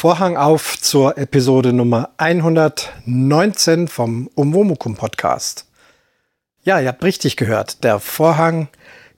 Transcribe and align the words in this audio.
Vorhang 0.00 0.38
auf 0.38 0.80
zur 0.80 1.18
Episode 1.18 1.74
Nummer 1.74 2.08
119 2.16 3.86
vom 3.86 4.28
Umwomukum 4.34 4.96
Podcast. 4.96 5.66
Ja, 6.64 6.80
ihr 6.80 6.88
habt 6.88 7.04
richtig 7.04 7.36
gehört. 7.36 7.84
Der 7.84 8.00
Vorhang 8.00 8.68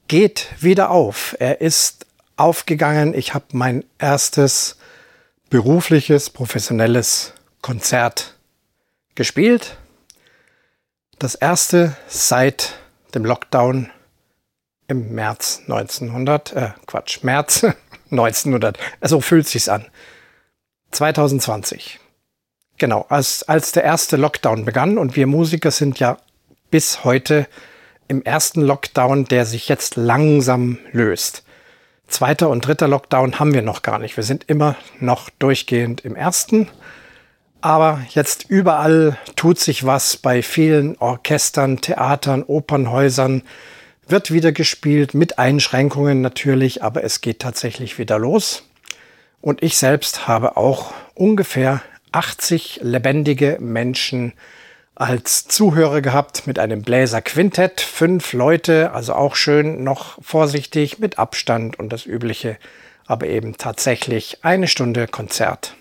geht 0.08 0.48
wieder 0.58 0.90
auf. 0.90 1.36
Er 1.38 1.60
ist 1.60 2.06
aufgegangen. 2.34 3.14
Ich 3.14 3.32
habe 3.32 3.44
mein 3.52 3.84
erstes 3.98 4.76
berufliches, 5.50 6.30
professionelles 6.30 7.32
Konzert 7.60 8.36
gespielt. 9.14 9.76
Das 11.20 11.36
erste 11.36 11.96
seit 12.08 12.74
dem 13.14 13.24
Lockdown 13.24 13.88
im 14.88 15.14
März 15.14 15.60
1900, 15.68 16.52
äh, 16.54 16.70
Quatsch, 16.88 17.22
März 17.22 17.66
1900. 18.10 18.80
So 19.00 19.20
fühlt 19.20 19.46
sich's 19.46 19.68
an. 19.68 19.86
2020. 20.92 22.00
Genau, 22.78 23.06
als, 23.08 23.42
als 23.44 23.72
der 23.72 23.84
erste 23.84 24.16
Lockdown 24.16 24.64
begann 24.64 24.98
und 24.98 25.16
wir 25.16 25.26
Musiker 25.26 25.70
sind 25.70 25.98
ja 25.98 26.18
bis 26.70 27.04
heute 27.04 27.46
im 28.08 28.22
ersten 28.22 28.60
Lockdown, 28.62 29.24
der 29.26 29.46
sich 29.46 29.68
jetzt 29.68 29.96
langsam 29.96 30.78
löst. 30.92 31.44
Zweiter 32.08 32.50
und 32.50 32.66
dritter 32.66 32.88
Lockdown 32.88 33.38
haben 33.38 33.54
wir 33.54 33.62
noch 33.62 33.82
gar 33.82 33.98
nicht. 33.98 34.16
Wir 34.16 34.24
sind 34.24 34.44
immer 34.48 34.76
noch 35.00 35.30
durchgehend 35.30 36.02
im 36.02 36.14
ersten. 36.14 36.68
Aber 37.62 38.02
jetzt 38.10 38.46
überall 38.50 39.16
tut 39.36 39.58
sich 39.58 39.86
was 39.86 40.16
bei 40.16 40.42
vielen 40.42 40.98
Orchestern, 40.98 41.80
Theatern, 41.80 42.42
Opernhäusern. 42.42 43.42
Wird 44.08 44.32
wieder 44.32 44.52
gespielt, 44.52 45.14
mit 45.14 45.38
Einschränkungen 45.38 46.20
natürlich, 46.20 46.82
aber 46.82 47.04
es 47.04 47.20
geht 47.20 47.38
tatsächlich 47.38 47.98
wieder 47.98 48.18
los. 48.18 48.64
Und 49.42 49.62
ich 49.62 49.76
selbst 49.76 50.28
habe 50.28 50.56
auch 50.56 50.94
ungefähr 51.14 51.82
80 52.12 52.80
lebendige 52.82 53.58
Menschen 53.60 54.32
als 54.94 55.48
Zuhörer 55.48 56.00
gehabt 56.00 56.46
mit 56.46 56.58
einem 56.58 56.82
Bläserquintett. 56.82 57.80
Fünf 57.80 58.32
Leute, 58.32 58.92
also 58.92 59.14
auch 59.14 59.34
schön 59.34 59.82
noch 59.82 60.22
vorsichtig 60.22 61.00
mit 61.00 61.18
Abstand 61.18 61.78
und 61.78 61.92
das 61.92 62.06
Übliche, 62.06 62.56
aber 63.06 63.26
eben 63.26 63.58
tatsächlich 63.58 64.38
eine 64.44 64.68
Stunde 64.68 65.08
Konzert. 65.08 65.74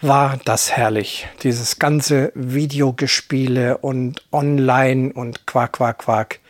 War 0.00 0.38
das 0.44 0.72
herrlich, 0.76 1.28
dieses 1.42 1.78
ganze 1.78 2.32
Videogespiele 2.34 3.78
und 3.78 4.22
online 4.32 5.12
und 5.12 5.46
Quack, 5.46 5.74
Quack, 5.74 5.98
Quack. 5.98 6.40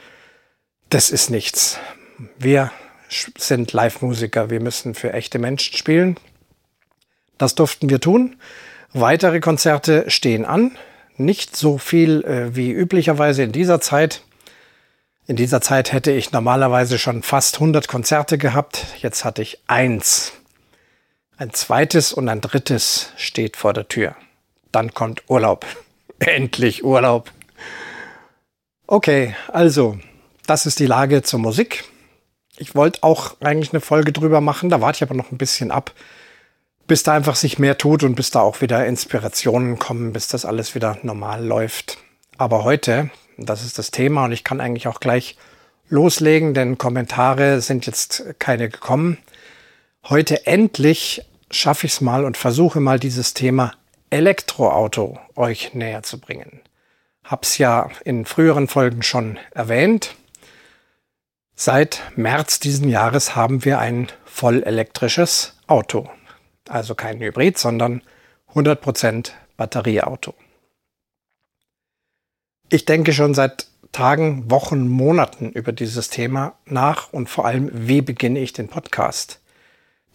Das 0.89 1.11
ist 1.11 1.31
nichts. 1.31 1.79
Wir 2.39 2.71
sind 3.09 3.73
Live-Musiker. 3.73 4.51
Wir 4.51 4.61
müssen 4.61 4.95
für 4.95 5.13
echte 5.13 5.39
Menschen 5.39 5.77
spielen. 5.77 6.17
Das 7.39 7.55
durften 7.55 7.89
wir 7.89 8.01
tun. 8.01 8.37
Weitere 8.93 9.41
Konzerte 9.41 10.11
stehen 10.11 10.45
an. 10.45 10.77
Nicht 11.17 11.57
so 11.57 11.79
viel 11.79 12.25
äh, 12.25 12.55
wie 12.55 12.71
üblicherweise 12.71 13.43
in 13.43 13.53
dieser 13.53 13.81
Zeit. 13.81 14.23
In 15.27 15.37
dieser 15.37 15.61
Zeit 15.61 15.93
hätte 15.93 16.11
ich 16.11 16.33
normalerweise 16.33 16.99
schon 16.99 17.23
fast 17.23 17.57
100 17.57 17.87
Konzerte 17.87 18.39
gehabt. 18.39 18.87
Jetzt 18.99 19.25
hatte 19.25 19.43
ich 19.43 19.61
eins. 19.67 20.33
Ein 21.37 21.53
zweites 21.53 22.13
und 22.13 22.29
ein 22.29 22.41
drittes 22.41 23.13
steht 23.17 23.57
vor 23.57 23.73
der 23.73 23.89
Tür. 23.89 24.17
Dann 24.73 24.95
kommt 24.95 25.23
Urlaub. 25.29 25.67
Endlich 26.19 26.85
Urlaub. 26.85 27.31
Okay, 28.87 29.37
also, 29.49 29.99
das 30.47 30.67
ist 30.67 30.79
die 30.79 30.87
Lage 30.87 31.23
zur 31.23 31.41
Musik. 31.41 31.85
Ich 32.59 32.75
wollte 32.75 33.03
auch 33.03 33.37
eigentlich 33.41 33.73
eine 33.73 33.81
Folge 33.81 34.13
drüber 34.13 34.41
machen, 34.41 34.69
da 34.69 34.81
warte 34.81 34.97
ich 34.97 35.03
aber 35.03 35.15
noch 35.15 35.31
ein 35.31 35.39
bisschen 35.39 35.71
ab, 35.71 35.93
bis 36.87 37.05
da 37.05 37.15
einfach 37.15 37.37
sich 37.37 37.59
mehr 37.59 37.79
tut 37.79 38.03
und 38.03 38.15
bis 38.15 38.31
da 38.31 38.41
auch 38.41 38.61
wieder 38.61 38.85
Inspirationen 38.87 39.79
kommen, 39.79 40.13
bis 40.13 40.29
das 40.29 40.45
alles 40.45 40.75
wieder 40.75 40.99
normal 41.03 41.45
läuft. 41.45 41.99
Aber 42.37 42.65
heute, 42.65 43.11
das 43.37 43.65
ist 43.65 43.79
das 43.79 43.91
Thema 43.91 44.25
und 44.25 44.33
ich 44.33 44.43
kann 44.43 44.61
eigentlich 44.61 44.89
auch 44.89 45.01
gleich 45.01 45.37
loslegen, 45.89 46.55
denn 46.55 46.79
Kommentare 46.79 47.61
sind 47.61 47.87
jetzt 47.87 48.25
keine 48.39 48.69
gekommen. 48.69 49.19
Heute 50.09 50.47
endlich 50.47 51.23
schaffe 51.51 51.87
ich 51.87 51.93
es 51.93 52.01
mal 52.01 52.25
und 52.25 52.37
versuche 52.37 52.81
mal 52.81 52.99
dieses 52.99 53.35
Thema 53.35 53.73
Elektroauto 54.11 55.19
euch 55.37 55.75
näher 55.75 56.03
zu 56.03 56.19
bringen. 56.19 56.61
Hab's 57.25 57.59
ja 57.59 57.91
in 58.05 58.25
früheren 58.25 58.69
Folgen 58.69 59.03
schon 59.03 59.39
erwähnt. 59.53 60.15
Seit 61.61 62.03
März 62.15 62.61
diesen 62.61 62.89
Jahres 62.89 63.35
haben 63.35 63.65
wir 63.65 63.81
ein 63.81 64.07
vollelektrisches 64.25 65.57
Auto. 65.67 66.09
Also 66.69 66.95
kein 66.95 67.19
Hybrid, 67.19 67.59
sondern 67.59 68.05
100% 68.55 69.33
Batterieauto. 69.57 70.35
Ich 72.69 72.85
denke 72.85 73.13
schon 73.13 73.35
seit 73.35 73.67
Tagen, 73.91 74.49
Wochen, 74.49 74.87
Monaten 74.87 75.51
über 75.51 75.73
dieses 75.73 76.11
Thema 76.11 76.55
nach 76.65 77.13
und 77.13 77.29
vor 77.29 77.45
allem, 77.45 77.71
wie 77.73 78.03
beginne 78.03 78.39
ich 78.39 78.53
den 78.53 78.69
Podcast? 78.69 79.41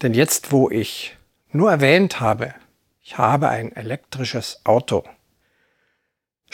Denn 0.00 0.14
jetzt, 0.14 0.50
wo 0.50 0.70
ich 0.70 1.14
nur 1.52 1.70
erwähnt 1.70 2.20
habe, 2.20 2.54
ich 3.02 3.18
habe 3.18 3.50
ein 3.50 3.70
elektrisches 3.76 4.62
Auto, 4.64 5.04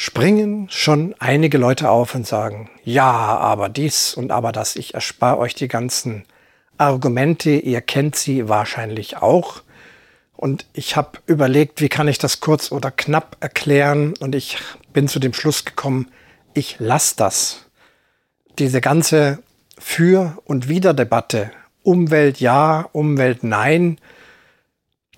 springen 0.01 0.67
schon 0.71 1.15
einige 1.19 1.59
Leute 1.59 1.91
auf 1.91 2.15
und 2.15 2.27
sagen, 2.27 2.71
ja, 2.85 3.13
aber 3.13 3.69
dies 3.69 4.15
und 4.15 4.33
aber 4.33 4.51
das, 4.51 4.77
ich 4.77 4.95
erspare 4.95 5.37
euch 5.37 5.55
die 5.55 5.69
ganzen 5.69 6.25
Argumente, 6.79 7.51
ihr 7.51 7.83
kennt 7.83 8.17
sie 8.17 8.49
wahrscheinlich 8.49 9.19
auch. 9.19 9.61
Und 10.39 10.65
ich 10.73 10.97
habe 10.97 11.19
überlegt, 11.27 11.83
wie 11.83 11.91
kann 11.91 12.09
ich 12.09 12.17
das 12.17 12.41
kurz 12.41 12.73
oder 12.73 12.91
knapp 12.91 13.37
erklären 13.41 14.15
und 14.21 14.35
ich 14.35 14.57
bin 14.95 15.07
zu 15.07 15.19
dem 15.19 15.35
Schluss 15.35 15.67
gekommen, 15.67 16.11
ich 16.55 16.77
lasse 16.79 17.17
das. 17.19 17.67
Diese 18.59 18.81
ganze 18.81 19.43
Für- 19.79 20.39
und 20.47 20.67
Wider-Debatte, 20.67 21.51
Umwelt 21.83 22.41
ja, 22.41 22.89
Umwelt 22.93 23.45
nein, 23.45 23.99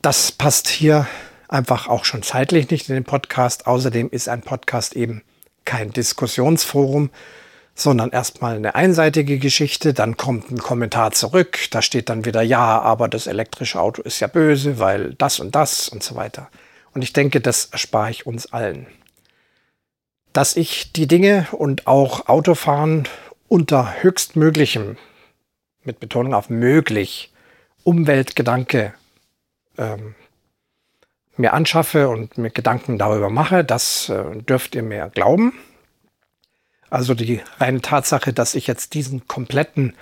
das 0.02 0.32
passt 0.32 0.66
hier 0.66 1.06
einfach 1.52 1.88
auch 1.88 2.04
schon 2.04 2.22
zeitlich 2.22 2.70
nicht 2.70 2.88
in 2.88 2.94
den 2.94 3.04
Podcast. 3.04 3.66
Außerdem 3.66 4.08
ist 4.10 4.28
ein 4.28 4.42
Podcast 4.42 4.96
eben 4.96 5.22
kein 5.64 5.90
Diskussionsforum, 5.92 7.10
sondern 7.74 8.10
erstmal 8.10 8.56
eine 8.56 8.74
einseitige 8.74 9.38
Geschichte, 9.38 9.94
dann 9.94 10.16
kommt 10.16 10.50
ein 10.50 10.58
Kommentar 10.58 11.12
zurück, 11.12 11.58
da 11.70 11.80
steht 11.80 12.08
dann 12.08 12.24
wieder, 12.24 12.42
ja, 12.42 12.80
aber 12.80 13.08
das 13.08 13.26
elektrische 13.26 13.80
Auto 13.80 14.02
ist 14.02 14.20
ja 14.20 14.26
böse, 14.26 14.78
weil 14.78 15.14
das 15.14 15.40
und 15.40 15.54
das 15.54 15.88
und 15.88 16.02
so 16.02 16.14
weiter. 16.14 16.48
Und 16.94 17.02
ich 17.02 17.12
denke, 17.12 17.40
das 17.40 17.66
erspare 17.66 18.10
ich 18.10 18.26
uns 18.26 18.52
allen. 18.52 18.86
Dass 20.32 20.56
ich 20.56 20.92
die 20.92 21.06
Dinge 21.06 21.46
und 21.52 21.86
auch 21.86 22.28
Autofahren 22.28 23.08
unter 23.48 24.02
höchstmöglichem, 24.02 24.96
mit 25.84 26.00
Betonung 26.00 26.34
auf 26.34 26.50
möglich, 26.50 27.32
Umweltgedanke 27.84 28.94
ähm, 29.78 30.14
mir 31.36 31.52
anschaffe 31.52 32.08
und 32.08 32.38
mir 32.38 32.50
Gedanken 32.50 32.98
darüber 32.98 33.30
mache, 33.30 33.64
das 33.64 34.08
äh, 34.08 34.42
dürft 34.42 34.74
ihr 34.74 34.82
mir 34.82 35.10
glauben. 35.14 35.52
Also 36.90 37.14
die 37.14 37.40
reine 37.58 37.80
Tatsache, 37.80 38.32
dass 38.32 38.54
ich 38.54 38.66
jetzt 38.66 38.94
diesen 38.94 39.26
kompletten 39.26 39.94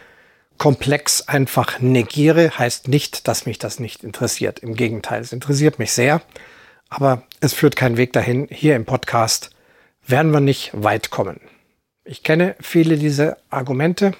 Komplex 0.58 1.26
einfach 1.28 1.80
negiere, 1.80 2.58
heißt 2.58 2.88
nicht, 2.88 3.28
dass 3.28 3.46
mich 3.46 3.58
das 3.58 3.78
nicht 3.78 4.02
interessiert. 4.04 4.58
Im 4.58 4.74
Gegenteil, 4.74 5.22
es 5.22 5.32
interessiert 5.32 5.78
mich 5.78 5.92
sehr, 5.92 6.20
aber 6.88 7.22
es 7.40 7.54
führt 7.54 7.76
keinen 7.76 7.96
Weg 7.96 8.12
dahin. 8.12 8.48
Hier 8.50 8.76
im 8.76 8.84
Podcast 8.84 9.50
werden 10.06 10.32
wir 10.32 10.40
nicht 10.40 10.72
weit 10.74 11.10
kommen. 11.10 11.40
Ich 12.04 12.24
kenne 12.24 12.56
viele 12.60 12.96
dieser 12.96 13.38
Argumente. 13.50 14.12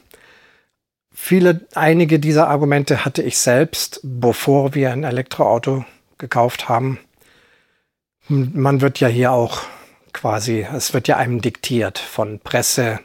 Viele, 1.12 1.66
einige 1.74 2.20
dieser 2.20 2.48
Argumente 2.48 3.04
hatte 3.04 3.22
ich 3.22 3.36
selbst, 3.36 4.00
bevor 4.02 4.74
wir 4.74 4.92
ein 4.92 5.04
Elektroauto 5.04 5.84
gekauft 6.16 6.68
haben. 6.68 7.00
Man 8.32 8.80
wird 8.80 9.00
ja 9.00 9.08
hier 9.08 9.32
auch 9.32 9.62
quasi, 10.12 10.64
es 10.72 10.94
wird 10.94 11.08
ja 11.08 11.16
einem 11.16 11.40
diktiert 11.40 11.98
von 11.98 12.38
Presse, 12.38 13.00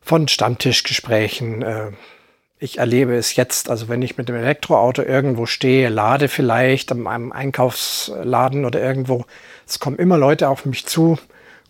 von 0.00 0.26
Stammtischgesprächen. 0.26 1.62
Äh, 1.62 1.92
ich 2.58 2.78
erlebe 2.78 3.14
es 3.14 3.36
jetzt, 3.36 3.70
also 3.70 3.88
wenn 3.88 4.02
ich 4.02 4.18
mit 4.18 4.28
dem 4.28 4.34
Elektroauto 4.34 5.02
irgendwo 5.02 5.46
stehe, 5.46 5.90
lade 5.90 6.26
vielleicht 6.26 6.90
an 6.90 7.06
einem 7.06 7.30
Einkaufsladen 7.30 8.64
oder 8.64 8.82
irgendwo, 8.82 9.26
es 9.64 9.78
kommen 9.78 9.96
immer 9.96 10.18
Leute 10.18 10.48
auf 10.48 10.64
mich 10.64 10.86
zu, 10.86 11.20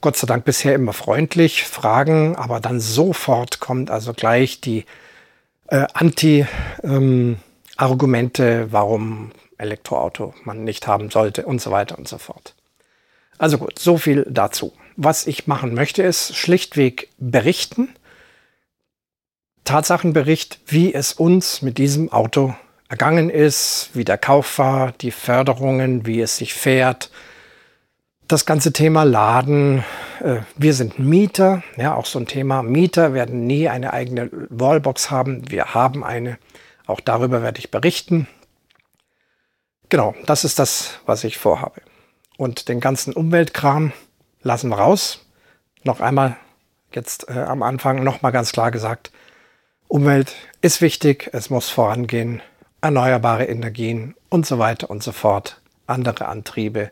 Gott 0.01 0.17
sei 0.17 0.27
Dank 0.27 0.47
bisher 0.47 0.75
immer 0.75 0.95
freundlich, 0.95 1.65
fragen, 1.65 2.37
aber 2.37 2.59
dann 2.59 2.81
sofort 2.81 3.61
kommt 3.61 3.91
also 3.91 4.15
gleich 4.15 4.63
die 4.63 4.87
äh, 5.67 5.85
Anti-Argumente, 5.93 8.45
ähm, 8.45 8.73
warum 8.73 9.33
Elektroauto 9.59 10.33
man 10.45 10.65
nicht 10.65 10.87
haben 10.87 11.11
sollte 11.11 11.45
und 11.45 11.61
so 11.61 11.71
weiter 11.71 11.99
und 11.99 12.09
so 12.09 12.17
fort. 12.17 12.55
Also 13.39 13.59
gut, 13.59 13.79
so 13.79 13.97
viel 13.97 14.27
dazu. 14.29 14.73
Was 14.97 15.27
ich 15.27 15.47
machen 15.47 15.75
möchte, 15.75 16.03
ist 16.03 16.37
schlichtweg 16.37 17.09
berichten, 17.19 17.89
Tatsachenbericht, 19.65 20.61
wie 20.67 20.95
es 20.95 21.13
uns 21.13 21.63
mit 21.63 21.79
diesem 21.79 22.11
Auto 22.11 22.55
ergangen 22.89 23.29
ist, 23.29 23.91
wie 23.93 24.05
der 24.05 24.17
Kauf 24.17 24.59
war, 24.59 24.93
die 24.93 25.11
Förderungen, 25.11 26.07
wie 26.07 26.21
es 26.21 26.39
sich 26.39 26.55
fährt, 26.55 27.11
das 28.29 28.47
ganze 28.47 28.73
Thema 28.73 29.05
Laden. 29.05 29.85
Äh, 30.21 30.37
wir 30.57 30.75
sind 30.75 30.99
Mieter, 30.99 31.63
ja, 31.77 31.95
auch 31.95 32.07
so 32.07 32.19
ein 32.19 32.27
Thema. 32.27 32.63
Mieter 32.63 33.15
werden 33.15 33.47
nie 33.47 33.69
eine 33.69 33.93
eigene 33.93 34.31
Wallbox 34.49 35.11
haben. 35.11 35.51
Wir 35.51 35.75
haben 35.75 36.03
eine. 36.03 36.39
Auch 36.87 37.01
darüber 37.01 37.43
werde 37.43 37.59
ich 37.59 37.71
berichten. 37.71 38.27
Genau, 39.91 40.15
das 40.27 40.45
ist 40.45 40.59
das, 40.59 41.01
was 41.07 41.25
ich 41.25 41.39
vorhabe. 41.39 41.81
Und 42.39 42.69
den 42.69 42.79
ganzen 42.79 43.13
Umweltkram 43.13 43.93
lassen 44.43 44.71
wir 44.71 44.79
raus. 44.79 45.27
Noch 45.83 46.01
einmal 46.01 46.37
jetzt 46.95 47.29
äh, 47.29 47.33
am 47.33 47.63
Anfang 47.63 48.03
nochmal 48.05 48.33
ganz 48.33 48.53
klar 48.53 48.71
gesagt, 48.71 49.11
Umwelt 49.89 50.35
ist 50.63 50.81
wichtig, 50.81 51.31
es 51.33 51.51
muss 51.51 51.69
vorangehen, 51.69 52.41
erneuerbare 52.81 53.47
Energien 53.47 54.15
und 54.29 54.47
so 54.47 54.59
weiter 54.59 54.89
und 54.89 55.03
so 55.03 55.13
fort, 55.13 55.61
andere 55.87 56.27
Antriebe, 56.27 56.91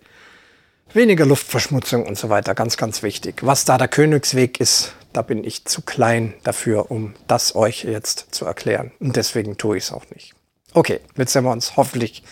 weniger 0.92 1.26
Luftverschmutzung 1.26 2.06
und 2.06 2.18
so 2.18 2.28
weiter, 2.28 2.54
ganz, 2.54 2.76
ganz 2.76 3.02
wichtig. 3.04 3.36
Was 3.42 3.64
da 3.64 3.78
der 3.78 3.88
Königsweg 3.88 4.58
ist, 4.60 4.94
da 5.12 5.22
bin 5.22 5.44
ich 5.44 5.64
zu 5.64 5.82
klein 5.82 6.34
dafür, 6.42 6.90
um 6.90 7.14
das 7.28 7.54
euch 7.54 7.84
jetzt 7.84 8.34
zu 8.34 8.46
erklären. 8.46 8.90
Und 8.98 9.14
deswegen 9.14 9.58
tue 9.58 9.76
ich 9.76 9.84
es 9.84 9.92
auch 9.92 10.10
nicht. 10.12 10.34
Okay, 10.72 11.00
jetzt 11.16 11.32
sind 11.32 11.44
wir 11.44 11.52
uns 11.52 11.76
hoffentlich 11.76 12.24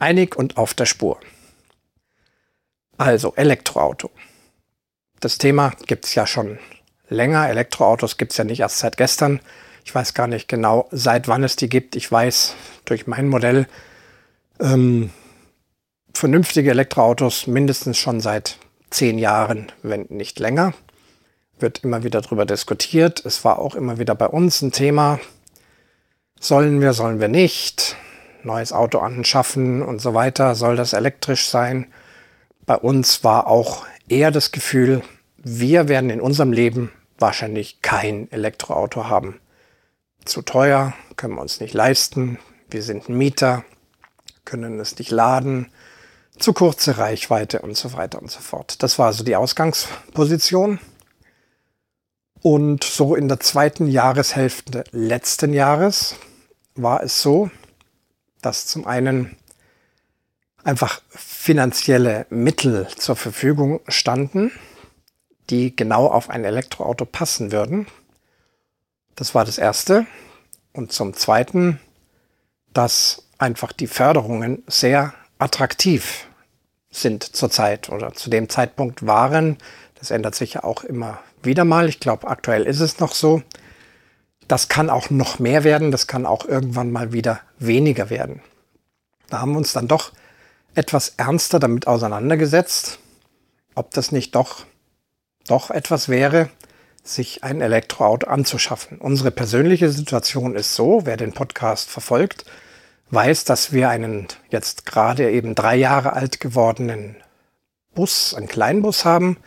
einig 0.00 0.34
und 0.34 0.56
auf 0.56 0.74
der 0.74 0.86
Spur. 0.86 1.20
Also 2.98 3.32
Elektroauto. 3.36 4.10
Das 5.20 5.38
Thema 5.38 5.72
gibt 5.86 6.04
es 6.04 6.14
ja 6.16 6.26
schon 6.26 6.58
länger. 7.08 7.48
Elektroautos 7.48 8.18
gibt 8.18 8.32
es 8.32 8.38
ja 8.38 8.44
nicht 8.44 8.60
erst 8.60 8.80
seit 8.80 8.96
gestern. 8.96 9.40
Ich 9.84 9.94
weiß 9.94 10.14
gar 10.14 10.26
nicht 10.26 10.48
genau, 10.48 10.88
seit 10.90 11.28
wann 11.28 11.44
es 11.44 11.54
die 11.54 11.68
gibt. 11.68 11.94
Ich 11.94 12.10
weiß 12.10 12.54
durch 12.84 13.06
mein 13.06 13.28
Modell 13.28 13.68
ähm, 14.60 15.10
vernünftige 16.12 16.70
Elektroautos 16.70 17.46
mindestens 17.46 17.98
schon 17.98 18.20
seit 18.20 18.58
zehn 18.90 19.16
Jahren, 19.18 19.70
wenn 19.82 20.06
nicht 20.08 20.40
länger. 20.40 20.74
Wird 21.60 21.84
immer 21.84 22.02
wieder 22.02 22.20
darüber 22.20 22.46
diskutiert. 22.46 23.24
Es 23.24 23.44
war 23.44 23.60
auch 23.60 23.76
immer 23.76 23.98
wieder 23.98 24.16
bei 24.16 24.26
uns 24.26 24.60
ein 24.60 24.72
Thema. 24.72 25.20
Sollen 26.40 26.80
wir, 26.80 26.92
sollen 26.94 27.20
wir 27.20 27.28
nicht? 27.28 27.96
Neues 28.42 28.72
Auto 28.72 28.98
anschaffen 28.98 29.82
und 29.82 30.00
so 30.00 30.14
weiter. 30.14 30.56
Soll 30.56 30.74
das 30.74 30.92
elektrisch 30.92 31.46
sein? 31.48 31.86
Bei 32.68 32.76
uns 32.76 33.24
war 33.24 33.46
auch 33.46 33.86
eher 34.10 34.30
das 34.30 34.52
Gefühl, 34.52 35.02
wir 35.38 35.88
werden 35.88 36.10
in 36.10 36.20
unserem 36.20 36.52
Leben 36.52 36.92
wahrscheinlich 37.18 37.80
kein 37.80 38.30
Elektroauto 38.30 39.06
haben 39.06 39.40
zu 40.26 40.42
teuer, 40.42 40.92
können 41.16 41.36
wir 41.36 41.40
uns 41.40 41.60
nicht 41.60 41.72
leisten, 41.72 42.38
wir 42.70 42.82
sind 42.82 43.08
Mieter, 43.08 43.64
können 44.44 44.78
es 44.80 44.98
nicht 44.98 45.10
laden, 45.10 45.72
zu 46.38 46.52
kurze 46.52 46.98
Reichweite 46.98 47.60
und 47.62 47.74
so 47.74 47.94
weiter 47.94 48.20
und 48.20 48.30
so 48.30 48.40
fort. 48.40 48.82
Das 48.82 48.98
war 48.98 49.06
also 49.06 49.24
die 49.24 49.34
Ausgangsposition. 49.34 50.78
Und 52.42 52.84
so 52.84 53.14
in 53.14 53.28
der 53.28 53.40
zweiten 53.40 53.86
Jahreshälfte 53.86 54.84
letzten 54.90 55.54
Jahres 55.54 56.16
war 56.74 57.02
es 57.02 57.22
so, 57.22 57.50
dass 58.42 58.66
zum 58.66 58.86
einen 58.86 59.37
einfach 60.64 61.00
finanzielle 61.08 62.26
Mittel 62.30 62.88
zur 62.96 63.16
Verfügung 63.16 63.80
standen, 63.88 64.50
die 65.50 65.74
genau 65.74 66.06
auf 66.06 66.30
ein 66.30 66.44
Elektroauto 66.44 67.04
passen 67.04 67.52
würden. 67.52 67.86
Das 69.14 69.34
war 69.34 69.44
das 69.44 69.58
Erste. 69.58 70.06
Und 70.72 70.92
zum 70.92 71.14
Zweiten, 71.14 71.80
dass 72.72 73.24
einfach 73.38 73.72
die 73.72 73.86
Förderungen 73.86 74.62
sehr 74.66 75.14
attraktiv 75.38 76.28
sind 76.90 77.24
zurzeit 77.24 77.88
oder 77.88 78.12
zu 78.12 78.30
dem 78.30 78.48
Zeitpunkt 78.48 79.06
waren. 79.06 79.56
Das 79.94 80.10
ändert 80.10 80.34
sich 80.34 80.54
ja 80.54 80.64
auch 80.64 80.84
immer 80.84 81.18
wieder 81.42 81.64
mal. 81.64 81.88
Ich 81.88 82.00
glaube, 82.00 82.28
aktuell 82.28 82.64
ist 82.64 82.80
es 82.80 82.98
noch 82.98 83.14
so. 83.14 83.42
Das 84.46 84.68
kann 84.68 84.90
auch 84.90 85.10
noch 85.10 85.38
mehr 85.38 85.64
werden. 85.64 85.90
Das 85.90 86.06
kann 86.06 86.26
auch 86.26 86.44
irgendwann 86.44 86.90
mal 86.90 87.12
wieder 87.12 87.40
weniger 87.58 88.10
werden. 88.10 88.40
Da 89.28 89.40
haben 89.40 89.52
wir 89.52 89.58
uns 89.58 89.72
dann 89.72 89.88
doch 89.88 90.12
etwas 90.74 91.14
ernster 91.16 91.58
damit 91.58 91.86
auseinandergesetzt, 91.86 92.98
ob 93.74 93.92
das 93.92 94.12
nicht 94.12 94.34
doch, 94.34 94.64
doch 95.46 95.70
etwas 95.70 96.08
wäre, 96.08 96.50
sich 97.02 97.44
ein 97.44 97.60
Elektroauto 97.60 98.26
anzuschaffen. 98.26 98.98
Unsere 98.98 99.30
persönliche 99.30 99.90
Situation 99.90 100.54
ist 100.54 100.74
so, 100.74 101.02
wer 101.04 101.16
den 101.16 101.32
Podcast 101.32 101.88
verfolgt, 101.88 102.44
weiß, 103.10 103.44
dass 103.44 103.72
wir 103.72 103.88
einen 103.88 104.28
jetzt 104.50 104.86
gerade 104.86 105.30
eben 105.30 105.54
drei 105.54 105.76
Jahre 105.76 106.12
alt 106.12 106.40
gewordenen 106.40 107.16
Bus, 107.94 108.34
einen 108.34 108.48
Kleinbus 108.48 109.04
haben, 109.04 109.38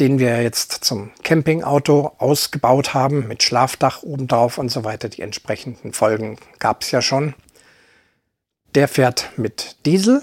den 0.00 0.18
wir 0.18 0.42
jetzt 0.42 0.84
zum 0.84 1.10
Campingauto 1.22 2.12
ausgebaut 2.18 2.94
haben 2.94 3.28
mit 3.28 3.42
Schlafdach 3.42 4.02
obendrauf 4.02 4.58
und 4.58 4.70
so 4.70 4.84
weiter. 4.84 5.08
Die 5.08 5.22
entsprechenden 5.22 5.92
Folgen 5.92 6.38
gab 6.58 6.82
es 6.82 6.90
ja 6.90 7.02
schon. 7.02 7.34
Der 8.74 8.88
fährt 8.88 9.32
mit 9.36 9.76
Diesel, 9.84 10.22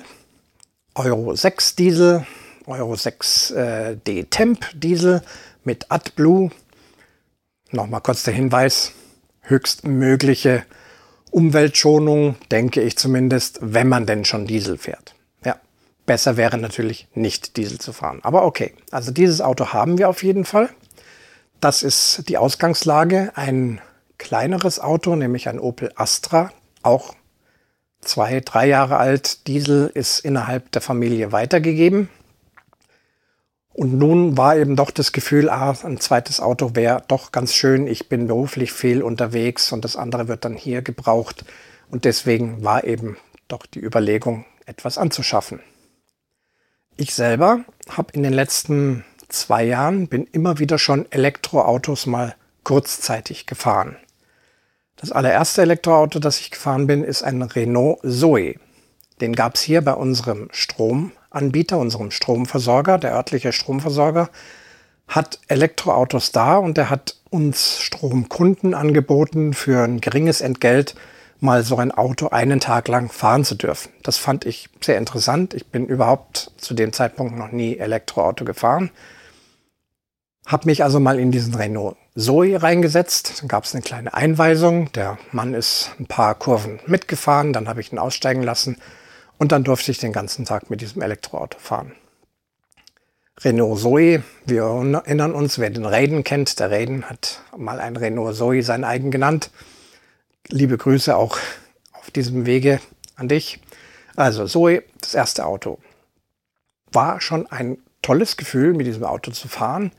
Euro 0.95 1.35
6 1.35 1.75
Diesel, 1.75 2.25
Euro 2.65 2.95
6 2.95 3.51
äh, 3.51 3.95
D-Temp 3.97 4.65
Diesel 4.73 5.21
mit 5.63 5.91
AdBlue. 5.91 6.49
Nochmal 7.69 8.01
kurz 8.01 8.23
der 8.23 8.33
Hinweis, 8.33 8.93
höchstmögliche 9.41 10.65
Umweltschonung, 11.29 12.37
denke 12.49 12.81
ich 12.81 12.97
zumindest, 12.97 13.59
wenn 13.61 13.87
man 13.87 14.07
denn 14.07 14.25
schon 14.25 14.47
Diesel 14.47 14.79
fährt. 14.79 15.13
Ja, 15.45 15.57
besser 16.07 16.35
wäre 16.35 16.57
natürlich 16.57 17.07
nicht 17.13 17.55
Diesel 17.55 17.77
zu 17.77 17.93
fahren. 17.93 18.19
Aber 18.23 18.45
okay, 18.45 18.73
also 18.89 19.11
dieses 19.11 19.41
Auto 19.41 19.73
haben 19.73 19.99
wir 19.99 20.09
auf 20.09 20.23
jeden 20.23 20.43
Fall. 20.43 20.69
Das 21.61 21.83
ist 21.83 22.27
die 22.29 22.39
Ausgangslage. 22.39 23.31
Ein 23.35 23.79
kleineres 24.17 24.79
Auto, 24.79 25.15
nämlich 25.15 25.47
ein 25.47 25.59
Opel 25.59 25.91
Astra, 25.95 26.51
auch 26.81 27.13
zwei, 28.01 28.39
drei 28.39 28.67
Jahre 28.67 28.97
alt. 28.97 29.47
Diesel 29.47 29.91
ist 29.93 30.19
innerhalb 30.19 30.71
der 30.71 30.81
Familie 30.81 31.31
weitergegeben. 31.31 32.09
Und 33.73 33.97
nun 33.97 34.37
war 34.37 34.57
eben 34.57 34.75
doch 34.75 34.91
das 34.91 35.13
Gefühl, 35.13 35.49
ah, 35.49 35.75
ein 35.83 35.99
zweites 35.99 36.41
Auto 36.41 36.75
wäre 36.75 37.01
doch 37.07 37.31
ganz 37.31 37.53
schön. 37.53 37.87
Ich 37.87 38.09
bin 38.09 38.27
beruflich 38.27 38.73
viel 38.73 39.01
unterwegs 39.01 39.71
und 39.71 39.85
das 39.85 39.95
andere 39.95 40.27
wird 40.27 40.43
dann 40.43 40.55
hier 40.55 40.81
gebraucht. 40.81 41.45
Und 41.89 42.05
deswegen 42.05 42.63
war 42.63 42.83
eben 42.83 43.17
doch 43.47 43.65
die 43.65 43.79
Überlegung, 43.79 44.45
etwas 44.65 44.97
anzuschaffen. 44.97 45.61
Ich 46.97 47.15
selber 47.15 47.63
habe 47.89 48.13
in 48.13 48.23
den 48.23 48.33
letzten 48.33 49.05
zwei 49.29 49.63
Jahren 49.63 50.07
bin 50.07 50.25
immer 50.25 50.59
wieder 50.59 50.77
schon 50.77 51.09
Elektroautos 51.11 52.05
mal 52.05 52.35
kurzzeitig 52.63 53.45
gefahren. 53.45 53.95
Das 54.99 55.13
allererste 55.13 55.61
Elektroauto, 55.61 56.19
das 56.19 56.41
ich 56.41 56.51
gefahren 56.51 56.85
bin, 56.85 57.05
ist 57.05 57.23
ein 57.23 57.41
Renault 57.41 57.99
Zoe. 58.03 58.55
Den 59.21 59.33
gab 59.33 59.55
es 59.55 59.61
hier 59.61 59.81
bei 59.81 59.93
unserem 59.93 60.49
Strom 60.51 61.13
Anbieter, 61.29 61.77
unserem 61.77 62.11
Stromversorger, 62.11 62.97
der 62.97 63.13
örtliche 63.13 63.53
Stromversorger, 63.53 64.29
hat 65.07 65.39
Elektroautos 65.47 66.31
da 66.31 66.57
und 66.57 66.77
er 66.77 66.89
hat 66.89 67.15
uns 67.29 67.79
Stromkunden 67.79 68.73
angeboten, 68.73 69.53
für 69.53 69.83
ein 69.83 70.01
geringes 70.01 70.41
Entgelt 70.41 70.95
mal 71.39 71.63
so 71.63 71.77
ein 71.77 71.91
Auto 71.91 72.29
einen 72.29 72.59
Tag 72.59 72.89
lang 72.89 73.09
fahren 73.09 73.45
zu 73.45 73.55
dürfen. 73.55 73.91
Das 74.03 74.17
fand 74.17 74.45
ich 74.45 74.69
sehr 74.81 74.97
interessant. 74.97 75.53
Ich 75.53 75.67
bin 75.67 75.85
überhaupt 75.85 76.51
zu 76.57 76.73
dem 76.73 76.91
Zeitpunkt 76.91 77.37
noch 77.37 77.51
nie 77.51 77.77
Elektroauto 77.77 78.43
gefahren. 78.43 78.91
Hab 80.45 80.65
mich 80.65 80.83
also 80.83 80.99
mal 80.99 81.19
in 81.19 81.31
diesen 81.31 81.53
Renault 81.53 81.95
Zoe 82.15 82.61
reingesetzt. 82.61 83.41
Dann 83.41 83.47
gab 83.47 83.65
es 83.65 83.73
eine 83.73 83.83
kleine 83.83 84.13
Einweisung. 84.13 84.91
Der 84.93 85.17
Mann 85.31 85.53
ist 85.53 85.91
ein 85.99 86.07
paar 86.07 86.35
Kurven 86.35 86.79
mitgefahren. 86.87 87.53
Dann 87.53 87.67
habe 87.67 87.81
ich 87.81 87.91
ihn 87.91 87.99
aussteigen 87.99 88.43
lassen 88.43 88.77
und 89.37 89.51
dann 89.51 89.63
durfte 89.63 89.91
ich 89.91 89.99
den 89.99 90.13
ganzen 90.13 90.45
Tag 90.45 90.69
mit 90.69 90.81
diesem 90.81 91.01
Elektroauto 91.01 91.59
fahren. 91.59 91.93
Renault 93.41 93.79
Zoe, 93.79 94.23
wir 94.45 94.63
erinnern 94.63 95.33
uns, 95.33 95.59
wer 95.59 95.69
den 95.69 95.85
Raiden 95.85 96.25
kennt. 96.25 96.59
Der 96.59 96.71
Raiden 96.71 97.09
hat 97.09 97.41
mal 97.55 97.79
ein 97.79 97.95
Renault 97.95 98.35
Zoe 98.35 98.63
sein 98.63 98.83
eigen 98.83 99.11
genannt. 99.11 99.51
Liebe 100.49 100.77
Grüße 100.77 101.15
auch 101.15 101.37
auf 101.93 102.11
diesem 102.11 102.45
Wege 102.45 102.81
an 103.15 103.29
dich. 103.29 103.61
Also 104.17 104.45
Zoe, 104.45 104.83
das 104.99 105.13
erste 105.13 105.45
Auto. 105.45 105.79
War 106.91 107.21
schon 107.21 107.47
ein 107.47 107.77
tolles 108.01 108.35
Gefühl, 108.35 108.73
mit 108.73 108.87
diesem 108.87 109.05
Auto 109.05 109.31
zu 109.31 109.47
fahren. 109.47 109.93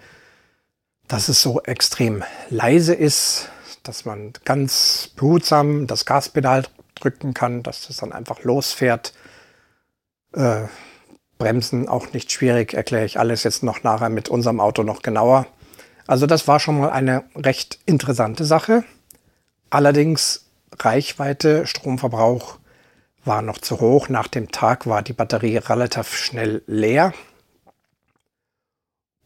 Dass 1.11 1.29
es 1.29 1.43
so 1.43 1.61
extrem 1.63 2.23
leise 2.51 2.95
ist, 2.95 3.49
dass 3.83 4.05
man 4.05 4.33
ganz 4.45 5.11
behutsam 5.17 5.89
das 5.89 6.07
Gaspedal 6.07 6.63
drücken 6.95 7.35
kann, 7.35 7.65
dass 7.65 7.91
es 7.91 7.97
dann 7.97 8.13
einfach 8.13 8.45
losfährt. 8.45 9.13
Äh, 10.33 10.67
Bremsen 11.37 11.89
auch 11.89 12.13
nicht 12.13 12.31
schwierig, 12.31 12.75
erkläre 12.75 13.05
ich 13.05 13.19
alles 13.19 13.43
jetzt 13.43 13.65
noch 13.65 13.83
nachher 13.83 14.09
mit 14.09 14.29
unserem 14.29 14.61
Auto 14.61 14.85
noch 14.85 15.03
genauer. 15.03 15.49
Also 16.07 16.27
das 16.27 16.47
war 16.47 16.61
schon 16.61 16.79
mal 16.79 16.91
eine 16.91 17.25
recht 17.35 17.81
interessante 17.87 18.45
Sache. 18.45 18.85
Allerdings 19.69 20.47
Reichweite, 20.79 21.67
Stromverbrauch 21.67 22.61
war 23.25 23.43
noch 23.43 23.59
zu 23.59 23.81
hoch. 23.81 24.09
Nach 24.09 24.29
dem 24.29 24.53
Tag 24.53 24.87
war 24.87 25.03
die 25.03 25.13
Batterie 25.13 25.57
relativ 25.57 26.15
schnell 26.15 26.63
leer. 26.69 27.13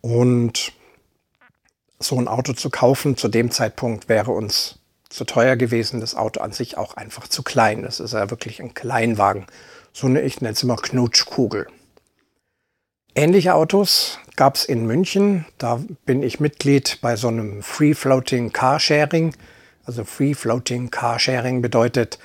Und 0.00 0.72
so 2.04 2.18
ein 2.18 2.28
Auto 2.28 2.52
zu 2.52 2.70
kaufen 2.70 3.16
zu 3.16 3.28
dem 3.28 3.50
Zeitpunkt 3.50 4.08
wäre 4.08 4.30
uns 4.30 4.78
zu 5.08 5.24
teuer 5.24 5.56
gewesen. 5.56 6.00
Das 6.00 6.14
Auto 6.14 6.40
an 6.40 6.52
sich 6.52 6.76
auch 6.76 6.96
einfach 6.96 7.28
zu 7.28 7.42
klein. 7.42 7.82
Das 7.82 8.00
ist 8.00 8.12
ja 8.12 8.30
wirklich 8.30 8.60
ein 8.60 8.74
Kleinwagen. 8.74 9.46
So 9.92 10.06
eine, 10.06 10.22
ich 10.22 10.40
nenne 10.40 10.52
es 10.52 10.62
immer 10.62 10.76
Knutschkugel. 10.76 11.68
Ähnliche 13.14 13.54
Autos 13.54 14.18
gab 14.34 14.56
es 14.56 14.64
in 14.64 14.86
München. 14.86 15.44
Da 15.58 15.80
bin 16.04 16.22
ich 16.22 16.40
Mitglied 16.40 16.98
bei 17.00 17.14
so 17.14 17.28
einem 17.28 17.62
Free 17.62 17.94
Floating 17.94 18.52
Carsharing. 18.52 19.34
Also 19.84 20.04
Free 20.04 20.34
Floating 20.34 20.90
Carsharing 20.90 21.62
bedeutet, 21.62 22.18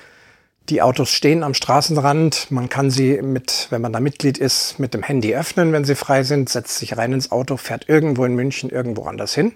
die 0.68 0.82
Autos 0.82 1.10
stehen 1.10 1.42
am 1.42 1.54
Straßenrand. 1.54 2.50
Man 2.50 2.68
kann 2.68 2.90
sie 2.90 3.22
mit, 3.22 3.68
wenn 3.70 3.82
man 3.82 3.92
da 3.92 4.00
Mitglied 4.00 4.38
ist, 4.38 4.78
mit 4.78 4.94
dem 4.94 5.02
Handy 5.02 5.34
öffnen, 5.34 5.72
wenn 5.72 5.84
sie 5.84 5.94
frei 5.94 6.22
sind, 6.22 6.48
setzt 6.48 6.78
sich 6.78 6.96
rein 6.96 7.12
ins 7.12 7.30
Auto, 7.30 7.56
fährt 7.56 7.88
irgendwo 7.88 8.24
in 8.24 8.34
München 8.34 8.70
irgendwo 8.70 9.04
anders 9.04 9.34
hin. 9.34 9.54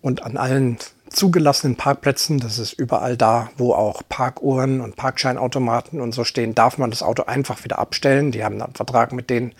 Und 0.00 0.22
an 0.22 0.36
allen 0.36 0.78
zugelassenen 1.08 1.76
Parkplätzen, 1.76 2.38
das 2.38 2.58
ist 2.58 2.72
überall 2.72 3.16
da, 3.16 3.50
wo 3.56 3.72
auch 3.72 4.02
Parkuhren 4.08 4.80
und 4.80 4.96
Parkscheinautomaten 4.96 6.00
und 6.00 6.12
so 6.12 6.24
stehen, 6.24 6.54
darf 6.54 6.78
man 6.78 6.90
das 6.90 7.02
Auto 7.02 7.24
einfach 7.24 7.64
wieder 7.64 7.78
abstellen. 7.78 8.32
Die 8.32 8.44
haben 8.44 8.60
einen 8.60 8.74
Vertrag 8.74 9.12
mit 9.12 9.30
denen. 9.30 9.54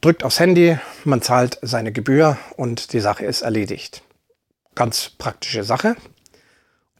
Drückt 0.00 0.24
aufs 0.24 0.40
Handy, 0.40 0.78
man 1.04 1.22
zahlt 1.22 1.58
seine 1.62 1.92
Gebühr 1.92 2.36
und 2.56 2.92
die 2.92 3.00
Sache 3.00 3.24
ist 3.24 3.42
erledigt. 3.42 4.02
Ganz 4.74 5.10
praktische 5.10 5.64
Sache. 5.64 5.96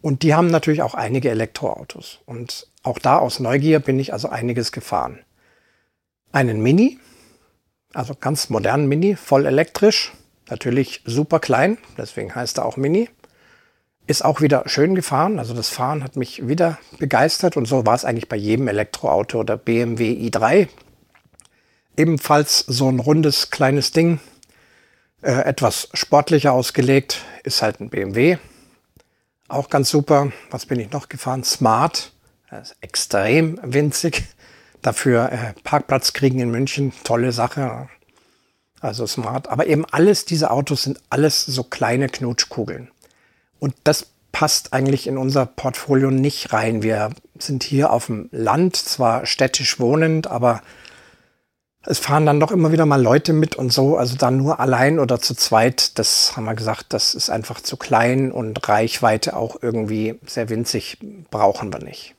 Und 0.01 0.23
die 0.23 0.35
haben 0.35 0.49
natürlich 0.49 0.83
auch 0.83 0.95
einige 0.95 1.31
Elektroautos. 1.31 2.21
Und 2.27 2.69
auch 2.83 2.99
da 2.99 3.19
aus 3.19 3.41
Neugier 3.41 3.81
bin 3.81 3.99
ich 3.99 4.13
also 4.13 4.29
einiges 4.29 4.71
gefahren. 4.73 5.19
Einen 6.33 6.63
Mini, 6.63 6.99
also 7.95 8.15
ganz 8.15 8.51
modernen 8.51 8.87
Mini, 8.87 9.17
voll 9.17 9.47
elektrisch, 9.47 10.13
natürlich 10.49 11.03
super 11.05 11.41
klein, 11.41 11.79
deswegen 11.97 12.35
heißt 12.35 12.59
er 12.59 12.65
auch 12.65 12.77
Mini. 12.77 13.09
Ist 14.07 14.25
auch 14.25 14.43
wieder 14.43 14.65
schön 14.67 14.95
gefahren, 14.95 15.39
also 15.39 15.55
das 15.55 15.71
Fahren 15.71 16.05
hat 16.05 16.17
mich 16.17 16.47
wieder 16.47 16.79
begeistert 16.99 17.57
und 17.57 17.67
so 17.67 17.87
war 17.87 17.95
es 17.95 18.05
eigentlich 18.05 18.29
bei 18.29 18.37
jedem 18.37 18.69
Elektroauto 18.69 19.41
oder 19.41 19.57
BMW 19.57 20.13
i3. 20.29 20.69
Ebenfalls 21.97 22.59
so 22.59 22.89
ein 22.91 22.99
rundes 22.99 23.51
kleines 23.51 23.93
Ding, 23.93 24.21
äh, 25.23 25.33
etwas 25.33 25.89
sportlicher 25.95 26.53
ausgelegt, 26.53 27.23
ist 27.45 27.63
halt 27.63 27.81
ein 27.81 27.89
BMW. 27.89 28.37
Auch 29.49 29.71
ganz 29.71 29.91
super. 29.91 30.33
Was 30.51 30.67
bin 30.67 30.81
ich 30.81 30.91
noch 30.91 31.09
gefahren? 31.09 31.45
Smart. 31.45 32.13
Extrem 32.81 33.59
winzig. 33.63 34.25
Dafür 34.83 35.33
äh, 35.33 35.53
Parkplatz 35.65 36.13
kriegen 36.13 36.41
in 36.41 36.51
München. 36.51 36.93
Tolle 37.05 37.33
Sache. 37.33 37.89
Also 38.85 39.07
smart. 39.07 39.49
Aber 39.49 39.67
eben 39.67 39.87
alles, 39.91 40.27
diese 40.27 40.51
Autos 40.51 40.83
sind 40.83 41.01
alles 41.09 41.47
so 41.47 41.65
kleine 41.65 42.11
Knutschkugeln. 42.11 42.91
Und 43.59 43.75
das 43.85 44.09
passt 44.31 44.75
eigentlich 44.75 45.07
in 45.07 45.17
unser 45.17 45.47
Portfolio 45.47 46.11
nicht 46.11 46.53
rein. 46.53 46.83
Wir 46.83 47.09
sind 47.39 47.63
hier 47.63 47.91
auf 47.91 48.07
dem 48.07 48.29
Land, 48.31 48.77
zwar 48.77 49.25
städtisch 49.25 49.81
wohnend, 49.81 50.27
aber 50.27 50.61
es 51.87 51.99
fahren 51.99 52.27
dann 52.27 52.41
doch 52.41 52.51
immer 52.51 52.73
wieder 52.73 52.85
mal 52.85 53.01
Leute 53.01 53.33
mit 53.33 53.57
und 53.57 53.73
so. 53.73 53.97
Also 53.97 54.17
da 54.17 54.31
nur 54.31 54.61
allein 54.61 54.99
oder 54.99 55.19
zu 55.19 55.35
zweit, 55.35 55.99
das 55.99 56.37
haben 56.37 56.45
wir 56.45 56.55
gesagt, 56.55 56.93
das 56.93 57.15
ist 57.15 57.31
einfach 57.31 57.63
zu 57.63 57.79
klein 57.79 58.33
und 58.33 58.69
Reichweite 58.69 59.35
auch 59.35 59.57
irgendwie 59.63 60.21
sehr 60.27 60.51
winzig, 60.51 60.99
brauchen 61.31 61.73
wir 61.73 61.81
nicht. 61.81 62.15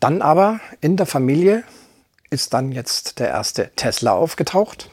Dann 0.00 0.22
aber 0.22 0.60
in 0.80 0.96
der 0.96 1.06
Familie 1.06 1.64
ist 2.30 2.54
dann 2.54 2.72
jetzt 2.72 3.18
der 3.18 3.28
erste 3.28 3.70
Tesla 3.76 4.12
aufgetaucht. 4.12 4.88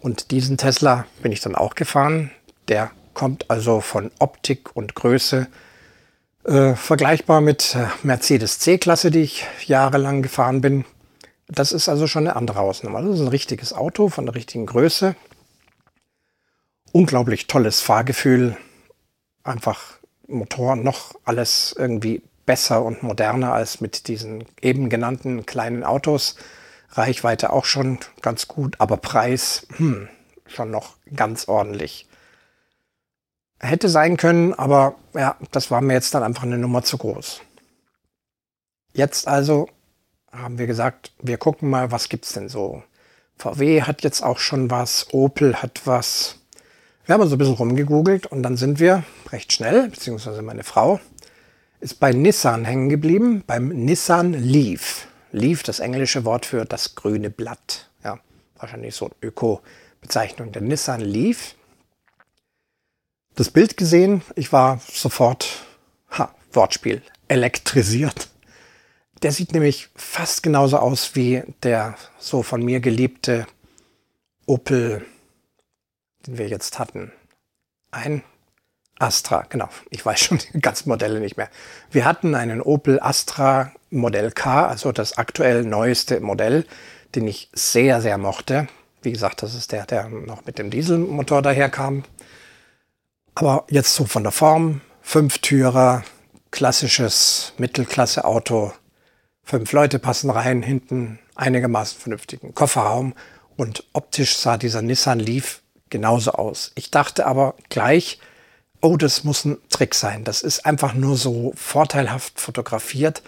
Und 0.00 0.30
diesen 0.30 0.56
Tesla 0.56 1.06
bin 1.22 1.32
ich 1.32 1.40
dann 1.40 1.54
auch 1.54 1.74
gefahren. 1.74 2.30
Der 2.68 2.90
kommt 3.14 3.50
also 3.50 3.80
von 3.80 4.10
Optik 4.18 4.76
und 4.76 4.94
Größe 4.94 5.48
äh, 6.44 6.74
vergleichbar 6.74 7.40
mit 7.40 7.76
Mercedes 8.02 8.58
C-Klasse, 8.58 9.10
die 9.10 9.22
ich 9.22 9.46
jahrelang 9.64 10.22
gefahren 10.22 10.60
bin. 10.60 10.84
Das 11.48 11.72
ist 11.72 11.88
also 11.88 12.06
schon 12.06 12.26
eine 12.26 12.36
andere 12.36 12.58
Hausnummer. 12.58 13.02
Das 13.02 13.16
ist 13.16 13.20
ein 13.20 13.28
richtiges 13.28 13.72
Auto 13.72 14.08
von 14.08 14.26
der 14.26 14.34
richtigen 14.34 14.66
Größe. 14.66 15.14
Unglaublich 16.92 17.46
tolles 17.46 17.80
Fahrgefühl. 17.80 18.56
Einfach 19.44 19.98
Motor 20.26 20.76
noch 20.76 21.14
alles 21.24 21.74
irgendwie 21.78 22.22
besser 22.46 22.84
und 22.84 23.02
moderner 23.02 23.52
als 23.52 23.80
mit 23.80 24.08
diesen 24.08 24.44
eben 24.60 24.88
genannten 24.88 25.46
kleinen 25.46 25.84
Autos. 25.84 26.36
Reichweite 26.96 27.52
auch 27.52 27.64
schon 27.64 27.98
ganz 28.22 28.48
gut, 28.48 28.76
aber 28.78 28.96
Preis 28.96 29.66
hm, 29.76 30.08
schon 30.46 30.70
noch 30.70 30.96
ganz 31.14 31.48
ordentlich. 31.48 32.08
Hätte 33.58 33.88
sein 33.88 34.16
können, 34.16 34.54
aber 34.54 34.96
ja, 35.14 35.36
das 35.50 35.70
war 35.70 35.80
mir 35.80 35.94
jetzt 35.94 36.14
dann 36.14 36.22
einfach 36.22 36.42
eine 36.42 36.58
Nummer 36.58 36.82
zu 36.82 36.98
groß. 36.98 37.40
Jetzt 38.92 39.28
also 39.28 39.68
haben 40.30 40.58
wir 40.58 40.66
gesagt, 40.66 41.12
wir 41.20 41.38
gucken 41.38 41.70
mal, 41.70 41.90
was 41.90 42.08
gibt 42.08 42.26
es 42.26 42.32
denn 42.32 42.48
so. 42.48 42.82
VW 43.38 43.82
hat 43.82 44.02
jetzt 44.02 44.22
auch 44.22 44.38
schon 44.38 44.70
was, 44.70 45.08
Opel 45.12 45.62
hat 45.62 45.82
was. 45.84 46.38
Wir 47.04 47.14
haben 47.14 47.22
also 47.22 47.36
ein 47.36 47.38
bisschen 47.38 47.54
rumgegoogelt 47.54 48.26
und 48.26 48.42
dann 48.42 48.56
sind 48.56 48.80
wir 48.80 49.04
recht 49.30 49.52
schnell, 49.52 49.88
beziehungsweise 49.88 50.42
meine 50.42 50.64
Frau, 50.64 51.00
ist 51.80 52.00
bei 52.00 52.12
Nissan 52.12 52.64
hängen 52.64 52.88
geblieben, 52.88 53.44
beim 53.46 53.68
Nissan 53.68 54.32
Leaf. 54.32 55.05
Leaf, 55.32 55.62
das 55.62 55.80
englische 55.80 56.24
Wort 56.24 56.46
für 56.46 56.64
das 56.64 56.94
grüne 56.94 57.30
Blatt. 57.30 57.90
Ja, 58.04 58.20
wahrscheinlich 58.56 58.94
so 58.94 59.10
Öko-Bezeichnung. 59.22 60.52
Der 60.52 60.62
Nissan 60.62 61.00
Leaf. 61.00 61.54
Das 63.34 63.50
Bild 63.50 63.76
gesehen, 63.76 64.22
ich 64.34 64.52
war 64.52 64.80
sofort, 64.90 65.66
ha, 66.10 66.34
Wortspiel, 66.52 67.02
elektrisiert. 67.28 68.28
Der 69.22 69.32
sieht 69.32 69.52
nämlich 69.52 69.88
fast 69.94 70.42
genauso 70.42 70.78
aus 70.78 71.14
wie 71.14 71.42
der 71.62 71.96
so 72.18 72.42
von 72.42 72.62
mir 72.62 72.80
geliebte 72.80 73.46
Opel, 74.46 75.04
den 76.26 76.38
wir 76.38 76.48
jetzt 76.48 76.78
hatten. 76.78 77.12
Ein 77.90 78.22
Astra, 78.98 79.42
genau. 79.48 79.68
Ich 79.90 80.04
weiß 80.04 80.20
schon 80.20 80.38
die 80.54 80.60
ganzen 80.60 80.88
Modelle 80.88 81.20
nicht 81.20 81.36
mehr. 81.36 81.50
Wir 81.90 82.04
hatten 82.04 82.34
einen 82.34 82.60
Opel 82.60 83.00
Astra 83.00 83.72
Modell 83.96 84.30
K, 84.30 84.66
also 84.66 84.92
das 84.92 85.18
aktuell 85.18 85.64
neueste 85.64 86.20
Modell, 86.20 86.64
den 87.14 87.26
ich 87.26 87.50
sehr, 87.52 88.00
sehr 88.00 88.18
mochte. 88.18 88.68
Wie 89.02 89.12
gesagt, 89.12 89.42
das 89.42 89.54
ist 89.54 89.72
der, 89.72 89.86
der 89.86 90.08
noch 90.08 90.44
mit 90.46 90.58
dem 90.58 90.70
Dieselmotor 90.70 91.42
daherkam. 91.42 92.04
Aber 93.34 93.64
jetzt 93.70 93.94
so 93.94 94.04
von 94.04 94.22
der 94.22 94.32
Form, 94.32 94.80
Fünftürer, 95.02 96.04
klassisches 96.50 97.52
Mittelklasse-Auto, 97.58 98.72
Fünf 99.48 99.70
Leute 99.70 100.00
passen 100.00 100.28
rein, 100.28 100.60
hinten 100.60 101.20
einigermaßen 101.36 102.00
vernünftigen 102.00 102.52
Kofferraum 102.52 103.14
und 103.56 103.84
optisch 103.92 104.36
sah 104.36 104.56
dieser 104.56 104.82
Nissan 104.82 105.20
Leaf 105.20 105.62
genauso 105.88 106.32
aus. 106.32 106.72
Ich 106.74 106.90
dachte 106.90 107.26
aber 107.26 107.54
gleich, 107.68 108.18
oh, 108.80 108.96
das 108.96 109.22
muss 109.22 109.44
ein 109.44 109.58
Trick 109.70 109.94
sein. 109.94 110.24
Das 110.24 110.42
ist 110.42 110.66
einfach 110.66 110.94
nur 110.94 111.16
so 111.16 111.52
vorteilhaft 111.54 112.40
fotografiert. 112.40 113.22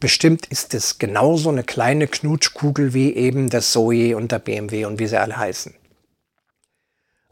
Bestimmt 0.00 0.46
ist 0.46 0.74
es 0.74 0.98
genauso 0.98 1.48
eine 1.48 1.64
kleine 1.64 2.08
Knutschkugel 2.08 2.94
wie 2.94 3.14
eben 3.14 3.48
der 3.48 3.62
Zoe 3.62 4.16
und 4.16 4.32
der 4.32 4.38
BMW 4.38 4.84
und 4.84 4.98
wie 4.98 5.06
sie 5.06 5.20
alle 5.20 5.36
heißen. 5.36 5.74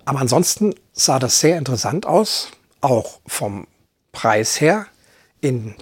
Aber 0.05 0.21
ansonsten 0.21 0.75
sah 0.93 1.19
das 1.19 1.41
sehr 1.41 1.59
interessant 1.59 2.07
aus, 2.07 2.51
auch 2.81 3.21
vom 3.27 3.67
Preis 4.11 4.61
her. 4.61 4.87
In 5.41 5.75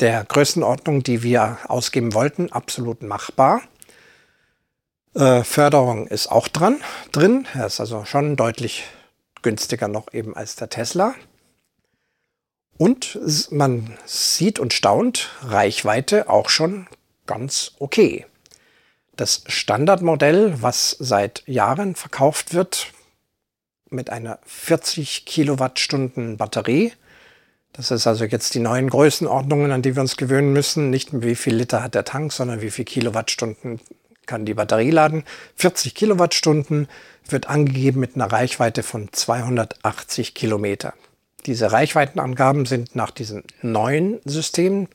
der 0.00 0.24
Größenordnung, 0.24 1.02
die 1.02 1.22
wir 1.22 1.58
ausgeben 1.68 2.14
wollten, 2.14 2.50
absolut 2.52 3.02
machbar. 3.02 3.62
Äh, 5.14 5.42
Förderung 5.44 6.06
ist 6.06 6.30
auch 6.30 6.48
dran, 6.48 6.80
drin. 7.12 7.46
Er 7.54 7.66
ist 7.66 7.80
also 7.80 8.04
schon 8.04 8.36
deutlich 8.36 8.84
günstiger 9.42 9.88
noch 9.88 10.12
eben 10.12 10.36
als 10.36 10.56
der 10.56 10.68
Tesla. 10.68 11.14
Und 12.80 13.18
man 13.50 13.92
sieht 14.06 14.58
und 14.58 14.72
staunt, 14.72 15.28
Reichweite 15.42 16.30
auch 16.30 16.48
schon 16.48 16.86
ganz 17.26 17.72
okay. 17.78 18.24
Das 19.16 19.44
Standardmodell, 19.48 20.62
was 20.62 20.96
seit 20.98 21.42
Jahren 21.46 21.94
verkauft 21.94 22.54
wird, 22.54 22.86
mit 23.90 24.08
einer 24.08 24.38
40 24.46 25.26
Kilowattstunden 25.26 26.38
Batterie, 26.38 26.94
das 27.74 27.90
ist 27.90 28.06
also 28.06 28.24
jetzt 28.24 28.54
die 28.54 28.60
neuen 28.60 28.88
Größenordnungen, 28.88 29.72
an 29.72 29.82
die 29.82 29.94
wir 29.94 30.00
uns 30.00 30.16
gewöhnen 30.16 30.54
müssen. 30.54 30.88
Nicht 30.88 31.10
wie 31.12 31.34
viel 31.34 31.56
Liter 31.56 31.82
hat 31.82 31.94
der 31.94 32.06
Tank, 32.06 32.32
sondern 32.32 32.62
wie 32.62 32.70
viel 32.70 32.86
Kilowattstunden 32.86 33.82
kann 34.24 34.46
die 34.46 34.54
Batterie 34.54 34.90
laden. 34.90 35.24
40 35.56 35.94
Kilowattstunden 35.94 36.88
wird 37.28 37.46
angegeben 37.46 38.00
mit 38.00 38.14
einer 38.14 38.32
Reichweite 38.32 38.82
von 38.82 39.12
280 39.12 40.32
Kilometer. 40.32 40.94
Diese 41.46 41.72
Reichweitenangaben 41.72 42.66
sind 42.66 42.94
nach 42.94 43.10
diesem 43.10 43.44
neuen 43.62 44.20
System, 44.24 44.88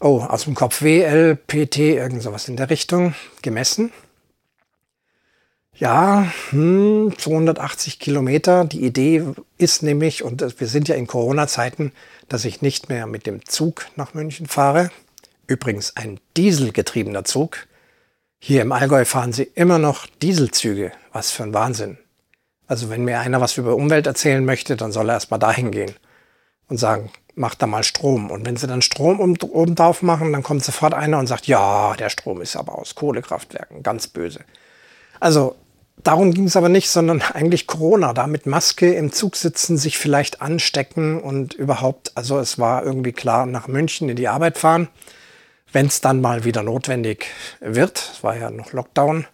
oh, 0.00 0.20
aus 0.20 0.44
dem 0.44 0.54
Kopf 0.54 0.82
W, 0.82 1.34
PT, 1.34 1.78
irgend 1.78 2.22
sowas 2.22 2.48
in 2.48 2.56
der 2.56 2.70
Richtung, 2.70 3.14
gemessen. 3.42 3.92
Ja, 5.76 6.32
hm, 6.50 7.14
280 7.18 7.98
Kilometer. 7.98 8.64
Die 8.64 8.84
Idee 8.84 9.24
ist 9.58 9.82
nämlich, 9.82 10.22
und 10.22 10.60
wir 10.60 10.68
sind 10.68 10.86
ja 10.86 10.94
in 10.94 11.08
Corona-Zeiten, 11.08 11.92
dass 12.28 12.44
ich 12.44 12.62
nicht 12.62 12.88
mehr 12.88 13.06
mit 13.06 13.26
dem 13.26 13.44
Zug 13.44 13.86
nach 13.96 14.14
München 14.14 14.46
fahre. 14.46 14.90
Übrigens 15.46 15.96
ein 15.96 16.20
dieselgetriebener 16.36 17.24
Zug. 17.24 17.66
Hier 18.38 18.62
im 18.62 18.72
Allgäu 18.72 19.04
fahren 19.04 19.32
sie 19.32 19.50
immer 19.54 19.78
noch 19.78 20.06
Dieselzüge. 20.22 20.92
Was 21.12 21.32
für 21.32 21.42
ein 21.42 21.54
Wahnsinn. 21.54 21.98
Also 22.66 22.90
wenn 22.90 23.04
mir 23.04 23.20
einer 23.20 23.40
was 23.40 23.58
über 23.58 23.74
Umwelt 23.74 24.06
erzählen 24.06 24.44
möchte, 24.44 24.76
dann 24.76 24.92
soll 24.92 25.10
er 25.10 25.14
erstmal 25.14 25.40
dahin 25.40 25.70
gehen 25.70 25.92
und 26.68 26.78
sagen, 26.78 27.10
mach 27.34 27.54
da 27.54 27.66
mal 27.66 27.84
Strom. 27.84 28.30
Und 28.30 28.46
wenn 28.46 28.56
sie 28.56 28.66
dann 28.66 28.82
Strom 28.82 29.20
oben 29.20 29.74
drauf 29.74 30.02
machen, 30.02 30.32
dann 30.32 30.42
kommt 30.42 30.64
sofort 30.64 30.94
einer 30.94 31.18
und 31.18 31.26
sagt, 31.26 31.46
ja, 31.46 31.94
der 31.94 32.08
Strom 32.08 32.40
ist 32.40 32.56
aber 32.56 32.78
aus 32.78 32.94
Kohlekraftwerken, 32.94 33.82
ganz 33.82 34.06
böse. 34.06 34.40
Also 35.20 35.56
darum 36.02 36.32
ging 36.32 36.44
es 36.44 36.56
aber 36.56 36.68
nicht, 36.68 36.88
sondern 36.88 37.22
eigentlich 37.34 37.66
Corona, 37.66 38.12
da 38.12 38.26
mit 38.26 38.46
Maske 38.46 38.94
im 38.94 39.12
Zug 39.12 39.36
sitzen, 39.36 39.76
sich 39.76 39.98
vielleicht 39.98 40.40
anstecken 40.40 41.20
und 41.20 41.54
überhaupt, 41.54 42.12
also 42.14 42.38
es 42.38 42.58
war 42.58 42.84
irgendwie 42.84 43.12
klar, 43.12 43.46
nach 43.46 43.68
München 43.68 44.08
in 44.08 44.16
die 44.16 44.28
Arbeit 44.28 44.58
fahren, 44.58 44.88
wenn 45.72 45.86
es 45.86 46.00
dann 46.00 46.20
mal 46.20 46.44
wieder 46.44 46.62
notwendig 46.62 47.26
wird. 47.60 48.10
Es 48.14 48.22
war 48.22 48.36
ja 48.36 48.50
noch 48.50 48.72
Lockdown 48.72 49.26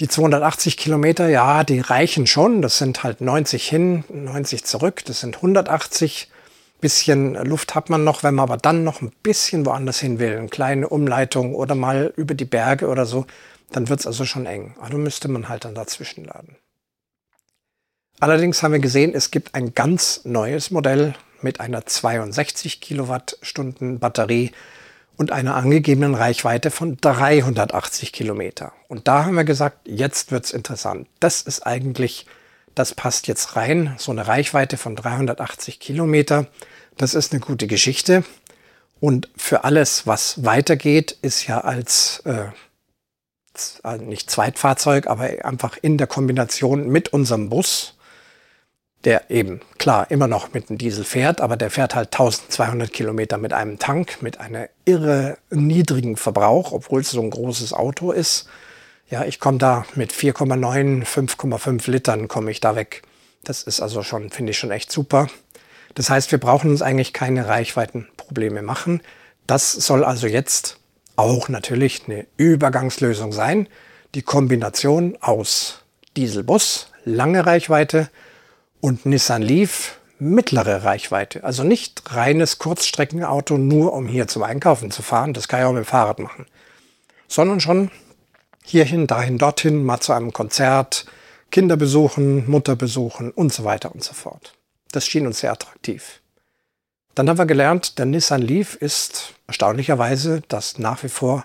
die 0.00 0.08
280 0.08 0.76
Kilometer, 0.78 1.28
ja, 1.28 1.62
die 1.62 1.80
reichen 1.80 2.26
schon. 2.26 2.62
Das 2.62 2.78
sind 2.78 3.02
halt 3.02 3.20
90 3.20 3.68
hin, 3.68 4.04
90 4.08 4.64
zurück. 4.64 5.04
Das 5.04 5.20
sind 5.20 5.36
180. 5.36 6.30
Bisschen 6.80 7.34
Luft 7.34 7.74
hat 7.74 7.90
man 7.90 8.04
noch, 8.04 8.22
wenn 8.22 8.34
man 8.34 8.44
aber 8.44 8.56
dann 8.56 8.84
noch 8.84 9.02
ein 9.02 9.12
bisschen 9.22 9.66
woanders 9.66 10.00
hin 10.00 10.18
will, 10.18 10.38
eine 10.38 10.48
kleine 10.48 10.88
Umleitung 10.88 11.54
oder 11.54 11.74
mal 11.74 12.10
über 12.16 12.32
die 12.32 12.46
Berge 12.46 12.88
oder 12.88 13.04
so, 13.04 13.26
dann 13.70 13.90
wird 13.90 14.00
es 14.00 14.06
also 14.06 14.24
schon 14.24 14.46
eng. 14.46 14.74
Also 14.80 14.96
müsste 14.96 15.28
man 15.28 15.50
halt 15.50 15.66
dann 15.66 15.74
dazwischen 15.74 16.24
laden. 16.24 16.56
Allerdings 18.18 18.62
haben 18.62 18.72
wir 18.72 18.80
gesehen, 18.80 19.12
es 19.14 19.30
gibt 19.30 19.54
ein 19.54 19.74
ganz 19.74 20.22
neues 20.24 20.70
Modell 20.70 21.12
mit 21.42 21.60
einer 21.60 21.84
62 21.84 22.80
Kilowattstunden 22.80 23.98
Batterie 23.98 24.52
und 25.20 25.32
einer 25.32 25.54
angegebenen 25.54 26.14
Reichweite 26.14 26.70
von 26.70 26.96
380 26.96 28.10
Kilometer. 28.10 28.72
Und 28.88 29.06
da 29.06 29.26
haben 29.26 29.34
wir 29.34 29.44
gesagt, 29.44 29.86
jetzt 29.86 30.32
wird's 30.32 30.50
interessant. 30.50 31.08
Das 31.20 31.42
ist 31.42 31.66
eigentlich, 31.66 32.24
das 32.74 32.94
passt 32.94 33.26
jetzt 33.26 33.54
rein. 33.54 33.94
So 33.98 34.12
eine 34.12 34.26
Reichweite 34.26 34.78
von 34.78 34.96
380 34.96 35.78
Kilometer, 35.78 36.46
das 36.96 37.12
ist 37.12 37.32
eine 37.34 37.40
gute 37.40 37.66
Geschichte. 37.66 38.24
Und 38.98 39.28
für 39.36 39.64
alles, 39.64 40.06
was 40.06 40.42
weitergeht, 40.42 41.18
ist 41.20 41.46
ja 41.46 41.60
als 41.60 42.22
äh, 42.24 43.98
nicht 43.98 44.30
Zweitfahrzeug, 44.30 45.06
aber 45.06 45.44
einfach 45.44 45.76
in 45.82 45.98
der 45.98 46.06
Kombination 46.06 46.88
mit 46.88 47.12
unserem 47.12 47.50
Bus 47.50 47.98
der 49.04 49.30
eben 49.30 49.60
klar 49.78 50.10
immer 50.10 50.26
noch 50.26 50.52
mit 50.52 50.68
dem 50.68 50.76
Diesel 50.76 51.04
fährt, 51.04 51.40
aber 51.40 51.56
der 51.56 51.70
fährt 51.70 51.94
halt 51.94 52.08
1200 52.12 52.92
Kilometer 52.92 53.38
mit 53.38 53.52
einem 53.52 53.78
Tank, 53.78 54.20
mit 54.20 54.40
einem 54.40 54.68
irre 54.84 55.38
niedrigen 55.50 56.16
Verbrauch, 56.16 56.72
obwohl 56.72 57.00
es 57.00 57.10
so 57.10 57.22
ein 57.22 57.30
großes 57.30 57.72
Auto 57.72 58.12
ist. 58.12 58.46
Ja, 59.08 59.24
ich 59.24 59.40
komme 59.40 59.58
da 59.58 59.86
mit 59.94 60.12
4,9, 60.12 61.04
5,5 61.04 61.90
Litern 61.90 62.28
komme 62.28 62.50
ich 62.50 62.60
da 62.60 62.76
weg. 62.76 63.02
Das 63.42 63.62
ist 63.62 63.80
also 63.80 64.02
schon, 64.02 64.30
finde 64.30 64.50
ich 64.50 64.58
schon 64.58 64.70
echt 64.70 64.92
super. 64.92 65.28
Das 65.94 66.10
heißt, 66.10 66.30
wir 66.30 66.38
brauchen 66.38 66.70
uns 66.70 66.82
eigentlich 66.82 67.12
keine 67.12 67.48
Reichweitenprobleme 67.48 68.62
machen. 68.62 69.02
Das 69.46 69.72
soll 69.72 70.04
also 70.04 70.26
jetzt 70.26 70.78
auch 71.16 71.48
natürlich 71.48 72.02
eine 72.06 72.26
Übergangslösung 72.36 73.32
sein. 73.32 73.68
Die 74.14 74.22
Kombination 74.22 75.16
aus 75.20 75.80
Dieselbus, 76.16 76.90
lange 77.04 77.46
Reichweite, 77.46 78.10
und 78.80 79.06
Nissan 79.06 79.42
Leaf 79.42 79.98
mittlere 80.18 80.84
Reichweite. 80.84 81.44
Also 81.44 81.64
nicht 81.64 82.14
reines 82.14 82.58
Kurzstreckenauto, 82.58 83.58
nur 83.58 83.92
um 83.92 84.06
hier 84.06 84.28
zum 84.28 84.42
Einkaufen 84.42 84.90
zu 84.90 85.02
fahren. 85.02 85.32
Das 85.32 85.48
kann 85.48 85.60
ich 85.60 85.66
auch 85.66 85.72
mit 85.72 85.84
dem 85.84 85.86
Fahrrad 85.86 86.18
machen. 86.18 86.46
Sondern 87.28 87.60
schon 87.60 87.90
hierhin, 88.64 89.06
dahin, 89.06 89.38
dorthin, 89.38 89.84
mal 89.84 90.00
zu 90.00 90.12
einem 90.12 90.32
Konzert, 90.32 91.06
Kinder 91.50 91.76
besuchen, 91.76 92.48
Mutter 92.48 92.76
besuchen 92.76 93.30
und 93.30 93.52
so 93.52 93.64
weiter 93.64 93.92
und 93.92 94.04
so 94.04 94.12
fort. 94.12 94.54
Das 94.92 95.06
schien 95.06 95.26
uns 95.26 95.40
sehr 95.40 95.52
attraktiv. 95.52 96.20
Dann 97.14 97.28
haben 97.28 97.38
wir 97.38 97.46
gelernt, 97.46 97.98
der 97.98 98.06
Nissan 98.06 98.42
Leaf 98.42 98.76
ist 98.76 99.34
erstaunlicherweise 99.46 100.42
das 100.48 100.78
nach 100.78 101.02
wie 101.02 101.08
vor 101.08 101.44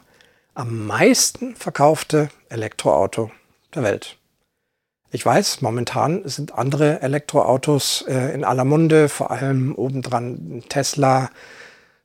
am 0.54 0.86
meisten 0.86 1.56
verkaufte 1.56 2.30
Elektroauto 2.50 3.32
der 3.74 3.84
Welt. 3.84 4.18
Ich 5.16 5.26
weiß, 5.26 5.62
momentan 5.62 6.28
sind 6.28 6.56
andere 6.56 7.02
Elektroautos 7.02 8.04
äh, 8.06 8.34
in 8.34 8.44
aller 8.44 8.66
Munde, 8.66 9.08
vor 9.08 9.32
allem 9.32 9.74
obendran 9.74 10.62
Tesla. 10.68 11.30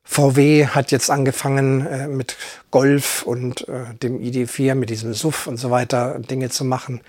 VW 0.05 0.68
hat 0.68 0.92
jetzt 0.92 1.11
angefangen 1.11 1.85
äh, 1.88 2.07
mit 2.07 2.37
Golf 2.70 3.25
und 3.25 3.66
äh, 3.66 3.96
dem 4.01 4.20
ID4, 4.20 4.77
mit 4.77 4.90
diesem 4.90 5.12
SUV 5.12 5.49
und 5.49 5.57
so 5.57 5.73
weiter 5.73 6.20
Dinge 6.20 6.51
zu 6.51 6.64
machen. 6.64 7.01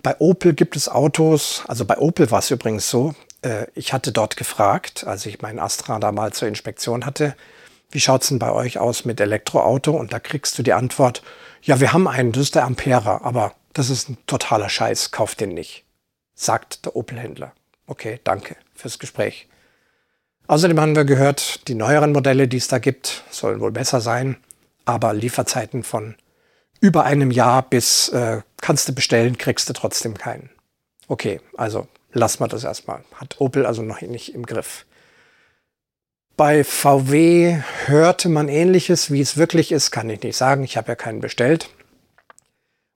Bei 0.00 0.14
Opel 0.20 0.54
gibt 0.54 0.76
es 0.76 0.88
Autos, 0.88 1.64
also 1.66 1.84
bei 1.84 1.98
Opel 1.98 2.30
war 2.30 2.38
es 2.38 2.52
übrigens 2.52 2.88
so, 2.88 3.16
äh, 3.42 3.66
ich 3.74 3.92
hatte 3.92 4.12
dort 4.12 4.36
gefragt, 4.36 5.08
als 5.08 5.26
ich 5.26 5.42
meinen 5.42 5.58
Astra 5.58 5.98
da 5.98 6.12
mal 6.12 6.32
zur 6.32 6.46
Inspektion 6.46 7.04
hatte, 7.04 7.34
wie 7.90 7.98
schaut's 7.98 8.28
denn 8.28 8.38
bei 8.38 8.52
euch 8.52 8.78
aus 8.78 9.04
mit 9.04 9.20
Elektroauto? 9.20 9.90
Und 9.90 10.12
da 10.12 10.20
kriegst 10.20 10.56
du 10.56 10.62
die 10.62 10.72
Antwort, 10.72 11.24
ja, 11.62 11.80
wir 11.80 11.92
haben 11.92 12.06
einen, 12.06 12.30
das 12.30 12.44
ist 12.44 12.54
der 12.54 12.64
Ampera, 12.64 13.22
aber 13.24 13.54
das 13.78 13.90
ist 13.90 14.08
ein 14.08 14.18
totaler 14.26 14.68
Scheiß, 14.68 15.12
kauft 15.12 15.40
den 15.40 15.50
nicht, 15.50 15.84
sagt 16.34 16.84
der 16.84 16.96
Opel-Händler. 16.96 17.52
Okay, 17.86 18.20
danke 18.24 18.56
fürs 18.74 18.98
Gespräch. 18.98 19.48
Außerdem 20.48 20.80
haben 20.80 20.96
wir 20.96 21.04
gehört, 21.04 21.68
die 21.68 21.74
neueren 21.74 22.12
Modelle, 22.12 22.48
die 22.48 22.56
es 22.56 22.68
da 22.68 22.78
gibt, 22.78 23.22
sollen 23.30 23.60
wohl 23.60 23.70
besser 23.70 24.00
sein, 24.00 24.36
aber 24.84 25.14
Lieferzeiten 25.14 25.84
von 25.84 26.16
über 26.80 27.04
einem 27.04 27.30
Jahr 27.30 27.62
bis 27.62 28.08
äh, 28.08 28.42
kannst 28.60 28.88
du 28.88 28.94
bestellen, 28.94 29.38
kriegst 29.38 29.68
du 29.68 29.72
trotzdem 29.74 30.16
keinen. 30.16 30.50
Okay, 31.06 31.40
also 31.56 31.86
lassen 32.12 32.40
wir 32.40 32.48
das 32.48 32.64
erstmal. 32.64 33.04
Hat 33.14 33.40
Opel 33.40 33.64
also 33.64 33.82
noch 33.82 34.00
nicht 34.00 34.34
im 34.34 34.44
Griff. 34.44 34.86
Bei 36.36 36.64
VW 36.64 37.60
hörte 37.86 38.28
man 38.28 38.48
ähnliches, 38.48 39.10
wie 39.10 39.20
es 39.20 39.36
wirklich 39.36 39.70
ist, 39.70 39.90
kann 39.90 40.10
ich 40.10 40.22
nicht 40.22 40.36
sagen. 40.36 40.64
Ich 40.64 40.76
habe 40.76 40.88
ja 40.88 40.94
keinen 40.94 41.20
bestellt. 41.20 41.68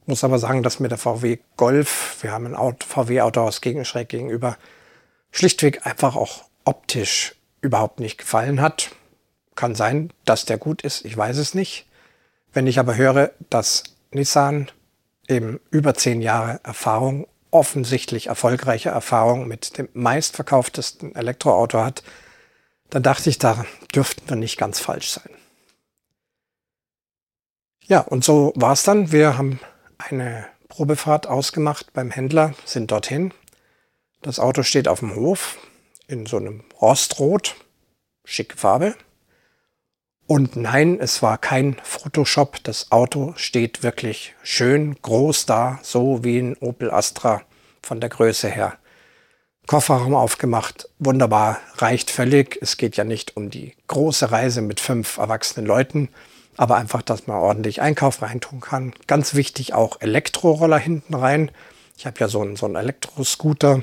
Muss 0.07 0.25
aber 0.25 0.39
sagen, 0.39 0.63
dass 0.63 0.81
mir 0.81 0.89
der 0.89 0.99
VW 0.99 1.39
Golf, 1.57 2.19
wir 2.23 2.33
haben 2.33 2.55
ein 2.55 2.77
VW-Autohaus 2.81 3.61
gegen, 3.61 3.85
schräg 3.85 4.09
gegenüber, 4.09 4.57
schlichtweg 5.31 5.87
einfach 5.87 6.17
auch 6.17 6.45
optisch 6.65 7.37
überhaupt 7.61 8.01
nicht 8.01 8.19
gefallen 8.19 8.61
hat. 8.61 8.91
Kann 9.55 9.75
sein, 9.75 10.13
dass 10.25 10.45
der 10.45 10.59
gut 10.59 10.83
ist, 10.83 11.05
ich 11.05 11.17
weiß 11.17 11.37
es 11.37 11.55
nicht. 11.55 11.87
Wenn 12.53 12.67
ich 12.67 12.79
aber 12.79 12.97
höre, 12.97 13.33
dass 13.49 13.85
Nissan 14.11 14.71
eben 15.29 15.61
über 15.71 15.95
zehn 15.95 16.21
Jahre 16.21 16.61
Erfahrung, 16.65 17.27
offensichtlich 17.51 18.27
erfolgreiche 18.27 18.89
Erfahrung 18.89 19.47
mit 19.47 19.79
dem 19.79 19.89
meistverkauftesten 19.93 21.15
Elektroauto 21.15 21.81
hat, 21.81 22.03
dann 22.91 23.03
dachte 23.03 23.31
ich, 23.31 23.39
da 23.39 23.65
dürften 23.95 24.29
wir 24.29 24.37
nicht 24.37 24.59
ganz 24.59 24.81
falsch 24.81 25.11
sein. 25.11 25.31
Ja, 27.85 28.01
und 28.01 28.25
so 28.25 28.53
war 28.57 28.73
es 28.73 28.85
dann. 28.85 29.13
Wir 29.13 29.37
haben 29.37 29.61
eine 30.09 30.47
Probefahrt 30.69 31.27
ausgemacht 31.27 31.93
beim 31.93 32.11
Händler, 32.11 32.55
sind 32.65 32.91
dorthin. 32.91 33.33
Das 34.23 34.39
Auto 34.39 34.63
steht 34.63 34.89
auf 34.89 35.01
dem 35.01 35.15
Hof 35.15 35.59
in 36.07 36.27
so 36.27 36.37
einem 36.37 36.65
Rostrot, 36.81 37.57
schicke 38.25 38.57
Farbe. 38.57 38.95
Und 40.27 40.57
nein, 40.57 40.99
es 41.01 41.23
war 41.23 41.37
kein 41.37 41.77
Photoshop. 41.83 42.63
Das 42.63 42.91
Auto 42.91 43.35
steht 43.37 43.83
wirklich 43.83 44.35
schön 44.43 44.97
groß 45.03 45.47
da, 45.47 45.79
so 45.83 46.25
wie 46.25 46.39
ein 46.39 46.57
Opel 46.59 46.91
Astra 46.91 47.43
von 47.83 48.01
der 48.01 48.09
Größe 48.09 48.49
her. 48.49 48.79
Kofferraum 49.67 50.15
aufgemacht, 50.15 50.89
wunderbar, 50.99 51.61
reicht 51.77 52.11
völlig. 52.11 52.59
Es 52.61 52.77
geht 52.77 52.97
ja 52.97 53.05
nicht 53.05 53.37
um 53.37 53.51
die 53.51 53.75
große 53.87 54.31
Reise 54.31 54.63
mit 54.63 54.81
fünf 54.81 55.19
erwachsenen 55.19 55.67
Leuten, 55.67 56.09
aber 56.57 56.77
einfach, 56.77 57.03
dass 57.03 57.27
man 57.27 57.39
ordentlich 57.39 57.81
Einkauf 57.81 58.23
reintun 58.23 58.61
kann. 58.61 58.93
Ganz 59.07 59.35
wichtig 59.35 59.75
auch 59.75 60.01
Elektroroller 60.01 60.79
hinten 60.79 61.15
rein. 61.15 61.51
Ich 61.97 62.07
habe 62.07 62.19
ja 62.21 62.29
so 62.29 62.43
einen, 62.43 62.57
so 62.57 62.67
einen 62.67 62.77
Elektroscooter. 62.77 63.83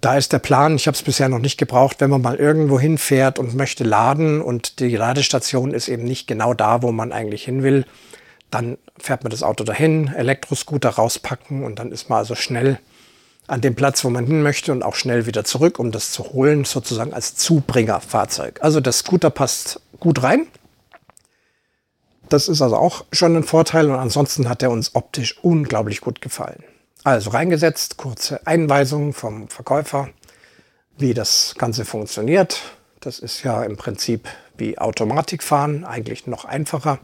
Da 0.00 0.16
ist 0.16 0.32
der 0.32 0.38
Plan, 0.38 0.76
ich 0.76 0.86
habe 0.86 0.94
es 0.94 1.02
bisher 1.02 1.28
noch 1.28 1.40
nicht 1.40 1.58
gebraucht, 1.58 2.00
wenn 2.00 2.10
man 2.10 2.22
mal 2.22 2.36
irgendwo 2.36 2.78
hinfährt 2.78 3.40
und 3.40 3.56
möchte 3.56 3.82
laden 3.82 4.40
und 4.40 4.78
die 4.78 4.94
Ladestation 4.94 5.74
ist 5.74 5.88
eben 5.88 6.04
nicht 6.04 6.28
genau 6.28 6.54
da, 6.54 6.82
wo 6.82 6.92
man 6.92 7.12
eigentlich 7.12 7.44
hin 7.44 7.64
will, 7.64 7.84
dann 8.50 8.78
fährt 8.98 9.24
man 9.24 9.30
das 9.30 9.42
Auto 9.42 9.64
dahin, 9.64 10.08
Elektroscooter 10.14 10.90
rauspacken 10.90 11.64
und 11.64 11.80
dann 11.80 11.90
ist 11.90 12.08
man 12.08 12.18
also 12.18 12.36
schnell 12.36 12.78
an 13.48 13.60
dem 13.60 13.74
Platz, 13.74 14.04
wo 14.04 14.10
man 14.10 14.26
hin 14.26 14.42
möchte 14.42 14.70
und 14.70 14.84
auch 14.84 14.94
schnell 14.94 15.26
wieder 15.26 15.42
zurück, 15.42 15.78
um 15.78 15.90
das 15.90 16.12
zu 16.12 16.32
holen, 16.32 16.64
sozusagen 16.64 17.12
als 17.12 17.34
Zubringerfahrzeug. 17.34 18.60
Also 18.62 18.80
der 18.80 18.92
Scooter 18.92 19.30
passt 19.30 19.80
gut 19.98 20.22
rein. 20.22 20.46
Das 22.28 22.48
ist 22.48 22.60
also 22.60 22.76
auch 22.76 23.04
schon 23.12 23.36
ein 23.36 23.44
Vorteil 23.44 23.90
und 23.90 23.96
ansonsten 23.96 24.48
hat 24.48 24.62
er 24.62 24.70
uns 24.70 24.94
optisch 24.94 25.38
unglaublich 25.42 26.00
gut 26.00 26.20
gefallen. 26.20 26.62
Also 27.04 27.30
reingesetzt, 27.30 27.96
kurze 27.96 28.46
Einweisungen 28.46 29.12
vom 29.12 29.48
Verkäufer, 29.48 30.10
wie 30.98 31.14
das 31.14 31.54
Ganze 31.56 31.84
funktioniert. 31.84 32.60
Das 33.00 33.18
ist 33.18 33.44
ja 33.44 33.62
im 33.62 33.76
Prinzip 33.76 34.28
wie 34.56 34.78
Automatikfahren, 34.78 35.84
eigentlich 35.84 36.26
noch 36.26 36.44
einfacher. 36.44 36.98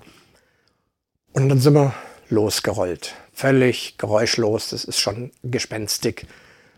Und 1.33 1.49
dann 1.49 1.61
sind 1.61 1.75
wir 1.75 1.95
losgerollt. 2.29 3.15
Völlig 3.33 3.97
geräuschlos, 3.97 4.71
das 4.71 4.85
ist 4.85 5.01
schon 5.01 5.31
gespenstig. 5.43 6.27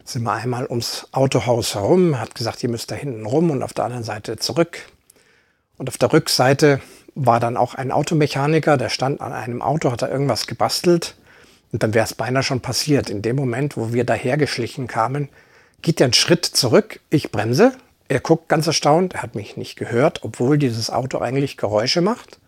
Sind 0.04 0.22
wir 0.22 0.32
einmal 0.32 0.66
ums 0.66 1.08
Autohaus 1.12 1.74
herum, 1.74 2.20
hat 2.20 2.34
gesagt, 2.34 2.62
ihr 2.62 2.68
müsst 2.68 2.90
da 2.90 2.94
hinten 2.94 3.26
rum 3.26 3.50
und 3.50 3.62
auf 3.62 3.72
der 3.72 3.86
anderen 3.86 4.04
Seite 4.04 4.36
zurück. 4.36 4.78
Und 5.78 5.88
auf 5.88 5.98
der 5.98 6.12
Rückseite 6.12 6.80
war 7.16 7.40
dann 7.40 7.56
auch 7.56 7.74
ein 7.74 7.90
Automechaniker, 7.90 8.76
der 8.76 8.90
stand 8.90 9.20
an 9.20 9.32
einem 9.32 9.62
Auto, 9.62 9.90
hat 9.90 10.02
da 10.02 10.08
irgendwas 10.08 10.46
gebastelt. 10.46 11.16
Und 11.72 11.82
dann 11.82 11.94
wäre 11.94 12.04
es 12.04 12.14
beinahe 12.14 12.42
schon 12.42 12.60
passiert. 12.60 13.10
In 13.10 13.22
dem 13.22 13.34
Moment, 13.36 13.76
wo 13.76 13.92
wir 13.92 14.04
dahergeschlichen 14.04 14.86
kamen, 14.86 15.28
geht 15.82 16.00
er 16.00 16.04
einen 16.04 16.12
Schritt 16.12 16.44
zurück, 16.44 17.00
ich 17.10 17.32
bremse. 17.32 17.72
Er 18.08 18.20
guckt 18.20 18.48
ganz 18.48 18.66
erstaunt, 18.66 19.14
er 19.14 19.22
hat 19.22 19.34
mich 19.34 19.56
nicht 19.56 19.76
gehört, 19.76 20.22
obwohl 20.22 20.58
dieses 20.58 20.90
Auto 20.90 21.18
eigentlich 21.18 21.56
Geräusche 21.56 22.02
macht. 22.02 22.38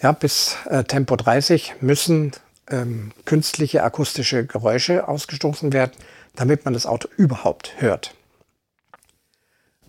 Ja, 0.00 0.12
bis 0.12 0.56
äh, 0.68 0.84
Tempo 0.84 1.16
30 1.16 1.76
müssen 1.80 2.32
ähm, 2.70 3.12
künstliche 3.24 3.82
akustische 3.82 4.46
Geräusche 4.46 5.08
ausgestoßen 5.08 5.72
werden, 5.72 5.92
damit 6.36 6.64
man 6.64 6.74
das 6.74 6.86
Auto 6.86 7.08
überhaupt 7.16 7.74
hört. 7.78 8.14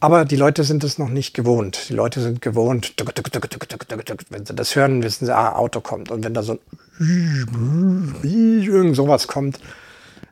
Aber 0.01 0.25
die 0.25 0.35
Leute 0.35 0.63
sind 0.63 0.83
es 0.83 0.97
noch 0.97 1.09
nicht 1.09 1.35
gewohnt. 1.35 1.87
Die 1.89 1.93
Leute 1.93 2.21
sind 2.21 2.41
gewohnt, 2.41 2.95
wenn 2.97 4.45
sie 4.45 4.55
das 4.55 4.75
hören, 4.75 5.03
wissen 5.03 5.27
sie, 5.27 5.35
ah, 5.35 5.55
Auto 5.55 5.79
kommt. 5.79 6.09
Und 6.09 6.23
wenn 6.25 6.33
da 6.33 6.41
so 6.41 6.57
ein 6.99 8.17
irgend 8.23 8.95
sowas 8.95 9.27
kommt, 9.27 9.59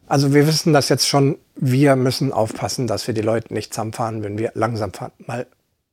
also 0.08 0.34
wir 0.34 0.48
wissen 0.48 0.74
das 0.74 0.90
jetzt 0.90 1.08
schon, 1.08 1.38
wir 1.56 1.96
müssen 1.96 2.34
aufpassen, 2.34 2.88
dass 2.88 3.06
wir 3.06 3.14
die 3.14 3.22
Leute 3.22 3.54
nicht 3.54 3.72
zusammenfahren, 3.72 4.24
wenn 4.24 4.40
wir 4.40 4.52
langsam 4.56 4.92
fahren, 4.92 5.12
weil 5.28 5.46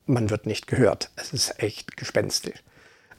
man 0.07 0.31
wird 0.31 0.47
nicht 0.47 0.67
gehört. 0.69 1.11
Es 1.17 1.35
ist 1.35 1.63
echt 1.63 1.99
gespenstisch. 1.99 2.63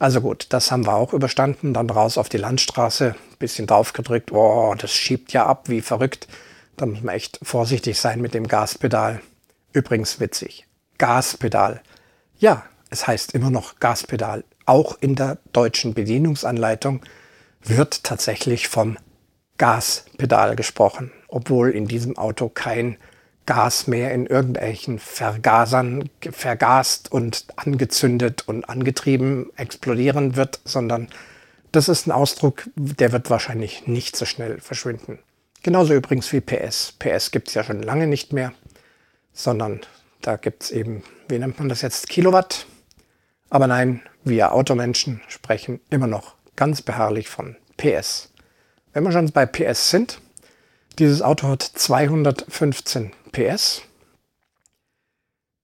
Also 0.00 0.20
gut, 0.20 0.46
das 0.50 0.72
haben 0.72 0.86
wir 0.86 0.94
auch 0.94 1.12
überstanden. 1.12 1.72
Dann 1.72 1.88
raus 1.88 2.18
auf 2.18 2.28
die 2.28 2.36
Landstraße, 2.36 3.14
bisschen 3.38 3.68
drauf 3.68 3.92
gedrückt. 3.92 4.32
Oh, 4.32 4.74
das 4.76 4.90
schiebt 4.92 5.32
ja 5.32 5.46
ab 5.46 5.68
wie 5.68 5.82
verrückt. 5.82 6.26
Da 6.76 6.86
muss 6.86 7.00
man 7.00 7.14
echt 7.14 7.38
vorsichtig 7.42 8.00
sein 8.00 8.20
mit 8.20 8.34
dem 8.34 8.48
Gaspedal. 8.48 9.20
Übrigens 9.72 10.20
witzig. 10.20 10.66
Gaspedal. 10.98 11.82
Ja, 12.38 12.64
es 12.90 13.06
heißt 13.06 13.34
immer 13.34 13.50
noch 13.50 13.78
Gaspedal. 13.80 14.44
Auch 14.66 14.96
in 15.00 15.14
der 15.14 15.38
deutschen 15.52 15.94
Bedienungsanleitung 15.94 17.02
wird 17.62 18.04
tatsächlich 18.04 18.68
vom 18.68 18.96
Gaspedal 19.58 20.56
gesprochen, 20.56 21.12
obwohl 21.28 21.70
in 21.70 21.86
diesem 21.86 22.16
Auto 22.16 22.48
kein 22.48 22.96
Gas 23.46 23.86
mehr 23.86 24.12
in 24.12 24.26
irgendwelchen 24.26 24.98
Vergasern 24.98 26.10
vergast 26.30 27.10
und 27.10 27.46
angezündet 27.56 28.46
und 28.46 28.68
angetrieben 28.68 29.50
explodieren 29.56 30.36
wird, 30.36 30.60
sondern 30.64 31.08
das 31.72 31.88
ist 31.88 32.06
ein 32.06 32.12
Ausdruck, 32.12 32.68
der 32.76 33.12
wird 33.12 33.30
wahrscheinlich 33.30 33.86
nicht 33.86 34.16
so 34.16 34.26
schnell 34.26 34.60
verschwinden. 34.60 35.18
Genauso 35.62 35.94
übrigens 35.94 36.32
wie 36.32 36.40
PS. 36.40 36.92
PS 36.98 37.30
gibt 37.30 37.48
es 37.48 37.54
ja 37.54 37.64
schon 37.64 37.82
lange 37.82 38.06
nicht 38.06 38.32
mehr, 38.32 38.52
sondern 39.38 39.80
da 40.20 40.36
gibt 40.36 40.64
es 40.64 40.70
eben, 40.72 41.04
wie 41.28 41.38
nennt 41.38 41.58
man 41.60 41.68
das 41.68 41.80
jetzt, 41.80 42.08
Kilowatt. 42.08 42.66
Aber 43.50 43.68
nein, 43.68 44.02
wir 44.24 44.52
Automenschen 44.52 45.22
sprechen 45.28 45.80
immer 45.90 46.08
noch 46.08 46.34
ganz 46.56 46.82
beharrlich 46.82 47.28
von 47.28 47.56
PS. 47.76 48.30
Wenn 48.92 49.04
wir 49.04 49.12
schon 49.12 49.30
bei 49.30 49.46
PS 49.46 49.90
sind, 49.90 50.20
dieses 50.98 51.22
Auto 51.22 51.46
hat 51.46 51.62
215 51.62 53.12
PS. 53.30 53.82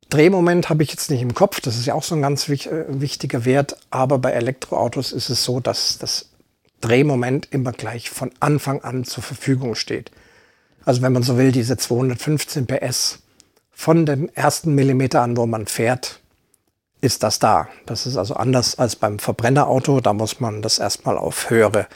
Drehmoment 0.08 0.70
habe 0.70 0.84
ich 0.84 0.90
jetzt 0.90 1.10
nicht 1.10 1.22
im 1.22 1.34
Kopf, 1.34 1.60
das 1.60 1.76
ist 1.76 1.86
ja 1.86 1.94
auch 1.94 2.04
so 2.04 2.14
ein 2.14 2.22
ganz 2.22 2.48
äh, 2.48 2.84
wichtiger 2.88 3.44
Wert, 3.44 3.76
aber 3.90 4.18
bei 4.18 4.30
Elektroautos 4.30 5.10
ist 5.10 5.30
es 5.30 5.42
so, 5.42 5.58
dass 5.58 5.98
das 5.98 6.30
Drehmoment 6.80 7.48
immer 7.50 7.72
gleich 7.72 8.08
von 8.10 8.30
Anfang 8.38 8.84
an 8.84 9.02
zur 9.02 9.24
Verfügung 9.24 9.74
steht. 9.74 10.12
Also 10.84 11.02
wenn 11.02 11.12
man 11.12 11.24
so 11.24 11.36
will, 11.36 11.50
diese 11.50 11.76
215 11.76 12.66
PS 12.68 13.23
von 13.74 14.06
dem 14.06 14.28
ersten 14.34 14.74
Millimeter 14.74 15.22
an, 15.22 15.36
wo 15.36 15.46
man 15.46 15.66
fährt, 15.66 16.20
ist 17.00 17.22
das 17.22 17.38
da. 17.38 17.68
Das 17.86 18.06
ist 18.06 18.16
also 18.16 18.34
anders 18.34 18.78
als 18.78 18.96
beim 18.96 19.18
Verbrennerauto. 19.18 20.00
Da 20.00 20.12
muss 20.12 20.40
man 20.40 20.62
das 20.62 20.78
erstmal 20.78 21.18
auf 21.18 21.50
höhere 21.50 21.86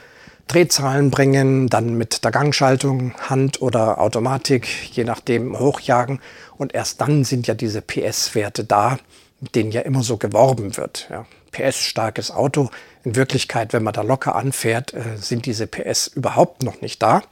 Drehzahlen 0.49 1.11
bringen, 1.11 1.69
dann 1.69 1.95
mit 1.95 2.25
der 2.25 2.31
Gangschaltung, 2.31 3.15
Hand 3.19 3.61
oder 3.63 4.01
Automatik, 4.01 4.67
je 4.93 5.05
nachdem 5.05 5.59
hochjagen. 5.59 6.21
Und 6.57 6.75
erst 6.75 7.01
dann 7.01 7.25
sind 7.25 7.47
ja 7.47 7.55
diese 7.55 7.83
PS-Werte 7.83 8.65
da, 8.65 8.99
mit 9.41 9.55
denen 9.55 9.71
ja 9.71 9.83
immer 9.83 10.03
so 10.03 10.17
geworben 10.17 10.77
wird. 10.77 11.09
Ja, 11.11 11.27
PS-starkes 11.53 12.31
Auto. 12.31 12.71
In 13.05 13.15
Wirklichkeit, 13.15 13.73
wenn 13.73 13.83
man 13.83 13.95
da 13.95 14.03
locker 14.03 14.35
anfährt, 14.35 14.93
äh, 14.95 15.17
sind 15.17 15.47
diese 15.47 15.67
PS 15.67 16.09
überhaupt 16.09 16.63
noch 16.63 16.81
nicht 16.81 17.03
da. 17.03 17.23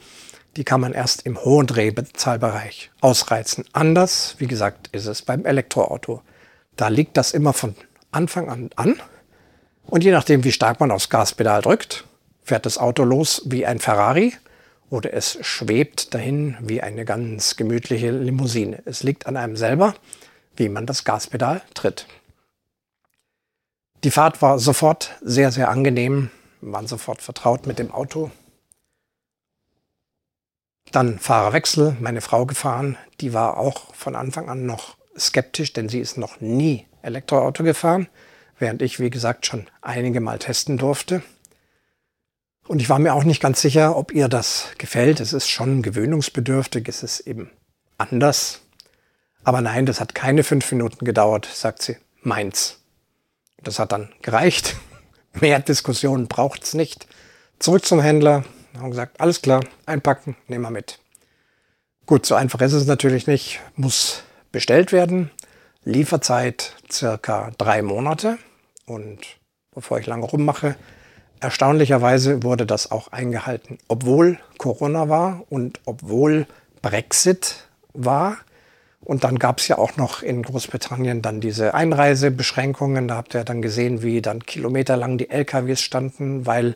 Die 0.56 0.64
kann 0.64 0.80
man 0.80 0.94
erst 0.94 1.26
im 1.26 1.44
hohen 1.44 1.66
Drehzahlbereich 1.66 2.90
ausreizen. 3.00 3.64
Anders, 3.72 4.36
wie 4.38 4.46
gesagt, 4.46 4.88
ist 4.92 5.06
es 5.06 5.22
beim 5.22 5.44
Elektroauto. 5.44 6.22
Da 6.76 6.88
liegt 6.88 7.16
das 7.16 7.32
immer 7.32 7.52
von 7.52 7.74
Anfang 8.10 8.48
an 8.48 8.70
an. 8.76 9.00
Und 9.84 10.02
je 10.02 10.10
nachdem, 10.10 10.44
wie 10.44 10.52
stark 10.52 10.80
man 10.80 10.90
aufs 10.90 11.10
Gaspedal 11.10 11.62
drückt, 11.62 12.04
fährt 12.42 12.64
das 12.64 12.78
Auto 12.78 13.04
los 13.04 13.42
wie 13.44 13.66
ein 13.66 13.78
Ferrari 13.78 14.34
oder 14.88 15.12
es 15.12 15.38
schwebt 15.42 16.14
dahin 16.14 16.56
wie 16.60 16.82
eine 16.82 17.04
ganz 17.04 17.56
gemütliche 17.56 18.10
Limousine. 18.10 18.82
Es 18.84 19.02
liegt 19.02 19.26
an 19.26 19.36
einem 19.36 19.56
selber, 19.56 19.94
wie 20.56 20.68
man 20.68 20.86
das 20.86 21.04
Gaspedal 21.04 21.60
tritt. 21.74 22.06
Die 24.04 24.10
Fahrt 24.10 24.40
war 24.42 24.58
sofort 24.58 25.16
sehr, 25.20 25.52
sehr 25.52 25.68
angenehm. 25.68 26.30
Waren 26.60 26.86
sofort 26.86 27.20
vertraut 27.20 27.66
mit 27.66 27.78
dem 27.78 27.90
Auto. 27.90 28.30
Dann 30.96 31.18
Fahrerwechsel, 31.18 31.94
meine 32.00 32.22
Frau 32.22 32.46
gefahren. 32.46 32.96
Die 33.20 33.34
war 33.34 33.58
auch 33.58 33.94
von 33.94 34.16
Anfang 34.16 34.48
an 34.48 34.64
noch 34.64 34.96
skeptisch, 35.14 35.74
denn 35.74 35.90
sie 35.90 36.00
ist 36.00 36.16
noch 36.16 36.40
nie 36.40 36.86
Elektroauto 37.02 37.64
gefahren, 37.64 38.08
während 38.58 38.80
ich, 38.80 38.98
wie 38.98 39.10
gesagt, 39.10 39.44
schon 39.44 39.66
einige 39.82 40.22
Mal 40.22 40.38
testen 40.38 40.78
durfte. 40.78 41.20
Und 42.66 42.80
ich 42.80 42.88
war 42.88 42.98
mir 42.98 43.12
auch 43.12 43.24
nicht 43.24 43.42
ganz 43.42 43.60
sicher, 43.60 43.94
ob 43.94 44.10
ihr 44.10 44.28
das 44.28 44.68
gefällt. 44.78 45.20
Es 45.20 45.34
ist 45.34 45.50
schon 45.50 45.82
gewöhnungsbedürftig, 45.82 46.88
es 46.88 47.02
ist 47.02 47.20
eben 47.20 47.50
anders. 47.98 48.62
Aber 49.44 49.60
nein, 49.60 49.84
das 49.84 50.00
hat 50.00 50.14
keine 50.14 50.44
fünf 50.44 50.72
Minuten 50.72 51.04
gedauert, 51.04 51.46
sagt 51.52 51.82
sie. 51.82 51.98
Meins. 52.22 52.80
Das 53.62 53.78
hat 53.78 53.92
dann 53.92 54.08
gereicht. 54.22 54.76
Mehr 55.42 55.60
Diskussionen 55.60 56.26
braucht's 56.26 56.72
nicht. 56.72 57.06
Zurück 57.58 57.84
zum 57.84 58.00
Händler. 58.00 58.44
Haben 58.78 58.90
gesagt, 58.90 59.20
alles 59.20 59.42
klar, 59.42 59.64
einpacken, 59.86 60.36
nehmen 60.48 60.64
wir 60.64 60.70
mit. 60.70 60.98
Gut, 62.06 62.26
so 62.26 62.34
einfach 62.34 62.60
ist 62.60 62.72
es 62.72 62.86
natürlich 62.86 63.26
nicht. 63.26 63.60
Muss 63.74 64.22
bestellt 64.52 64.92
werden. 64.92 65.30
Lieferzeit 65.84 66.74
circa 66.90 67.52
drei 67.58 67.82
Monate. 67.82 68.38
Und 68.86 69.20
bevor 69.72 69.98
ich 69.98 70.06
lange 70.06 70.26
rummache, 70.26 70.76
Erstaunlicherweise 71.40 72.42
wurde 72.42 72.64
das 72.64 72.90
auch 72.90 73.08
eingehalten, 73.12 73.78
obwohl 73.88 74.38
Corona 74.56 75.08
war 75.08 75.42
und 75.50 75.80
obwohl 75.84 76.46
Brexit 76.80 77.66
war. 77.92 78.38
Und 79.00 79.22
dann 79.22 79.38
gab 79.38 79.60
es 79.60 79.68
ja 79.68 79.78
auch 79.78 79.96
noch 79.96 80.22
in 80.22 80.42
Großbritannien 80.42 81.22
dann 81.22 81.40
diese 81.40 81.74
Einreisebeschränkungen. 81.74 83.06
Da 83.06 83.16
habt 83.16 83.34
ihr 83.34 83.44
dann 83.44 83.62
gesehen, 83.62 84.02
wie 84.02 84.22
dann 84.22 84.44
kilometerlang 84.44 85.18
die 85.18 85.30
LKWs 85.30 85.82
standen, 85.82 86.46
weil 86.46 86.74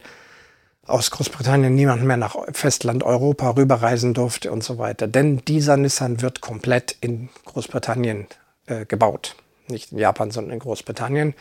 aus 0.91 1.11
Großbritannien 1.11 1.75
niemand 1.75 2.03
mehr 2.05 2.17
nach 2.17 2.37
Festland 2.53 3.03
Europa 3.03 3.51
rüberreisen 3.51 4.15
durfte 4.15 4.51
und 4.51 4.65
so 4.65 4.79
weiter. 4.79 5.07
Denn 5.07 5.39
dieser 5.47 5.77
Nissan 5.77 6.21
wird 6.21 6.41
komplett 6.41 6.97
in 7.01 7.29
Großbritannien 7.45 8.27
äh, 8.67 8.85
gebaut. 8.87 9.37
Nicht 9.69 9.93
in 9.93 9.99
Japan, 9.99 10.31
sondern 10.31 10.55
in 10.55 10.59
Großbritannien. 10.59 11.35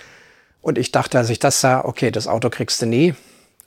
Und 0.62 0.77
ich 0.77 0.91
dachte, 0.91 1.17
als 1.17 1.29
ich 1.29 1.39
das 1.39 1.62
sah, 1.62 1.83
okay, 1.83 2.12
das 2.12 2.27
Auto 2.27 2.49
kriegst 2.49 2.81
du 2.81 2.85
nie, 2.85 3.15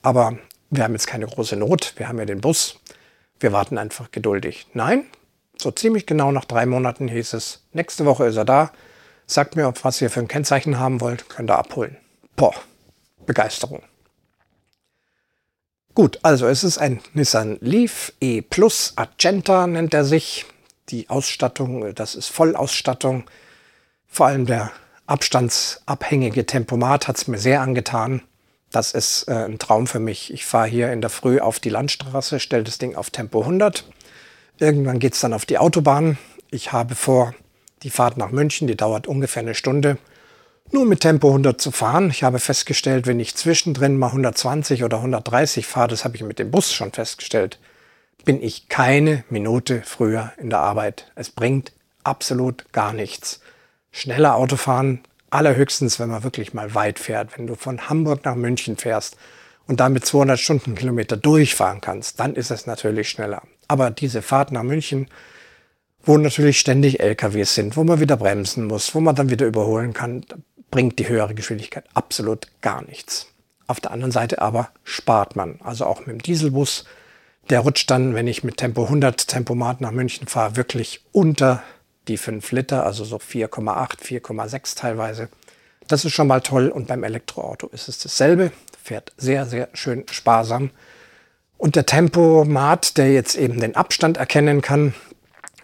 aber 0.02 0.36
wir 0.70 0.84
haben 0.84 0.92
jetzt 0.92 1.06
keine 1.06 1.26
große 1.26 1.56
Not, 1.56 1.94
wir 1.96 2.08
haben 2.08 2.18
ja 2.18 2.24
den 2.24 2.40
Bus, 2.40 2.78
wir 3.40 3.52
warten 3.52 3.78
einfach 3.78 4.10
geduldig. 4.10 4.66
Nein, 4.74 5.04
so 5.56 5.70
ziemlich 5.70 6.06
genau 6.06 6.32
nach 6.32 6.44
drei 6.44 6.66
Monaten 6.66 7.08
hieß 7.08 7.32
es, 7.32 7.64
nächste 7.72 8.04
Woche 8.04 8.26
ist 8.26 8.36
er 8.36 8.44
da, 8.44 8.72
sagt 9.26 9.56
mir, 9.56 9.72
was 9.82 10.00
ihr 10.00 10.10
für 10.10 10.20
ein 10.20 10.28
Kennzeichen 10.28 10.78
haben 10.78 11.00
wollt, 11.00 11.28
könnt 11.28 11.50
ihr 11.50 11.58
abholen. 11.58 11.96
Boah, 12.36 12.54
Begeisterung. 13.26 13.82
Gut, 15.94 16.20
also 16.22 16.46
es 16.46 16.64
ist 16.64 16.78
ein 16.78 17.00
Nissan 17.12 17.59
Leaf 17.61 18.14
E 18.18 18.40
Plus 18.40 18.94
Argenta 18.96 19.66
nennt 19.66 19.92
er 19.92 20.05
sich. 20.07 20.46
Die 20.88 21.11
Ausstattung, 21.11 21.94
das 21.94 22.14
ist 22.14 22.28
Vollausstattung. 22.28 23.24
Vor 24.09 24.26
allem 24.26 24.46
der 24.46 24.72
abstandsabhängige 25.07 26.46
Tempomat 26.46 27.09
hat 27.09 27.18
es 27.18 27.28
mir 27.28 27.38
sehr 27.38 27.61
angetan. 27.61 28.22
Das 28.70 28.92
ist 28.92 29.28
äh, 29.28 29.44
ein 29.44 29.59
Traum 29.59 29.87
für 29.87 30.00
mich. 30.00 30.33
Ich 30.33 30.46
fahre 30.46 30.66
hier 30.66 30.92
in 30.92 31.02
der 31.02 31.11
Früh 31.11 31.40
auf 31.40 31.61
die 31.61 31.68
Landstraße, 31.68 32.40
stelle 32.40 32.64
das 32.64 32.78
Ding 32.78 32.96
auf 32.96 33.11
Tempo 33.11 33.40
100. 33.40 33.85
Irgendwann 34.59 34.98
geht 34.98 35.12
es 35.12 35.20
dann 35.20 35.35
auf 35.35 35.44
die 35.44 35.59
Autobahn. 35.59 36.16
Ich 36.50 36.72
habe 36.72 36.94
vor, 36.94 37.35
die 37.83 37.90
Fahrt 37.90 38.16
nach 38.16 38.31
München, 38.31 38.66
die 38.66 38.76
dauert 38.76 39.07
ungefähr 39.07 39.42
eine 39.42 39.55
Stunde, 39.55 39.98
nur 40.72 40.87
mit 40.87 41.00
Tempo 41.00 41.28
100 41.28 41.61
zu 41.61 41.70
fahren. 41.70 42.11
Ich 42.11 42.22
habe 42.22 42.38
festgestellt, 42.38 43.06
wenn 43.06 43.20
ich 43.20 43.35
zwischendrin 43.35 43.98
mal 43.98 44.08
120 44.08 44.85
oder 44.85 44.98
130 44.98 45.66
fahre, 45.66 45.88
das 45.88 46.04
habe 46.04 46.16
ich 46.16 46.22
mit 46.22 46.38
dem 46.38 46.50
Bus 46.50 46.72
schon 46.72 46.92
festgestellt, 46.92 47.58
bin 48.24 48.42
ich 48.42 48.68
keine 48.68 49.24
Minute 49.30 49.82
früher 49.85 50.32
in 50.38 50.50
der 50.50 50.61
Arbeit. 50.61 51.11
Es 51.14 51.30
bringt 51.30 51.72
absolut 52.04 52.72
gar 52.72 52.92
nichts. 52.92 53.40
Schneller 53.90 54.37
Autofahren, 54.37 55.00
allerhöchstens, 55.30 55.98
wenn 55.98 56.11
man 56.11 56.24
wirklich 56.24 56.54
mal 56.54 56.74
weit 56.74 56.98
fährt. 56.98 57.37
Wenn 57.38 57.46
du 57.46 57.54
von 57.54 57.88
Hamburg 57.88 58.24
nach 58.24 58.35
München 58.35 58.76
fährst 58.76 59.16
und 59.66 59.80
damit 59.80 60.04
200 60.06 60.38
Stundenkilometer 60.38 61.16
durchfahren 61.16 61.80
kannst, 61.80 62.20
dann 62.20 62.35
ist 62.35 62.50
es 62.50 62.66
natürlich 62.66 63.08
schneller. 63.08 63.42
Aber 63.68 63.90
diese 63.90 64.22
Fahrt 64.22 64.52
nach 64.52 64.62
München, 64.62 65.08
wo 66.04 66.18
natürlich 66.18 66.58
ständig 66.58 67.00
LKWs 67.00 67.54
sind, 67.54 67.76
wo 67.76 67.85
man 67.85 68.00
wieder 68.00 68.16
bremsen 68.16 68.66
muss, 68.66 68.94
wo 68.94 69.00
man 69.00 69.14
dann 69.14 69.30
wieder 69.30 69.46
überholen 69.46 69.92
kann, 69.92 70.24
bringt 70.72 70.98
die 70.98 71.08
höhere 71.08 71.35
Geschwindigkeit 71.35 71.85
absolut 71.94 72.48
gar 72.62 72.82
nichts. 72.82 73.28
Auf 73.68 73.78
der 73.78 73.92
anderen 73.92 74.11
Seite 74.11 74.42
aber 74.42 74.70
spart 74.82 75.37
man. 75.37 75.61
Also 75.62 75.87
auch 75.87 76.00
mit 76.00 76.08
dem 76.08 76.22
Dieselbus, 76.22 76.85
der 77.50 77.61
rutscht 77.61 77.88
dann, 77.90 78.14
wenn 78.14 78.26
ich 78.26 78.42
mit 78.42 78.56
Tempo 78.56 78.85
100 78.85 79.28
Tempomat 79.28 79.80
nach 79.80 79.92
München 79.92 80.26
fahre, 80.26 80.56
wirklich 80.56 81.04
unter 81.12 81.62
die 82.08 82.16
5 82.16 82.50
Liter, 82.50 82.85
also 82.85 83.04
so 83.04 83.18
4,8, 83.18 84.00
4,6 84.00 84.76
teilweise. 84.76 85.28
Das 85.87 86.04
ist 86.04 86.12
schon 86.12 86.26
mal 86.26 86.40
toll 86.40 86.68
und 86.68 86.88
beim 86.88 87.04
Elektroauto 87.04 87.68
ist 87.68 87.88
es 87.88 87.98
dasselbe, 87.98 88.50
fährt 88.82 89.12
sehr, 89.16 89.46
sehr 89.46 89.68
schön 89.74 90.04
sparsam. 90.11 90.70
Und 91.58 91.76
der 91.76 91.87
Tempomat, 91.87 92.96
der 92.96 93.12
jetzt 93.12 93.37
eben 93.37 93.61
den 93.61 93.76
Abstand 93.76 94.16
erkennen 94.16 94.62
kann, 94.62 94.94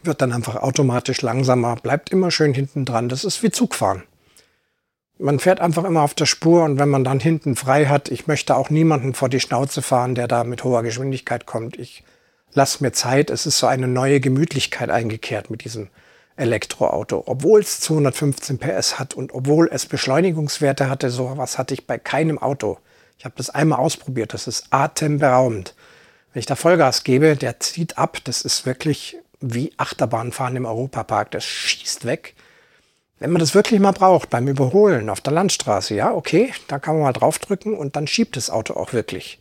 wird 0.02 0.20
dann 0.20 0.32
einfach 0.32 0.56
automatisch 0.56 1.22
langsamer, 1.22 1.76
bleibt 1.76 2.10
immer 2.10 2.30
schön 2.30 2.54
hinten 2.54 2.84
dran. 2.84 3.08
Das 3.08 3.24
ist 3.24 3.42
wie 3.42 3.50
Zugfahren 3.50 4.04
man 5.18 5.38
fährt 5.38 5.60
einfach 5.60 5.84
immer 5.84 6.02
auf 6.02 6.14
der 6.14 6.26
Spur 6.26 6.64
und 6.64 6.78
wenn 6.78 6.88
man 6.88 7.04
dann 7.04 7.20
hinten 7.20 7.56
frei 7.56 7.86
hat, 7.86 8.08
ich 8.08 8.26
möchte 8.26 8.56
auch 8.56 8.70
niemanden 8.70 9.14
vor 9.14 9.28
die 9.28 9.40
Schnauze 9.40 9.82
fahren, 9.82 10.14
der 10.14 10.28
da 10.28 10.44
mit 10.44 10.64
hoher 10.64 10.82
Geschwindigkeit 10.82 11.46
kommt. 11.46 11.78
Ich 11.78 12.04
lasse 12.54 12.82
mir 12.82 12.92
Zeit. 12.92 13.30
Es 13.30 13.46
ist 13.46 13.58
so 13.58 13.66
eine 13.66 13.88
neue 13.88 14.20
Gemütlichkeit 14.20 14.90
eingekehrt 14.90 15.50
mit 15.50 15.64
diesem 15.64 15.88
Elektroauto. 16.36 17.24
Obwohl 17.26 17.60
es 17.60 17.80
215 17.80 18.58
PS 18.58 18.98
hat 18.98 19.14
und 19.14 19.34
obwohl 19.34 19.68
es 19.72 19.86
Beschleunigungswerte 19.86 20.88
hatte, 20.88 21.10
so 21.10 21.32
was 21.36 21.58
hatte 21.58 21.74
ich 21.74 21.86
bei 21.86 21.98
keinem 21.98 22.38
Auto. 22.38 22.78
Ich 23.18 23.24
habe 23.24 23.34
das 23.36 23.50
einmal 23.50 23.80
ausprobiert. 23.80 24.32
Das 24.34 24.46
ist 24.46 24.66
atemberaubend. 24.70 25.74
Wenn 26.32 26.40
ich 26.40 26.46
da 26.46 26.54
Vollgas 26.54 27.02
gebe, 27.02 27.36
der 27.36 27.58
zieht 27.58 27.98
ab. 27.98 28.18
Das 28.24 28.42
ist 28.42 28.66
wirklich 28.66 29.18
wie 29.40 29.72
Achterbahnfahren 29.76 30.56
im 30.56 30.66
Europapark. 30.66 31.32
Das 31.32 31.44
schießt 31.44 32.04
weg. 32.04 32.34
Wenn 33.18 33.32
man 33.32 33.40
das 33.40 33.54
wirklich 33.54 33.80
mal 33.80 33.92
braucht 33.92 34.30
beim 34.30 34.46
Überholen 34.46 35.10
auf 35.10 35.20
der 35.20 35.32
Landstraße, 35.32 35.94
ja, 35.94 36.12
okay, 36.12 36.52
da 36.68 36.78
kann 36.78 36.94
man 36.94 37.04
mal 37.04 37.12
draufdrücken 37.12 37.74
und 37.74 37.96
dann 37.96 38.06
schiebt 38.06 38.36
das 38.36 38.50
Auto 38.50 38.74
auch 38.74 38.92
wirklich. 38.92 39.40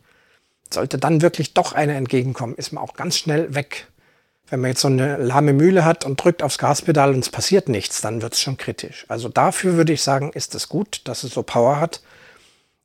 Sollte 0.74 0.98
dann 0.98 1.22
wirklich 1.22 1.54
doch 1.54 1.74
einer 1.74 1.96
entgegenkommen, 1.96 2.56
ist 2.56 2.72
man 2.74 2.84
auch 2.84 2.96
ganz 2.96 3.18
schnell 3.18 3.54
weg. 3.54 3.88
Wenn 4.50 4.62
man 4.62 4.70
jetzt 4.70 4.82
so 4.82 4.88
eine 4.88 5.18
lahme 5.18 5.54
Mühle 5.54 5.86
hat 5.86 6.06
und 6.06 6.24
drückt 6.24 6.42
aufs 6.42 6.58
Gaspedal 6.58 7.14
und 7.14 7.20
es 7.20 7.30
passiert 7.30 7.70
nichts, 7.70 8.02
dann 8.02 8.22
wird 8.22 8.34
es 8.34 8.42
schon 8.42 8.58
kritisch. 8.58 9.06
Also 9.10 9.30
dafür 9.30 9.74
würde 9.74 9.94
ich 9.94 10.02
sagen, 10.02 10.32
ist 10.34 10.56
es 10.56 10.70
gut, 10.70 11.02
dass 11.04 11.24
es 11.24 11.34
so 11.34 11.44
Power 11.44 11.80
hat. 11.80 12.02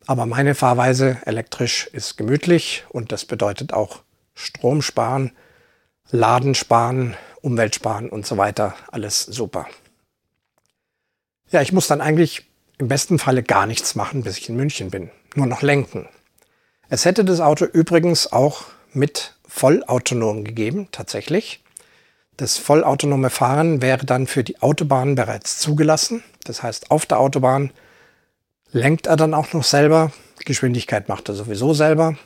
Aber 0.07 0.27
meine 0.27 0.55
Fahrweise 0.55 1.19
elektrisch 1.25 1.89
ist 1.93 2.17
gemütlich 2.17 2.85
und 2.89 3.13
das 3.13 3.25
bedeutet 3.25 3.73
auch 3.73 4.03
Strom 4.35 4.83
sparen, 4.83 5.33
Laden 6.11 6.55
sparen, 6.55 7.17
Umwelt 7.41 7.77
sparen 7.77 8.11
und 8.11 8.27
so 8.27 8.37
weiter. 8.37 8.75
Alles 8.91 9.23
super. 9.23 9.67
Ja, 11.53 11.61
ich 11.61 11.73
muss 11.73 11.87
dann 11.87 12.01
eigentlich 12.01 12.47
im 12.79 12.89
besten 12.89 13.19
Falle 13.19 13.43
gar 13.43 13.67
nichts 13.67 13.95
machen, 13.95 14.23
bis 14.23 14.39
ich 14.39 14.49
in 14.49 14.57
München 14.57 14.91
bin. 14.91 15.11
Nur 15.35 15.47
noch 15.47 15.63
lenken. 15.63 16.09
Es 16.89 17.05
hätte 17.05 17.25
das 17.25 17.41
Auto 17.41 17.67
übrigens 17.67 18.33
auch 18.33 18.65
mit 18.93 19.35
vollautonom 19.47 20.45
gegeben, 20.45 20.89
tatsächlich. 20.93 21.63
Das 22.39 22.57
vollautonome 22.57 23.29
Fahren 23.29 23.83
wäre 23.83 24.07
dann 24.07 24.27
für 24.27 24.43
die 24.43 24.63
Autobahn 24.63 25.15
bereits 25.15 25.59
zugelassen. 25.59 26.25
Das 26.45 26.63
heißt, 26.63 26.91
auf 26.91 27.05
der 27.05 27.21
Autobahn 27.21 27.71
lenkt 28.71 29.07
er 29.07 29.17
dann 29.17 29.35
auch 29.35 29.53
noch 29.53 29.65
selber. 29.65 30.11
Geschwindigkeit 30.45 31.09
macht 31.09 31.29
er 31.29 31.35
sowieso 31.35 31.75
selber. 31.75 32.17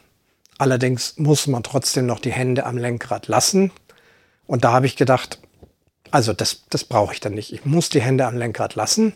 Allerdings 0.56 1.18
muss 1.18 1.48
man 1.48 1.64
trotzdem 1.64 2.06
noch 2.06 2.20
die 2.20 2.32
Hände 2.32 2.64
am 2.64 2.78
Lenkrad 2.78 3.26
lassen. 3.26 3.72
Und 4.46 4.62
da 4.64 4.72
habe 4.72 4.86
ich 4.86 4.94
gedacht, 4.94 5.40
also 6.10 6.32
das, 6.32 6.64
das 6.70 6.84
brauche 6.84 7.14
ich 7.14 7.20
dann 7.20 7.34
nicht. 7.34 7.52
Ich 7.52 7.64
muss 7.64 7.88
die 7.88 8.00
Hände 8.00 8.26
am 8.26 8.36
Lenkrad 8.36 8.74
lassen 8.74 9.14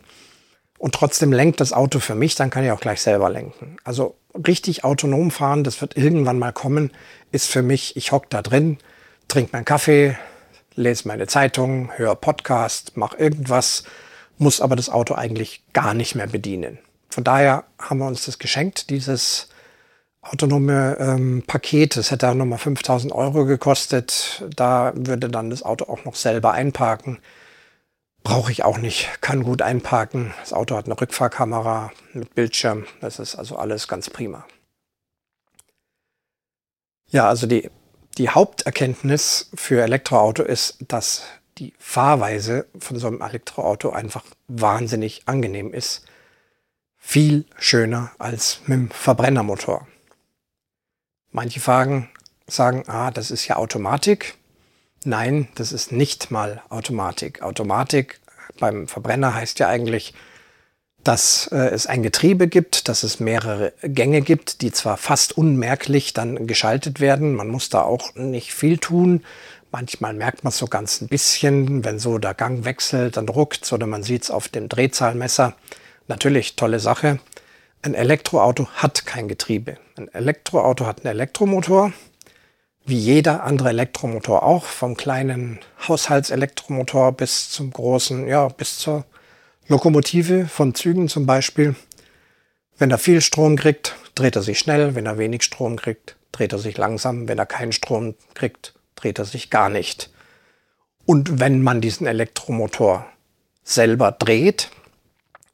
und 0.79 0.95
trotzdem 0.95 1.33
lenkt 1.33 1.61
das 1.61 1.73
Auto 1.73 2.01
für 2.01 2.15
mich, 2.15 2.35
dann 2.35 2.51
kann 2.51 2.65
ich 2.65 2.71
auch 2.71 2.81
gleich 2.81 3.03
selber 3.03 3.29
lenken. 3.29 3.77
Also 3.85 4.17
richtig 4.47 4.83
autonom 4.83 5.31
fahren, 5.31 5.63
das 5.63 5.81
wird 5.81 5.97
irgendwann 5.97 6.39
mal 6.39 6.53
kommen, 6.53 6.91
ist 7.33 7.51
für 7.51 7.63
mich, 7.63 7.97
ich 7.97 8.13
hocke 8.13 8.29
da 8.31 8.41
drin, 8.41 8.79
trinke 9.29 9.51
meinen 9.53 9.67
Kaffee, 9.67 10.17
lese 10.75 11.07
meine 11.07 11.27
Zeitung, 11.27 11.91
höre 11.97 12.15
Podcast, 12.15 12.97
mache 12.97 13.19
irgendwas, 13.19 13.85
muss 14.39 14.63
aber 14.63 14.75
das 14.75 14.89
Auto 14.89 15.15
eigentlich 15.15 15.63
gar 15.75 15.93
nicht 15.93 16.15
mehr 16.15 16.27
bedienen. 16.27 16.79
Von 17.11 17.25
daher 17.25 17.65
haben 17.79 17.99
wir 17.99 18.07
uns 18.07 18.25
das 18.25 18.39
geschenkt, 18.39 18.89
dieses 18.89 19.50
autonome 20.23 20.97
ähm, 20.99 21.43
Paket. 21.47 21.97
Das 21.97 22.11
hätte 22.11 22.29
auch 22.29 22.35
nochmal 22.35 22.59
5000 22.59 23.13
Euro 23.13 23.45
gekostet. 23.45 24.45
Da 24.55 24.93
würde 24.95 25.29
dann 25.29 25.51
das 25.51 25.63
Auto 25.63 25.87
auch 25.87 26.05
noch 26.05 26.15
selber 26.15 26.53
einparken. 26.53 27.19
Brauche 28.23 28.53
ich 28.53 28.65
auch 28.65 28.79
nicht. 28.79 29.09
Kann 29.23 29.43
gut 29.43 29.63
einparken. 29.63 30.35
Das 30.41 30.53
Auto 30.53 30.77
hat 30.77 30.85
eine 30.87 31.01
Rückfahrkamera 31.01 31.93
mit 32.13 32.35
Bildschirm. 32.35 32.87
Das 33.01 33.19
ist 33.19 33.37
also 33.37 33.57
alles 33.57 33.89
ganz 33.89 34.11
prima. 34.11 34.45
Ja, 37.09 37.29
also 37.29 37.47
die, 37.47 37.71
die 38.19 38.29
Haupterkenntnis 38.29 39.51
für 39.55 39.83
Elektroauto 39.83 40.43
ist, 40.43 40.77
dass 40.87 41.23
die 41.59 41.75
Fahrweise 41.79 42.67
von 42.79 42.99
so 42.99 43.07
einem 43.07 43.21
Elektroauto 43.21 43.91
einfach 43.91 44.25
wahnsinnig 44.49 45.23
angenehm 45.27 45.73
ist. 45.73 46.05
Viel 46.99 47.47
schöner 47.59 48.13
als 48.19 48.61
mit 48.67 48.79
dem 48.79 48.91
Verbrennermotor. 48.91 49.87
Manche 51.33 51.61
Fragen 51.61 52.09
sagen, 52.47 52.85
ah, 52.89 53.11
das 53.11 53.31
ist 53.31 53.47
ja 53.47 53.57
Automatik. 53.57 54.35
Nein, 55.05 55.49
das 55.55 55.73
ist 55.73 55.93
nicht 55.93 56.31
mal 56.31 56.63
Automatik. 56.69 57.43
Automatik 57.43 58.21
beim 58.59 58.89
Verbrenner 58.89 59.35
heißt 59.35 59.59
ja 59.59 59.69
eigentlich, 59.69 60.13
dass 61.05 61.49
äh, 61.53 61.57
es 61.57 61.87
ein 61.87 62.03
Getriebe 62.03 62.49
gibt, 62.49 62.89
dass 62.89 63.03
es 63.03 63.21
mehrere 63.21 63.73
Gänge 63.83 64.21
gibt, 64.21 64.61
die 64.61 64.73
zwar 64.73 64.97
fast 64.97 65.37
unmerklich 65.37 66.13
dann 66.13 66.47
geschaltet 66.47 67.01
werden. 67.01 67.35
Man 67.35 67.49
muss 67.49 67.71
da 67.71 67.83
auch 67.83 68.15
nicht 68.15 68.53
viel 68.53 68.79
tun. 68.79 69.25
Manchmal 69.73 70.15
merkt 70.15 70.45
man 70.45 70.51
es 70.51 70.59
so 70.59 70.67
ganz 70.67 71.01
ein 71.01 71.09
bisschen, 71.09 71.85
wenn 71.85 71.99
so 71.99 72.19
der 72.19 72.35
Gang 72.35 72.65
wechselt, 72.65 73.17
dann 73.17 73.29
ruckt 73.29 73.73
oder 73.73 73.87
man 73.87 74.03
sieht 74.03 74.25
es 74.25 74.31
auf 74.31 74.49
dem 74.49 74.69
Drehzahlmesser. 74.69 75.55
Natürlich 76.09 76.57
tolle 76.57 76.81
Sache. 76.81 77.21
Ein 77.83 77.95
Elektroauto 77.95 78.69
hat 78.75 79.07
kein 79.07 79.27
Getriebe. 79.27 79.79
Ein 79.97 80.13
Elektroauto 80.13 80.85
hat 80.85 80.99
einen 80.99 81.15
Elektromotor, 81.15 81.95
wie 82.85 82.99
jeder 82.99 83.43
andere 83.45 83.71
Elektromotor 83.71 84.43
auch, 84.43 84.65
vom 84.65 84.99
kleinen 84.99 85.61
Haushaltselektromotor 85.89 87.13
bis 87.13 87.49
zum 87.49 87.71
großen, 87.71 88.29
ja, 88.29 88.49
bis 88.49 88.79
zur 88.79 89.07
Lokomotive 89.67 90.47
von 90.47 90.75
Zügen 90.75 91.09
zum 91.09 91.25
Beispiel. 91.25 91.75
Wenn 92.77 92.91
er 92.91 92.99
viel 92.99 93.23
Strom 93.23 93.57
kriegt, 93.57 93.97
dreht 94.15 94.37
er 94.37 94.43
sich 94.43 94.59
schnell. 94.59 94.95
Wenn 94.95 95.07
er 95.07 95.17
wenig 95.17 95.43
Strom 95.43 95.77
kriegt, 95.77 96.17
dreht 96.33 96.53
er 96.53 96.59
sich 96.59 96.77
langsam. 96.77 97.29
Wenn 97.29 97.39
er 97.39 97.47
keinen 97.47 97.73
Strom 97.73 98.15
kriegt, 98.35 98.75
dreht 98.95 99.19
er 99.19 99.25
sich 99.25 99.49
gar 99.49 99.71
nicht. 99.71 100.11
Und 101.07 101.41
wenn 101.41 101.63
man 101.63 101.81
diesen 101.81 102.07
Elektromotor 102.07 103.07
selber 103.63 104.13
dreht, 104.13 104.71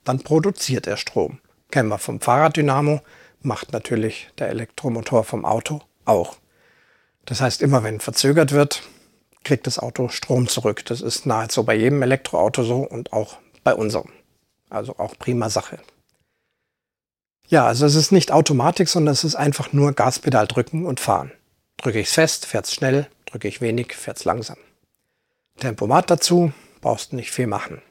dann 0.03 0.25
produziert 0.25 0.89
er 0.89 0.97
Strom. 0.97 1.39
Kennen 1.71 1.89
wir 1.89 1.99
vom 1.99 2.21
Fahrraddynamo, 2.21 3.01
macht 3.43 3.73
natürlich 3.73 4.29
der 4.39 4.49
Elektromotor 4.49 5.25
vom 5.25 5.45
Auto 5.45 5.81
auch. 6.05 6.37
Das 7.25 7.41
heißt, 7.41 7.63
immer 7.63 7.83
wenn 7.83 8.01
verzögert 8.01 8.53
wird, 8.53 8.83
kriegt 9.45 9.67
das 9.67 9.79
Auto 9.79 10.09
Strom 10.09 10.49
zurück. 10.49 10.85
Das 10.87 11.01
ist 11.01 11.27
nahezu 11.27 11.65
bei 11.65 11.75
jedem 11.75 12.03
Elektroauto 12.03 12.63
so 12.63 12.83
und 12.83 13.13
auch 13.13 13.39
bei 13.65 13.75
unserem. 13.75 14.11
Also 14.71 14.99
auch 14.99 15.17
prima 15.19 15.51
Sache. 15.51 15.79
Ja, 17.49 17.67
also 17.67 17.87
es 17.87 17.95
ist 17.95 18.11
nicht 18.11 18.33
Automatik, 18.33 18.89
sondern 18.89 19.13
es 19.13 19.23
ist 19.23 19.37
einfach 19.37 19.73
nur 19.73 19.93
Gaspedal 19.93 20.49
drücken 20.49 20.85
und 20.85 20.99
fahren. 20.99 21.31
Drücke 21.77 22.01
ich 22.01 22.09
es 22.09 22.15
fest, 22.15 22.47
fährt 22.47 22.67
es 22.67 22.75
schnell, 22.75 23.09
drücke 23.27 23.47
ich 23.47 23.61
wenig, 23.61 23.95
fährt 23.95 24.17
es 24.17 24.25
langsam. 24.25 24.57
Tempomat 25.59 26.11
dazu, 26.11 26.53
brauchst 26.81 27.13
nicht 27.13 27.31
viel 27.31 27.47
machen. 27.47 27.83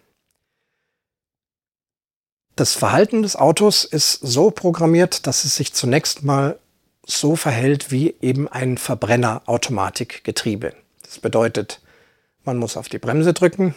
Das 2.56 2.74
Verhalten 2.74 3.22
des 3.22 3.36
Autos 3.36 3.84
ist 3.84 4.14
so 4.14 4.50
programmiert, 4.50 5.28
dass 5.28 5.44
es 5.44 5.58
sich 5.58 5.74
zunächst 5.74 6.24
mal 6.24 6.58
so 7.06 7.36
verhält 7.36 7.92
wie 7.92 8.16
eben 8.22 8.48
ein 8.48 8.78
Verbrenner-Automatikgetriebe. 8.78 10.74
Das 11.04 11.20
bedeutet, 11.20 11.82
man 12.46 12.56
muss 12.56 12.78
auf 12.78 12.88
die 12.88 12.98
Bremse 12.98 13.34
drücken, 13.34 13.76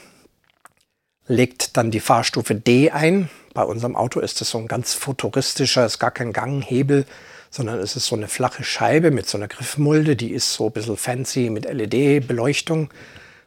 legt 1.27 1.77
dann 1.77 1.91
die 1.91 1.99
Fahrstufe 1.99 2.55
D 2.55 2.93
ein. 2.93 3.29
Bei 3.53 3.65
unserem 3.65 3.97
Auto 3.97 4.21
ist 4.21 4.41
es 4.43 4.51
so 4.51 4.59
ein 4.59 4.69
ganz 4.69 4.95
futuristischer, 4.95 5.85
ist 5.85 5.99
gar 5.99 6.13
kein 6.13 6.33
Ganghebel, 6.33 7.05
sondern 7.51 7.81
es 7.81 7.97
ist 7.97 8.07
so 8.07 8.15
eine 8.15 8.29
flache 8.29 8.63
Scheibe 8.63 9.11
mit 9.11 9.29
so 9.29 9.39
einer 9.39 9.49
Griffmulde, 9.49 10.15
die 10.15 10.31
ist 10.31 10.55
so 10.55 10.67
ein 10.67 10.73
bisschen 10.73 10.97
fancy 10.97 11.51
mit 11.51 11.65
LED-Beleuchtung. 11.65 12.91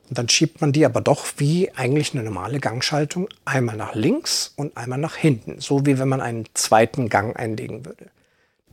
Und 0.09 0.17
dann 0.17 0.29
schiebt 0.29 0.61
man 0.61 0.73
die 0.73 0.85
aber 0.85 1.01
doch 1.01 1.25
wie 1.37 1.71
eigentlich 1.71 2.13
eine 2.13 2.23
normale 2.23 2.59
Gangschaltung 2.59 3.29
einmal 3.45 3.77
nach 3.77 3.95
links 3.95 4.53
und 4.55 4.75
einmal 4.75 4.99
nach 4.99 5.15
hinten, 5.15 5.61
so 5.61 5.85
wie 5.85 5.99
wenn 5.99 6.09
man 6.09 6.21
einen 6.21 6.45
zweiten 6.53 7.07
Gang 7.07 7.37
einlegen 7.37 7.85
würde. 7.85 8.07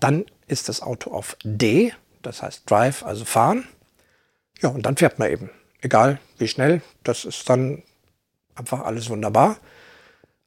Dann 0.01 0.25
ist 0.49 0.69
das 0.69 0.83
Auto 0.83 1.13
auf 1.13 1.37
D, 1.45 1.93
das 2.23 2.43
heißt 2.43 2.69
Drive, 2.69 3.05
also 3.05 3.25
fahren. 3.25 3.65
Ja, 4.61 4.71
und 4.71 4.83
dann 4.85 4.97
fährt 4.97 5.19
man 5.19 5.31
eben. 5.31 5.51
Egal 5.81 6.19
wie 6.39 6.49
schnell, 6.49 6.83
das 7.05 7.25
ist 7.25 7.49
dann 7.49 7.83
einfach 8.57 8.81
alles 8.81 9.09
wunderbar. 9.09 9.59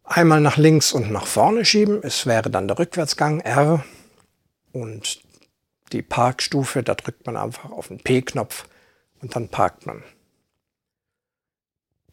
Einmal 0.04 0.42
nach 0.42 0.58
links 0.58 0.92
und 0.92 1.10
nach 1.12 1.26
vorne 1.26 1.64
schieben, 1.64 2.02
es 2.04 2.26
wäre 2.26 2.50
dann 2.50 2.68
der 2.68 2.78
Rückwärtsgang 2.78 3.40
R 3.40 3.86
und 4.74 5.22
die 5.94 6.02
Parkstufe, 6.02 6.84
da 6.84 6.96
drückt 6.96 7.26
man 7.26 7.38
einfach 7.38 7.72
auf 7.72 7.88
den 7.88 8.00
P-Knopf 8.00 8.66
und 9.22 9.36
dann 9.36 9.48
parkt 9.48 9.86
man. 9.86 10.04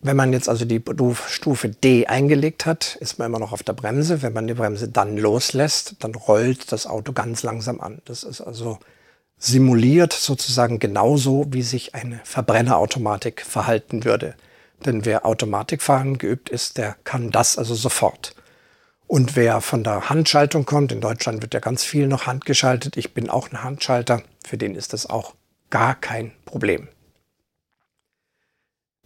Wenn 0.00 0.16
man 0.16 0.32
jetzt 0.32 0.48
also 0.48 0.64
die 0.64 0.82
Stufe 1.26 1.70
D 1.70 2.06
eingelegt 2.06 2.66
hat, 2.66 2.96
ist 3.00 3.18
man 3.18 3.26
immer 3.26 3.40
noch 3.40 3.52
auf 3.52 3.64
der 3.64 3.72
Bremse. 3.72 4.22
Wenn 4.22 4.32
man 4.32 4.46
die 4.46 4.54
Bremse 4.54 4.88
dann 4.88 5.16
loslässt, 5.16 5.96
dann 6.00 6.14
rollt 6.14 6.70
das 6.70 6.87
Auto 6.87 7.12
ganz 7.12 7.42
langsam 7.42 7.80
an. 7.80 8.00
Das 8.04 8.22
ist 8.22 8.40
also 8.40 8.78
simuliert 9.38 10.12
sozusagen 10.12 10.78
genauso, 10.78 11.46
wie 11.50 11.62
sich 11.62 11.94
eine 11.94 12.20
Verbrennerautomatik 12.24 13.42
verhalten 13.42 14.04
würde. 14.04 14.34
Denn 14.84 15.04
wer 15.04 15.26
Automatikfahren 15.26 16.18
geübt 16.18 16.48
ist, 16.48 16.78
der 16.78 16.96
kann 17.04 17.30
das 17.30 17.58
also 17.58 17.74
sofort. 17.74 18.34
Und 19.08 19.37
wer 19.37 19.61
von 19.61 19.82
der 19.82 20.11
Handschaltung 20.11 20.64
kommt, 20.64 20.92
in 20.92 21.00
Deutschland 21.00 21.42
wird 21.42 21.54
ja 21.54 21.61
ganz 21.61 21.82
viel 21.82 22.06
noch 22.06 22.26
handgeschaltet, 22.26 22.96
ich 22.96 23.14
bin 23.14 23.30
auch 23.30 23.50
ein 23.50 23.64
Handschalter, 23.64 24.22
für 24.46 24.58
den 24.58 24.74
ist 24.74 24.92
das 24.92 25.08
auch 25.08 25.34
gar 25.70 25.94
kein 25.94 26.32
Problem. 26.44 26.88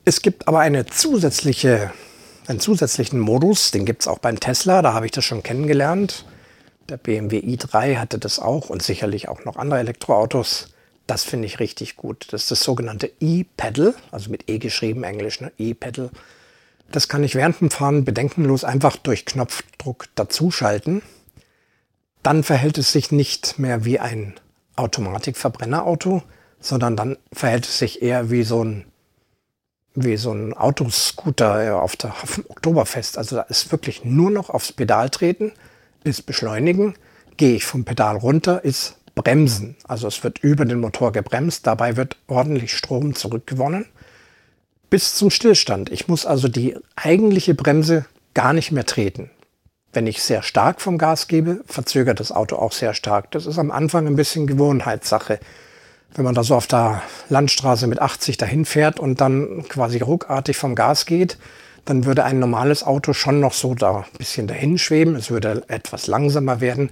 Es 0.05 0.21
gibt 0.21 0.49
aber 0.49 0.59
eine 0.59 0.85
zusätzliche, 0.87 1.93
einen 2.49 2.59
zusätzlichen 2.59 3.21
Modus, 3.21 3.71
den 3.71 3.85
gibt 3.85 4.03
es 4.03 4.09
auch 4.09 4.19
beim 4.19 4.41
Tesla, 4.41 4.83
da 4.83 4.95
habe 4.95 5.07
ich 5.07 5.13
das 5.13 5.25
schon 5.25 5.45
kennengelernt. 5.45 6.25
Der 6.89 6.97
BMW 6.97 7.39
i3 7.39 7.99
hatte 7.99 8.19
das 8.19 8.41
auch 8.41 8.69
und 8.69 8.83
sicherlich 8.83 9.29
auch 9.29 9.45
noch 9.45 9.57
andere 9.57 9.79
Elektroautos. 9.79 10.71
Das 11.07 11.23
finde 11.23 11.47
ich 11.47 11.61
richtig 11.61 11.97
gut. 11.97 12.33
Das 12.33 12.43
ist 12.43 12.51
das 12.51 12.65
sogenannte 12.65 13.13
E-Pedal, 13.21 13.95
also 14.11 14.31
mit 14.31 14.51
E 14.51 14.59
geschrieben, 14.59 15.05
Englisch, 15.05 15.41
ne? 15.41 15.53
E-Pedal. 15.57 16.11
Das 16.91 17.09
kann 17.09 17.23
ich 17.23 17.37
während 17.37 17.61
dem 17.61 17.71
Fahren 17.71 18.05
bedenkenlos 18.05 18.65
einfach 18.65 18.97
durch 18.97 19.25
Knopfdruck 19.25 20.07
dazuschalten. 20.17 21.03
Dann 22.25 22.43
verhält 22.43 22.77
es 22.77 22.93
sich 22.93 23.13
nicht 23.13 23.59
mehr 23.61 23.85
wie 23.85 24.01
ein 24.01 24.35
Automatikverbrennerauto, 24.75 26.23
sondern 26.61 26.97
dann 26.97 27.19
verhält 27.33 27.67
es 27.67 27.79
sich 27.79 28.03
eher 28.03 28.31
wie 28.31 28.43
so 28.43 28.65
ein 28.65 28.85
wie 29.95 30.17
so 30.17 30.33
ein 30.33 30.55
Autoscooter 30.55 31.83
auf, 31.83 31.97
der, 31.97 32.11
auf 32.11 32.35
dem 32.37 32.45
Oktoberfest. 32.49 33.19
Also 33.19 33.37
da 33.37 33.43
ist 33.43 33.71
wirklich 33.73 34.05
nur 34.05 34.31
noch 34.31 34.51
aufs 34.51 34.73
Pedal 34.73 35.11
treten, 35.11 35.53
ist 36.05 36.27
beschleunigen. 36.27 36.95
Gehe 37.37 37.57
ich 37.57 37.65
vom 37.65 37.85
Pedal 37.85 38.17
runter, 38.17 38.65
ist 38.65 38.97
bremsen. 39.15 39.77
Also 39.87 40.09
es 40.09 40.25
wird 40.25 40.39
über 40.39 40.65
den 40.65 40.81
Motor 40.81 41.13
gebremst. 41.13 41.67
Dabei 41.67 41.97
wird 41.97 42.17
ordentlich 42.27 42.77
Strom 42.77 43.15
zurückgewonnen 43.15 43.87
bis 44.93 45.15
zum 45.15 45.31
Stillstand. 45.31 45.91
Ich 45.91 46.07
muss 46.07 46.27
also 46.27 46.49
die 46.49 46.77
eigentliche 46.97 47.55
Bremse 47.55 48.05
gar 48.35 48.53
nicht 48.53 48.73
mehr 48.73 48.85
treten. 48.85 49.31
Wenn 49.95 50.07
ich 50.07 50.23
sehr 50.23 50.43
stark 50.43 50.83
vom 50.83 50.99
Gas 50.99 51.29
gebe, 51.29 51.63
verzögert 51.67 52.21
das 52.21 52.31
Auto 52.31 52.57
auch 52.57 52.73
sehr 52.73 52.93
stark. 52.93 53.31
Das 53.31 53.47
ist 53.47 53.59
am 53.59 53.71
Anfang 53.71 54.07
ein 54.07 54.17
bisschen 54.17 54.47
Gewohnheitssache 54.47 55.41
wenn 56.15 56.25
man 56.25 56.35
da 56.35 56.43
so 56.45 56.55
auf 56.55 56.67
der 56.67 57.03
Landstraße 57.29 57.87
mit 57.87 58.01
80 58.01 58.37
dahin 58.37 58.65
fährt 58.65 59.01
und 59.01 59.21
dann 59.21 59.65
quasi 59.69 59.99
ruckartig 59.99 60.57
vom 60.57 60.75
Gas 60.75 61.07
geht, 61.07 61.39
dann 61.85 62.05
würde 62.05 62.25
ein 62.25 62.39
normales 62.39 62.85
Auto 62.85 63.13
schon 63.13 63.41
noch 63.41 63.53
so 63.53 63.75
da 63.75 63.99
ein 64.01 64.19
bisschen 64.19 64.47
dahin 64.47 64.79
schweben. 64.79 65.17
Es 65.17 65.31
würde 65.31 65.65
etwas 65.69 66.07
langsamer 66.07 66.61
werden. 66.61 66.91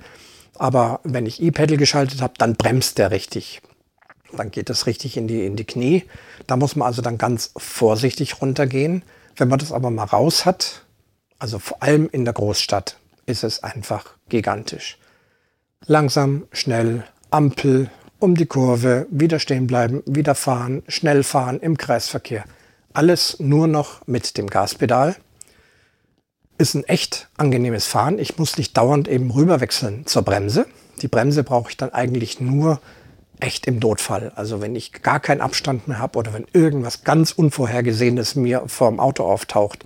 Aber 0.59 1.00
wenn 1.04 1.26
ich 1.26 1.40
E-Pedal 1.40 1.76
geschaltet 1.76 2.22
habe, 2.22 2.35
dann 2.38 2.56
bremst 2.56 2.98
der 2.98 3.11
richtig. 3.11 3.62
Dann 4.33 4.50
geht 4.50 4.68
das 4.68 4.87
richtig 4.87 5.16
in 5.16 5.28
die, 5.28 5.46
in 5.46 5.56
die 5.56 5.64
Knie. 5.64 6.04
Da 6.46 6.56
muss 6.56 6.76
man 6.76 6.87
also 6.87 7.02
dann 7.02 7.18
ganz 7.18 7.52
vorsichtig 7.56 8.40
runtergehen. 8.40 9.02
Wenn 9.37 9.48
man 9.48 9.59
das 9.59 9.72
aber 9.72 9.90
mal 9.90 10.04
raus 10.04 10.44
hat, 10.44 10.85
also 11.38 11.59
vor 11.59 11.83
allem 11.83 12.09
in 12.11 12.24
der 12.24 12.35
Großstadt, 12.35 12.96
ist 13.26 13.44
es 13.44 13.62
einfach 13.62 14.04
gigantisch. 14.28 14.98
Langsam, 15.87 16.46
schnell, 16.52 17.04
Ampel, 17.30 17.90
um 18.20 18.35
die 18.35 18.46
Kurve, 18.46 19.06
wieder 19.11 19.38
stehen 19.38 19.66
bleiben, 19.66 20.02
wieder 20.06 20.35
fahren, 20.35 20.83
schnell 20.87 21.24
fahren 21.24 21.59
im 21.61 21.76
Kreisverkehr. 21.76 22.44
Alles 22.92 23.40
nur 23.40 23.66
noch 23.66 24.06
mit 24.06 24.37
dem 24.37 24.48
Gaspedal. 24.48 25.16
Ist 26.59 26.74
ein 26.74 26.85
echt 26.85 27.28
angenehmes 27.37 27.87
Fahren. 27.87 28.18
Ich 28.18 28.37
muss 28.38 28.59
nicht 28.59 28.76
dauernd 28.76 29.09
eben 29.09 29.30
rüberwechseln 29.30 30.06
zur 30.06 30.22
Bremse. 30.22 30.66
Die 31.00 31.09
Bremse 31.09 31.42
brauche 31.42 31.70
ich 31.70 31.76
dann 31.78 31.92
eigentlich 31.94 32.40
nur 32.40 32.80
echt 33.40 33.66
im 33.66 33.78
Notfall. 33.78 34.33
Also 34.35 34.61
wenn 34.61 34.76
ich 34.76 35.02
gar 35.02 35.18
keinen 35.18 35.40
Abstand 35.40 35.88
mehr 35.88 35.98
habe 35.98 36.18
oder 36.18 36.35
wenn 36.35 36.46
irgendwas 36.52 37.04
ganz 37.04 37.33
Unvorhergesehenes 37.33 38.35
mir 38.35 38.64
vor 38.66 38.90
dem 38.90 39.00
Auto 39.00 39.24
auftaucht, 39.24 39.85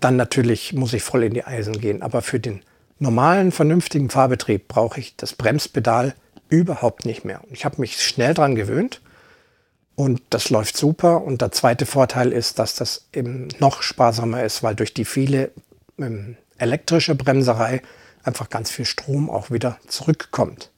dann 0.00 0.16
natürlich 0.16 0.72
muss 0.72 0.94
ich 0.94 1.02
voll 1.02 1.24
in 1.24 1.34
die 1.34 1.44
Eisen 1.44 1.78
gehen. 1.78 2.00
Aber 2.00 2.22
für 2.22 2.40
den 2.40 2.62
normalen, 2.98 3.52
vernünftigen 3.52 4.08
Fahrbetrieb 4.08 4.68
brauche 4.68 5.00
ich 5.00 5.16
das 5.16 5.34
Bremspedal 5.34 6.14
überhaupt 6.54 7.04
nicht 7.04 7.24
mehr. 7.24 7.40
Ich 7.50 7.64
habe 7.64 7.80
mich 7.80 8.00
schnell 8.00 8.34
dran 8.34 8.54
gewöhnt 8.54 9.00
und 9.96 10.22
das 10.30 10.50
läuft 10.50 10.76
super. 10.76 11.22
Und 11.22 11.40
der 11.40 11.52
zweite 11.52 11.86
Vorteil 11.86 12.32
ist, 12.32 12.58
dass 12.58 12.74
das 12.74 13.08
eben 13.12 13.48
noch 13.58 13.82
sparsamer 13.82 14.42
ist, 14.42 14.62
weil 14.62 14.74
durch 14.74 14.94
die 14.94 15.04
viele 15.04 15.50
ähm, 15.98 16.36
elektrische 16.58 17.14
Bremserei 17.14 17.82
einfach 18.22 18.48
ganz 18.48 18.70
viel 18.70 18.84
Strom 18.84 19.28
auch 19.30 19.50
wieder 19.50 19.78
zurückkommt. 19.86 20.70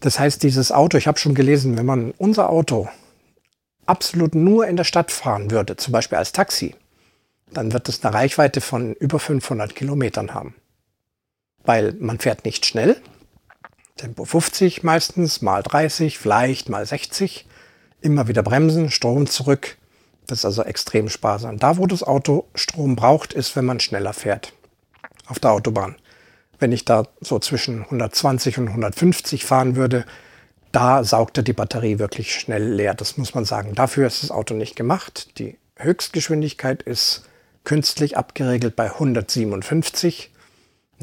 Das 0.00 0.18
heißt, 0.18 0.42
dieses 0.42 0.70
Auto, 0.70 0.98
ich 0.98 1.06
habe 1.06 1.18
schon 1.18 1.34
gelesen, 1.34 1.76
wenn 1.78 1.86
man 1.86 2.12
unser 2.12 2.50
Auto 2.50 2.88
absolut 3.86 4.34
nur 4.34 4.66
in 4.66 4.76
der 4.76 4.84
Stadt 4.84 5.10
fahren 5.10 5.50
würde, 5.50 5.76
zum 5.76 5.92
Beispiel 5.92 6.18
als 6.18 6.32
Taxi, 6.32 6.74
dann 7.52 7.72
wird 7.72 7.88
es 7.88 8.04
eine 8.04 8.14
Reichweite 8.14 8.60
von 8.60 8.94
über 8.94 9.18
500 9.18 9.74
Kilometern 9.74 10.34
haben. 10.34 10.54
Weil 11.64 11.94
man 11.98 12.18
fährt 12.18 12.44
nicht 12.44 12.66
schnell, 12.66 13.00
Tempo 13.96 14.24
50 14.24 14.82
meistens, 14.82 15.40
mal 15.40 15.62
30, 15.62 16.18
vielleicht 16.18 16.68
mal 16.68 16.84
60. 16.84 17.46
Immer 18.00 18.26
wieder 18.26 18.42
bremsen, 18.42 18.90
Strom 18.90 19.28
zurück. 19.28 19.76
Das 20.26 20.38
ist 20.40 20.44
also 20.44 20.64
extrem 20.64 21.08
sparsam. 21.08 21.58
Da, 21.58 21.76
wo 21.76 21.86
das 21.86 22.02
Auto 22.02 22.48
Strom 22.56 22.96
braucht, 22.96 23.32
ist, 23.32 23.54
wenn 23.54 23.64
man 23.64 23.78
schneller 23.78 24.12
fährt. 24.12 24.52
Auf 25.26 25.38
der 25.38 25.52
Autobahn. 25.52 25.94
Wenn 26.58 26.72
ich 26.72 26.84
da 26.84 27.06
so 27.20 27.38
zwischen 27.38 27.84
120 27.84 28.58
und 28.58 28.68
150 28.68 29.44
fahren 29.44 29.76
würde, 29.76 30.04
da 30.72 31.04
saugt 31.04 31.36
er 31.36 31.44
die 31.44 31.52
Batterie 31.52 32.00
wirklich 32.00 32.34
schnell 32.34 32.72
leer. 32.74 32.94
Das 32.94 33.16
muss 33.16 33.34
man 33.34 33.44
sagen. 33.44 33.76
Dafür 33.76 34.08
ist 34.08 34.24
das 34.24 34.32
Auto 34.32 34.54
nicht 34.54 34.74
gemacht. 34.74 35.38
Die 35.38 35.56
Höchstgeschwindigkeit 35.76 36.82
ist 36.82 37.28
künstlich 37.62 38.16
abgeregelt 38.16 38.74
bei 38.74 38.90
157. 38.90 40.33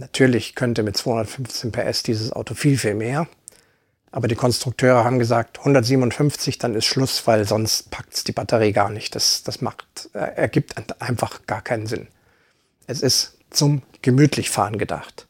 Natürlich 0.02 0.56
könnte 0.56 0.82
mit 0.82 0.98
215 0.98 1.72
PS 1.72 2.02
dieses 2.02 2.34
Auto 2.34 2.56
viel, 2.56 2.80
viel 2.80 2.96
mehr. 2.96 3.28
Aber 4.12 4.28
die 4.28 4.36
Konstrukteure 4.36 5.04
haben 5.04 5.20
gesagt, 5.20 5.60
157, 5.60 6.58
dann 6.58 6.74
ist 6.74 6.86
Schluss, 6.86 7.28
weil 7.28 7.48
sonst 7.48 7.92
packt 7.92 8.16
es 8.16 8.24
die 8.24 8.32
Batterie 8.32 8.72
gar 8.72 8.90
nicht. 8.90 9.14
Das, 9.14 9.44
das 9.44 9.62
macht, 9.62 10.10
äh, 10.14 10.36
ergibt 10.36 10.74
einfach 11.00 11.46
gar 11.46 11.62
keinen 11.62 11.86
Sinn. 11.86 12.08
Es 12.88 13.04
ist 13.04 13.38
zum 13.52 13.84
gemütlich 14.02 14.50
fahren 14.50 14.80
gedacht. 14.80 15.28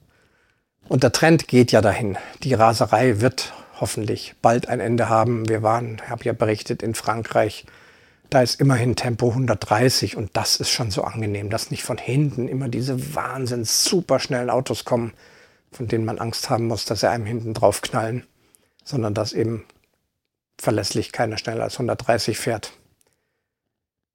Und 0.88 1.04
der 1.04 1.12
Trend 1.12 1.50
geht 1.50 1.74
ja 1.74 1.82
dahin. 1.82 2.18
Die 2.44 2.54
Raserei 2.54 3.20
wird 3.20 3.52
hoffentlich 3.82 4.36
bald 4.42 4.70
ein 4.70 4.80
Ende 4.80 5.10
haben. 5.10 5.50
Wir 5.50 5.64
waren, 5.64 6.02
habe 6.10 6.24
ja 6.24 6.32
berichtet, 6.32 6.82
in 6.82 6.96
Frankreich 6.96 7.66
da 8.32 8.42
ist 8.42 8.62
immerhin 8.62 8.96
Tempo 8.96 9.30
130 9.30 10.16
und 10.16 10.36
das 10.38 10.56
ist 10.56 10.70
schon 10.70 10.90
so 10.90 11.04
angenehm, 11.04 11.50
dass 11.50 11.70
nicht 11.70 11.84
von 11.84 11.98
hinten 11.98 12.48
immer 12.48 12.70
diese 12.70 13.14
wahnsinns 13.14 13.84
superschnellen 13.84 14.50
Autos 14.50 14.86
kommen. 14.86 15.14
von 15.74 15.88
denen 15.88 16.04
man 16.04 16.20
Angst 16.20 16.50
haben 16.50 16.68
muss, 16.68 16.84
dass 16.84 17.00
sie 17.00 17.10
einem 17.10 17.26
hinten 17.26 17.54
drauf 17.54 17.82
knallen, 17.82 18.28
sondern 18.84 19.14
dass 19.14 19.32
eben 19.32 19.66
verlässlich 20.60 21.14
keiner 21.14 21.38
schneller 21.38 21.64
als 21.64 21.76
130 21.76 22.38
fährt. 22.38 22.74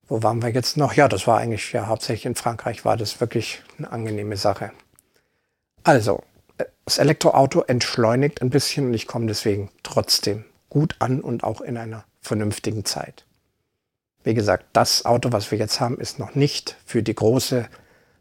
Wo 0.07 0.23
waren 0.23 0.43
wir 0.43 0.51
jetzt 0.51 0.77
noch? 0.77 0.93
Ja, 0.93 1.09
das 1.09 1.27
war 1.27 1.39
eigentlich 1.39 1.73
ja 1.73 1.87
hauptsächlich 1.87 2.27
in 2.27 2.35
Frankreich 2.35 2.85
war 2.85 2.99
das 2.99 3.21
wirklich 3.21 3.63
eine 3.79 3.91
angenehme 3.91 4.37
Sache. 4.37 4.71
Also, 5.83 6.23
das 6.85 6.99
Elektroauto 6.99 7.63
entschleunigt 7.63 8.43
ein 8.43 8.51
bisschen 8.51 8.89
und 8.89 8.95
ich 8.95 9.07
komme 9.07 9.27
deswegen 9.27 9.71
trotzdem 9.83 10.45
gut 10.69 10.97
an 10.99 11.21
und 11.21 11.43
auch 11.43 11.61
in 11.61 11.77
einer 11.77 12.05
vernünftigen 12.21 12.85
Zeit. 12.85 13.26
Wie 14.27 14.35
gesagt, 14.35 14.65
das 14.73 15.05
Auto, 15.05 15.31
was 15.31 15.53
wir 15.53 15.59
jetzt 15.59 15.79
haben, 15.79 16.01
ist 16.01 16.19
noch 16.19 16.35
nicht 16.35 16.77
für 16.85 17.01
die 17.01 17.15
große 17.15 17.69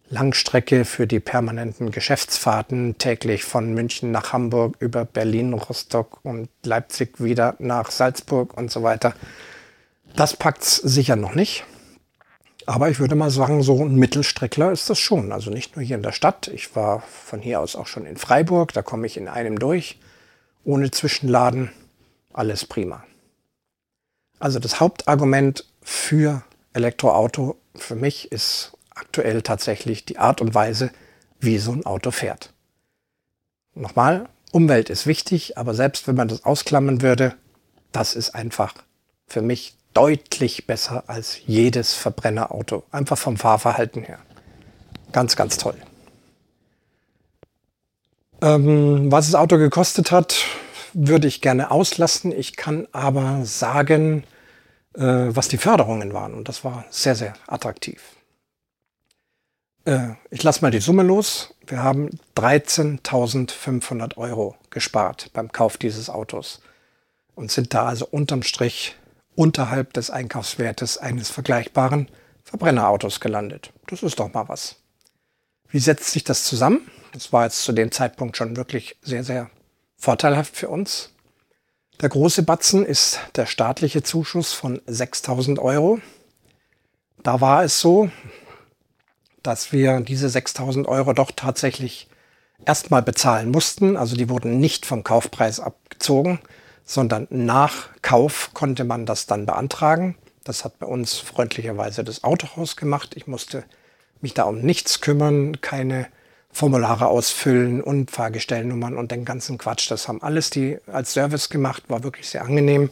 Langstrecke, 0.08 0.86
für 0.86 1.08
die 1.08 1.20
permanenten 1.20 1.90
Geschäftsfahrten 1.90 3.00
täglich 3.00 3.44
von 3.44 3.74
München 3.74 4.12
nach 4.12 4.32
Hamburg 4.32 4.76
über 4.78 5.04
Berlin, 5.04 5.54
Rostock 5.54 6.20
und 6.22 6.48
Leipzig 6.64 7.24
wieder 7.24 7.56
nach 7.58 7.90
Salzburg 7.90 8.56
und 8.56 8.70
so 8.70 8.84
weiter. 8.84 9.16
Das 10.16 10.38
packt's 10.38 10.76
sicher 10.76 11.16
noch 11.16 11.34
nicht. 11.34 11.64
Aber 12.68 12.88
ich 12.92 13.00
würde 13.00 13.16
mal 13.16 13.32
sagen, 13.32 13.64
so 13.64 13.84
ein 13.84 13.96
Mittelstreckler 13.96 14.72
ist 14.72 14.88
das 14.92 15.00
schon. 15.00 15.32
Also 15.32 15.50
nicht 15.50 15.76
nur 15.76 15.84
hier 15.84 15.96
in 15.96 16.04
der 16.04 16.12
Stadt. 16.12 16.50
Ich 16.50 16.76
war 16.76 17.02
von 17.02 17.42
hier 17.42 17.62
aus 17.62 17.76
auch 17.76 17.88
schon 17.88 18.06
in 18.06 18.18
Freiburg. 18.18 18.74
Da 18.74 18.84
komme 18.84 19.08
ich 19.08 19.18
in 19.18 19.28
einem 19.28 19.58
durch. 19.58 19.98
Ohne 20.66 20.92
Zwischenladen. 20.92 21.72
Alles 22.32 22.64
prima. 22.64 23.04
Also 24.40 24.60
das 24.60 24.80
Hauptargument 24.80 25.66
für 25.82 26.44
Elektroauto 26.74 27.58
für 27.76 27.96
mich 27.96 28.32
ist 28.32 28.74
aktuell 28.90 29.42
tatsächlich 29.42 30.06
die 30.06 30.18
Art 30.18 30.42
und 30.42 30.54
Weise, 30.54 30.92
wie 31.40 31.58
so 31.58 31.72
ein 31.72 31.86
Auto 31.86 32.12
fährt. 32.12 32.54
Nochmal, 33.74 34.28
Umwelt 34.52 34.90
ist 34.90 35.06
wichtig, 35.06 35.58
aber 35.58 35.74
selbst 35.74 36.08
wenn 36.08 36.16
man 36.16 36.30
das 36.30 36.46
ausklammern 36.46 37.02
würde, 37.02 37.36
das 37.92 38.16
ist 38.16 38.34
einfach 38.34 38.74
für 39.28 39.42
mich 39.42 39.76
deutlich 39.94 40.68
besser 40.68 41.04
als 41.08 41.40
jedes 41.46 41.94
Verbrennerauto. 41.94 42.84
Einfach 42.92 43.18
vom 43.18 43.38
Fahrverhalten 43.38 44.04
her. 44.04 44.20
Ganz, 45.12 45.36
ganz 45.36 45.58
toll. 45.58 45.76
Ähm, 48.42 49.12
was 49.12 49.28
das 49.28 49.36
Auto 49.36 49.58
gekostet 49.58 50.12
hat, 50.12 50.46
würde 50.96 51.28
ich 51.28 51.42
gerne 51.42 51.72
auslassen. 51.72 52.32
Ich 52.32 52.56
kann 52.56 52.88
aber 52.94 53.46
sagen, 53.46 54.24
äh, 54.94 55.02
was 55.02 55.50
die 55.50 55.58
Förderungen 55.58 56.14
waren. 56.14 56.34
Und 56.34 56.48
das 56.48 56.64
war 56.64 56.86
sehr, 56.90 57.16
sehr 57.16 57.34
attraktiv. 57.48 58.02
Äh, 59.84 60.14
ich 60.32 60.42
lasse 60.42 60.62
mal 60.62 60.72
die 60.72 60.80
Summe 60.80 61.04
los. 61.04 61.54
Wir 61.68 61.84
haben 61.84 62.10
13.500 62.38 64.18
Euro 64.18 64.56
gespart 64.70 65.32
beim 65.34 65.52
Kauf 65.52 65.78
dieses 65.78 66.10
Autos 66.10 66.62
und 67.36 67.52
sind 67.52 67.74
da 67.74 67.86
also 67.86 68.08
unterm 68.08 68.44
Strich 68.44 68.96
unterhalb 69.36 69.92
des 69.94 70.10
Einkaufswertes 70.10 70.98
eines 70.98 71.30
vergleichbaren 71.30 72.08
Verbrennerautos 72.44 73.20
gelandet. 73.20 73.74
Das 73.88 74.02
ist 74.02 74.20
doch 74.20 74.32
mal 74.34 74.48
was. 74.48 74.78
Wie 75.68 75.80
setzt 75.80 76.12
sich 76.12 76.24
das 76.24 76.46
zusammen? 76.46 76.90
Das 77.12 77.34
war 77.34 77.44
jetzt 77.44 77.64
zu 77.64 77.74
dem 77.74 77.92
Zeitpunkt 77.92 78.38
schon 78.38 78.56
wirklich 78.56 78.98
sehr, 79.02 79.26
sehr 79.26 79.50
vorteilhaft 79.98 80.56
für 80.56 80.70
uns. 80.70 81.12
Der 82.02 82.10
große 82.10 82.44
Batzen 82.44 82.86
ist 82.86 83.20
der 83.36 83.46
staatliche 83.46 84.04
Zuschuss 84.04 84.54
von 84.54 84.82
6000 84.86 85.60
Euro. 85.60 86.00
Da 87.24 87.42
war 87.42 87.64
es 87.64 87.80
so, 87.80 88.10
dass 89.42 89.72
wir 89.72 90.02
diese 90.02 90.28
6000 90.28 90.88
Euro 90.88 91.14
doch 91.14 91.32
tatsächlich 91.32 92.08
erstmal 92.66 93.02
bezahlen 93.02 93.50
mussten. 93.52 93.96
Also 93.96 94.16
die 94.16 94.30
wurden 94.30 94.60
nicht 94.60 94.86
vom 94.86 95.04
Kaufpreis 95.04 95.60
abgezogen, 95.60 96.40
sondern 96.84 97.28
nach 97.30 97.90
Kauf 98.02 98.52
konnte 98.54 98.84
man 98.84 99.06
das 99.06 99.26
dann 99.26 99.46
beantragen. 99.46 100.18
Das 100.44 100.64
hat 100.64 100.80
bei 100.80 100.86
uns 100.86 101.16
freundlicherweise 101.18 102.04
das 102.04 102.24
Autohaus 102.24 102.76
gemacht. 102.76 103.14
Ich 103.16 103.26
musste 103.26 103.64
mich 104.22 104.34
da 104.34 104.44
um 104.44 104.60
nichts 104.60 105.02
kümmern, 105.02 105.62
keine 105.62 106.08
Formulare 106.56 107.08
ausfüllen 107.08 107.82
und 107.82 108.12
Fahrgestellnummern 108.12 108.96
und 108.96 109.12
den 109.12 109.26
ganzen 109.26 109.58
Quatsch. 109.58 109.92
Das 109.92 110.08
haben 110.08 110.24
alles 110.24 110.50
die 110.50 110.78
als 110.88 111.12
Service 111.12 111.50
gemacht, 111.50 111.84
war 111.90 112.06
wirklich 112.06 112.30
sehr 112.30 112.44
angenehm. 112.46 112.92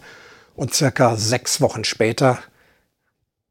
Und 0.53 0.73
circa 0.73 1.15
sechs 1.15 1.61
Wochen 1.61 1.85
später 1.85 2.39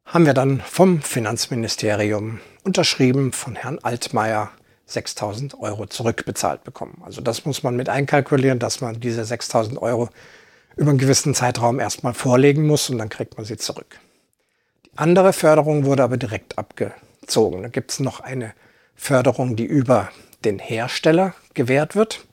haben 0.05 0.27
wir 0.27 0.35
dann 0.35 0.61
vom 0.61 1.01
Finanzministerium 1.01 2.41
unterschrieben 2.63 3.33
von 3.33 3.57
Herrn 3.57 3.79
Altmaier 3.79 4.51
6000 4.85 5.59
Euro 5.59 5.87
zurückbezahlt 5.87 6.63
bekommen. 6.63 7.01
Also 7.07 7.23
das 7.23 7.47
muss 7.47 7.63
man 7.63 7.75
mit 7.75 7.89
einkalkulieren, 7.89 8.59
dass 8.59 8.83
man 8.83 9.01
diese 9.01 9.25
6000 9.25 9.81
Euro 9.81 10.11
über 10.77 10.91
einen 10.91 10.99
gewissen 10.99 11.35
Zeitraum 11.35 11.81
erstmal 11.81 12.13
vorlegen 12.13 12.67
muss 12.67 12.91
und 12.91 12.99
dann 12.99 13.09
kriegt 13.09 13.39
man 13.39 13.47
sie 13.47 13.57
zurück. 13.57 13.99
Die 14.85 14.91
andere 14.97 15.33
Förderung 15.33 15.87
wurde 15.87 16.03
aber 16.03 16.19
direkt 16.19 16.59
abgezogen. 16.59 17.63
Da 17.63 17.69
gibt 17.69 17.93
es 17.93 17.99
noch 17.99 18.21
eine 18.21 18.53
Förderung, 18.95 19.57
die 19.57 19.64
über 19.64 20.11
den 20.45 20.59
Hersteller 20.59 21.34
gewährt 21.55 21.95
wird. 21.97 22.26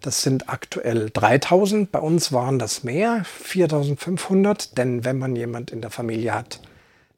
Das 0.00 0.22
sind 0.22 0.48
aktuell 0.48 1.10
3000. 1.10 1.90
Bei 1.90 1.98
uns 1.98 2.32
waren 2.32 2.58
das 2.58 2.84
mehr, 2.84 3.24
4500. 3.24 4.78
Denn 4.78 5.04
wenn 5.04 5.18
man 5.18 5.34
jemand 5.34 5.70
in 5.70 5.80
der 5.80 5.90
Familie 5.90 6.34
hat, 6.34 6.60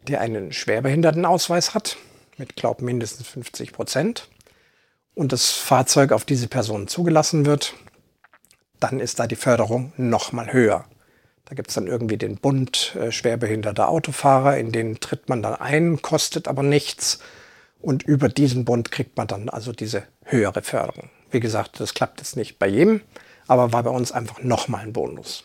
der 0.09 0.21
einen 0.21 0.53
Schwerbehindertenausweis 0.53 1.75
hat, 1.75 1.97
mit, 2.39 2.57
glaube 2.57 2.85
mindestens 2.85 3.27
50 3.29 3.73
Prozent, 3.73 4.29
und 5.15 5.33
das 5.33 5.51
Fahrzeug 5.51 6.13
auf 6.13 6.25
diese 6.25 6.49
Person 6.49 6.89
zugelassen 6.89 7.45
wird, 7.45 7.75
dann 8.79 9.01
ist 9.01 9.19
da 9.19 9.27
die 9.27 9.37
Förderung 9.37 9.93
noch 9.97 10.33
mal 10.33 10.53
höher. 10.53 10.87
Da 11.45 11.55
gibt 11.55 11.69
es 11.69 11.75
dann 11.75 11.89
irgendwie 11.89 12.17
den 12.17 12.37
Bund 12.37 12.97
äh, 12.97 13.13
schwerbehinderter 13.13 13.89
Autofahrer, 13.89 14.57
in 14.57 14.73
den 14.73 15.01
tritt 15.01 15.29
man 15.29 15.43
dann 15.43 15.57
ein, 15.57 16.01
kostet 16.01 16.49
aber 16.49 16.63
nichts. 16.63 17.19
Und 17.81 18.03
über 18.03 18.29
diesen 18.29 18.65
Bund 18.65 18.91
kriegt 18.91 19.17
man 19.17 19.27
dann 19.27 19.49
also 19.49 19.73
diese 19.73 20.05
höhere 20.25 20.63
Förderung. 20.63 21.11
Wie 21.31 21.41
gesagt, 21.41 21.81
das 21.81 21.95
klappt 21.95 22.21
jetzt 22.21 22.37
nicht 22.37 22.59
bei 22.59 22.67
jedem, 22.67 23.01
aber 23.47 23.73
war 23.73 23.83
bei 23.83 23.91
uns 23.91 24.13
einfach 24.13 24.43
nochmal 24.43 24.83
ein 24.83 24.93
Bonus. 24.93 25.45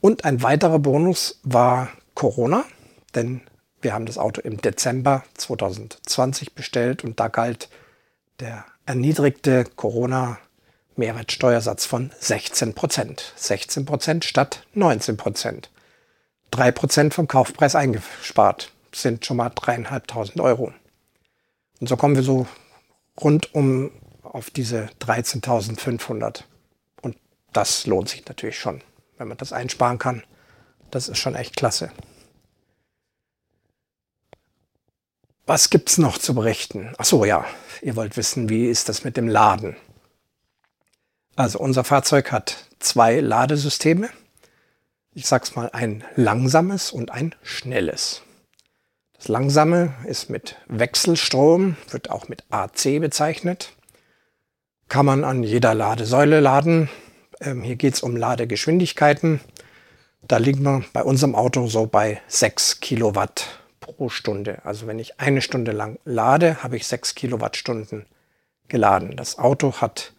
Und 0.00 0.24
ein 0.24 0.42
weiterer 0.42 0.78
Bonus 0.78 1.40
war 1.42 1.90
Corona, 2.14 2.64
denn 3.14 3.42
wir 3.80 3.92
haben 3.92 4.06
das 4.06 4.18
Auto 4.18 4.40
im 4.40 4.60
Dezember 4.60 5.24
2020 5.34 6.54
bestellt 6.54 7.04
und 7.04 7.20
da 7.20 7.28
galt 7.28 7.68
der 8.40 8.64
erniedrigte 8.86 9.64
Corona-Mehrwertsteuersatz 9.76 11.84
von 11.84 12.10
16 12.18 12.74
Prozent. 12.74 13.32
16 13.36 13.84
Prozent 13.84 14.24
statt 14.24 14.66
19 14.74 15.16
Prozent. 15.16 15.70
3 16.50 16.72
Prozent 16.72 17.14
vom 17.14 17.28
Kaufpreis 17.28 17.74
eingespart. 17.74 18.72
Sind 18.94 19.24
schon 19.24 19.38
mal 19.38 19.50
dreieinhalbtausend 19.50 20.40
Euro. 20.40 20.72
Und 21.82 21.88
so 21.88 21.96
kommen 21.96 22.14
wir 22.14 22.22
so 22.22 22.46
rund 23.20 23.56
um 23.56 23.90
auf 24.22 24.50
diese 24.50 24.88
13.500. 25.00 26.44
Und 27.00 27.16
das 27.52 27.86
lohnt 27.86 28.08
sich 28.08 28.24
natürlich 28.24 28.56
schon, 28.56 28.82
wenn 29.18 29.26
man 29.26 29.36
das 29.36 29.52
einsparen 29.52 29.98
kann. 29.98 30.22
Das 30.92 31.08
ist 31.08 31.18
schon 31.18 31.34
echt 31.34 31.56
klasse. 31.56 31.90
Was 35.44 35.70
gibt's 35.70 35.98
noch 35.98 36.18
zu 36.18 36.36
berichten? 36.36 36.94
Ach 36.98 37.04
so, 37.04 37.24
ja, 37.24 37.44
ihr 37.80 37.96
wollt 37.96 38.16
wissen, 38.16 38.48
wie 38.48 38.66
ist 38.66 38.88
das 38.88 39.02
mit 39.02 39.16
dem 39.16 39.26
Laden? 39.26 39.74
Also 41.34 41.58
unser 41.58 41.82
Fahrzeug 41.82 42.30
hat 42.30 42.68
zwei 42.78 43.18
Ladesysteme. 43.18 44.08
Ich 45.14 45.26
sag's 45.26 45.56
mal 45.56 45.68
ein 45.72 46.04
langsames 46.14 46.92
und 46.92 47.10
ein 47.10 47.34
schnelles. 47.42 48.22
Das 49.22 49.28
langsame 49.28 49.94
ist 50.04 50.30
mit 50.30 50.56
Wechselstrom, 50.66 51.76
wird 51.90 52.10
auch 52.10 52.26
mit 52.26 52.42
AC 52.50 52.98
bezeichnet. 53.00 53.72
Kann 54.88 55.06
man 55.06 55.22
an 55.22 55.44
jeder 55.44 55.74
Ladesäule 55.74 56.40
laden. 56.40 56.88
Ähm, 57.40 57.62
hier 57.62 57.76
geht's 57.76 58.02
um 58.02 58.16
Ladegeschwindigkeiten. 58.16 59.38
Da 60.22 60.38
liegen 60.38 60.64
wir 60.64 60.84
bei 60.92 61.04
unserem 61.04 61.36
Auto 61.36 61.68
so 61.68 61.86
bei 61.86 62.20
6 62.26 62.80
Kilowatt 62.80 63.46
pro 63.78 64.08
Stunde. 64.08 64.60
Also 64.64 64.88
wenn 64.88 64.98
ich 64.98 65.20
eine 65.20 65.40
Stunde 65.40 65.70
lang 65.70 66.00
lade, 66.04 66.64
habe 66.64 66.76
ich 66.76 66.88
6 66.88 67.14
Kilowattstunden 67.14 68.06
geladen. 68.66 69.16
Das 69.16 69.38
Auto 69.38 69.74
hat 69.74 70.14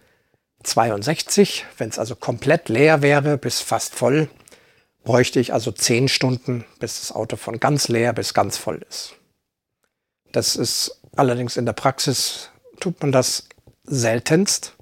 62. 0.63 1.65
Wenn 1.77 1.89
es 1.89 1.99
also 1.99 2.15
komplett 2.15 2.69
leer 2.69 3.01
wäre 3.01 3.37
bis 3.37 3.59
fast 3.59 3.95
voll, 3.95 4.29
bräuchte 5.03 5.39
ich 5.39 5.53
also 5.53 5.71
10 5.71 6.07
Stunden, 6.07 6.65
bis 6.79 6.99
das 6.99 7.11
Auto 7.11 7.35
von 7.35 7.59
ganz 7.59 7.87
leer 7.87 8.13
bis 8.13 8.33
ganz 8.33 8.57
voll 8.57 8.85
ist. 8.87 9.15
Das 10.31 10.55
ist 10.55 11.01
allerdings 11.15 11.57
in 11.57 11.65
der 11.65 11.73
Praxis, 11.73 12.49
tut 12.79 13.01
man 13.01 13.11
das 13.11 13.47
seltenst, 13.83 14.75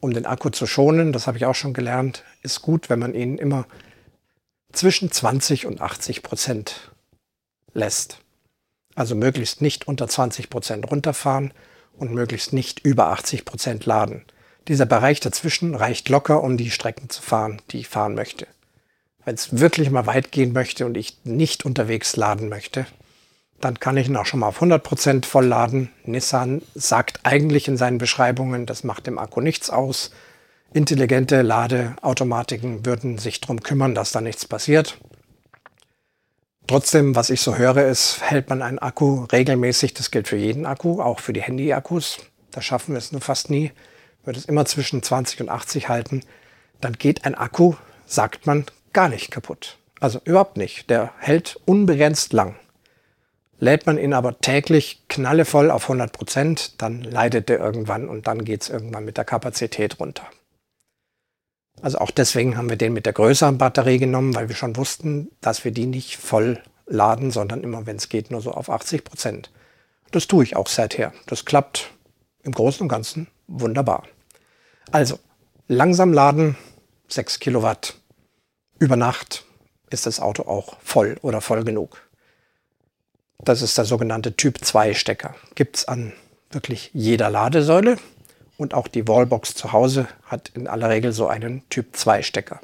um 0.00 0.14
den 0.14 0.26
Akku 0.26 0.50
zu 0.50 0.66
schonen. 0.66 1.12
Das 1.12 1.26
habe 1.26 1.36
ich 1.36 1.46
auch 1.46 1.54
schon 1.54 1.74
gelernt. 1.74 2.24
Ist 2.42 2.62
gut, 2.62 2.88
wenn 2.88 2.98
man 2.98 3.14
ihn 3.14 3.38
immer 3.38 3.66
zwischen 4.72 5.10
20 5.10 5.66
und 5.66 5.80
80 5.80 6.22
Prozent 6.22 6.92
lässt. 7.74 8.18
Also 8.94 9.14
möglichst 9.14 9.62
nicht 9.62 9.86
unter 9.88 10.08
20 10.08 10.50
Prozent 10.50 10.90
runterfahren 10.90 11.52
und 11.96 12.12
möglichst 12.12 12.52
nicht 12.52 12.80
über 12.80 13.08
80 13.08 13.44
Prozent 13.44 13.84
laden. 13.84 14.24
Dieser 14.68 14.86
Bereich 14.86 15.20
dazwischen 15.20 15.74
reicht 15.74 16.08
locker, 16.08 16.42
um 16.42 16.56
die 16.56 16.70
Strecken 16.70 17.10
zu 17.10 17.20
fahren, 17.22 17.60
die 17.70 17.80
ich 17.80 17.88
fahren 17.88 18.14
möchte. 18.14 18.46
Wenn 19.24 19.34
es 19.34 19.58
wirklich 19.58 19.90
mal 19.90 20.06
weit 20.06 20.32
gehen 20.32 20.52
möchte 20.52 20.86
und 20.86 20.96
ich 20.96 21.18
nicht 21.24 21.64
unterwegs 21.64 22.16
laden 22.16 22.48
möchte, 22.48 22.86
dann 23.60 23.78
kann 23.78 23.96
ich 23.96 24.08
ihn 24.08 24.16
auch 24.16 24.26
schon 24.26 24.40
mal 24.40 24.48
auf 24.48 24.62
100% 24.62 25.26
voll 25.26 25.46
laden. 25.46 25.90
Nissan 26.04 26.62
sagt 26.74 27.20
eigentlich 27.24 27.68
in 27.68 27.76
seinen 27.76 27.98
Beschreibungen, 27.98 28.64
das 28.66 28.84
macht 28.84 29.06
dem 29.06 29.18
Akku 29.18 29.40
nichts 29.40 29.68
aus. 29.68 30.10
Intelligente 30.72 31.42
Ladeautomatiken 31.42 32.86
würden 32.86 33.18
sich 33.18 33.40
darum 33.40 33.62
kümmern, 33.62 33.94
dass 33.94 34.12
da 34.12 34.20
nichts 34.20 34.46
passiert. 34.46 34.98
Trotzdem, 36.66 37.16
was 37.16 37.30
ich 37.30 37.40
so 37.40 37.56
höre, 37.56 37.84
ist, 37.86 38.22
hält 38.22 38.48
man 38.48 38.62
einen 38.62 38.78
Akku 38.78 39.24
regelmäßig, 39.24 39.92
das 39.92 40.12
gilt 40.12 40.28
für 40.28 40.36
jeden 40.36 40.66
Akku, 40.66 41.02
auch 41.02 41.18
für 41.18 41.32
die 41.32 41.42
Handy-Akkus, 41.42 42.18
da 42.52 42.62
schaffen 42.62 42.94
wir 42.94 42.98
es 42.98 43.10
nur 43.10 43.20
fast 43.20 43.50
nie, 43.50 43.72
wird 44.24 44.36
es 44.36 44.44
immer 44.44 44.64
zwischen 44.66 45.02
20 45.02 45.40
und 45.40 45.48
80 45.48 45.88
halten, 45.88 46.22
dann 46.80 46.92
geht 46.92 47.24
ein 47.24 47.34
Akku, 47.34 47.74
sagt 48.06 48.46
man, 48.46 48.66
gar 48.92 49.08
nicht 49.08 49.30
kaputt. 49.30 49.78
Also 50.00 50.20
überhaupt 50.24 50.56
nicht. 50.56 50.90
Der 50.90 51.12
hält 51.18 51.60
unbegrenzt 51.64 52.32
lang. 52.32 52.56
Lädt 53.58 53.86
man 53.86 53.98
ihn 53.98 54.14
aber 54.14 54.40
täglich 54.40 55.02
knallevoll 55.08 55.70
auf 55.70 55.82
100 55.82 56.12
Prozent, 56.12 56.80
dann 56.80 57.02
leidet 57.02 57.50
der 57.50 57.60
irgendwann 57.60 58.08
und 58.08 58.26
dann 58.26 58.46
geht 58.46 58.62
es 58.62 58.70
irgendwann 58.70 59.04
mit 59.04 59.18
der 59.18 59.26
Kapazität 59.26 60.00
runter. 60.00 60.26
Also 61.82 61.98
auch 61.98 62.10
deswegen 62.10 62.56
haben 62.56 62.70
wir 62.70 62.76
den 62.76 62.94
mit 62.94 63.04
der 63.04 63.12
größeren 63.12 63.58
Batterie 63.58 63.98
genommen, 63.98 64.34
weil 64.34 64.48
wir 64.48 64.56
schon 64.56 64.76
wussten, 64.76 65.30
dass 65.42 65.64
wir 65.64 65.72
die 65.72 65.86
nicht 65.86 66.16
voll 66.16 66.62
laden, 66.86 67.30
sondern 67.30 67.62
immer, 67.62 67.86
wenn 67.86 67.96
es 67.96 68.08
geht, 68.08 68.30
nur 68.30 68.40
so 68.40 68.52
auf 68.52 68.70
80 68.70 69.04
Prozent. 69.04 69.50
Das 70.10 70.26
tue 70.26 70.42
ich 70.42 70.56
auch 70.56 70.66
seither. 70.66 71.12
Das 71.26 71.44
klappt 71.44 71.90
im 72.42 72.52
Großen 72.52 72.82
und 72.82 72.88
Ganzen 72.88 73.28
wunderbar. 73.46 74.04
Also, 74.90 75.18
langsam 75.68 76.12
laden, 76.12 76.56
6 77.08 77.38
Kilowatt. 77.38 77.99
Über 78.80 78.96
Nacht 78.96 79.44
ist 79.90 80.06
das 80.06 80.20
Auto 80.20 80.44
auch 80.44 80.78
voll 80.82 81.18
oder 81.20 81.42
voll 81.42 81.64
genug. 81.64 82.00
Das 83.38 83.60
ist 83.60 83.76
der 83.76 83.84
sogenannte 83.84 84.36
Typ 84.36 84.64
2 84.64 84.94
Stecker. 84.94 85.34
Gibt 85.54 85.76
es 85.76 85.84
an 85.86 86.14
wirklich 86.50 86.90
jeder 86.94 87.28
Ladesäule. 87.28 87.98
Und 88.56 88.72
auch 88.72 88.88
die 88.88 89.06
Wallbox 89.06 89.54
zu 89.54 89.72
Hause 89.72 90.08
hat 90.24 90.50
in 90.54 90.66
aller 90.66 90.88
Regel 90.88 91.12
so 91.12 91.28
einen 91.28 91.62
Typ 91.68 91.94
2 91.94 92.22
Stecker. 92.22 92.60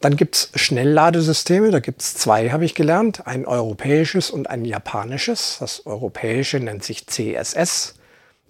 Dann 0.00 0.16
gibt 0.16 0.34
es 0.36 0.50
Schnellladesysteme, 0.54 1.70
da 1.70 1.80
gibt 1.80 2.00
es 2.00 2.14
zwei, 2.14 2.50
habe 2.50 2.64
ich 2.64 2.74
gelernt, 2.74 3.26
ein 3.26 3.46
europäisches 3.46 4.30
und 4.30 4.50
ein 4.50 4.64
japanisches. 4.64 5.58
Das 5.60 5.86
europäische 5.86 6.58
nennt 6.58 6.84
sich 6.84 7.06
CSS, 7.06 7.94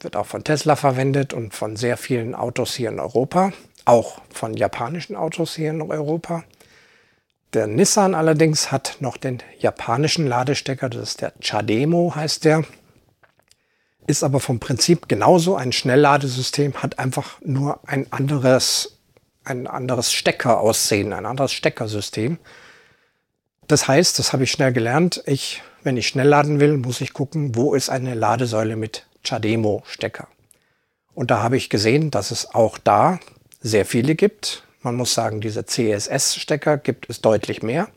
wird 0.00 0.16
auch 0.16 0.26
von 0.26 0.42
Tesla 0.42 0.74
verwendet 0.74 1.32
und 1.32 1.54
von 1.54 1.76
sehr 1.76 1.96
vielen 1.96 2.34
Autos 2.34 2.74
hier 2.74 2.88
in 2.88 2.98
Europa, 2.98 3.52
auch 3.84 4.20
von 4.30 4.54
japanischen 4.54 5.16
Autos 5.16 5.54
hier 5.54 5.70
in 5.70 5.82
Europa. 5.82 6.44
Der 7.52 7.66
Nissan 7.66 8.14
allerdings 8.14 8.72
hat 8.72 8.96
noch 9.00 9.16
den 9.16 9.42
japanischen 9.58 10.26
Ladestecker, 10.26 10.88
das 10.88 11.02
ist 11.02 11.20
der 11.20 11.32
Chademo 11.40 12.14
heißt 12.14 12.44
der 12.44 12.64
ist 14.06 14.22
aber 14.22 14.40
vom 14.40 14.60
Prinzip 14.60 15.08
genauso 15.08 15.56
ein 15.56 15.72
Schnellladesystem, 15.72 16.74
hat 16.82 16.98
einfach 16.98 17.40
nur 17.42 17.80
ein 17.86 18.12
anderes, 18.12 18.98
ein 19.44 19.66
anderes 19.66 20.12
Steckeraussehen, 20.12 21.12
ein 21.12 21.26
anderes 21.26 21.52
Steckersystem. 21.52 22.38
Das 23.66 23.88
heißt, 23.88 24.18
das 24.18 24.32
habe 24.32 24.44
ich 24.44 24.50
schnell 24.50 24.72
gelernt, 24.72 25.22
ich, 25.26 25.62
wenn 25.82 25.96
ich 25.96 26.08
schnell 26.08 26.28
laden 26.28 26.60
will, 26.60 26.76
muss 26.76 27.00
ich 27.00 27.14
gucken, 27.14 27.56
wo 27.56 27.74
ist 27.74 27.88
eine 27.88 28.14
Ladesäule 28.14 28.76
mit 28.76 29.06
Chademo-Stecker. 29.24 30.28
Und 31.14 31.30
da 31.30 31.42
habe 31.42 31.56
ich 31.56 31.70
gesehen, 31.70 32.10
dass 32.10 32.30
es 32.30 32.54
auch 32.54 32.76
da 32.76 33.20
sehr 33.64 33.86
viele 33.86 34.14
gibt. 34.14 34.62
Man 34.82 34.94
muss 34.94 35.14
sagen, 35.14 35.40
diese 35.40 35.64
CSS-Stecker 35.64 36.76
gibt 36.76 37.08
es 37.08 37.22
deutlich 37.22 37.62
mehr. 37.62 37.88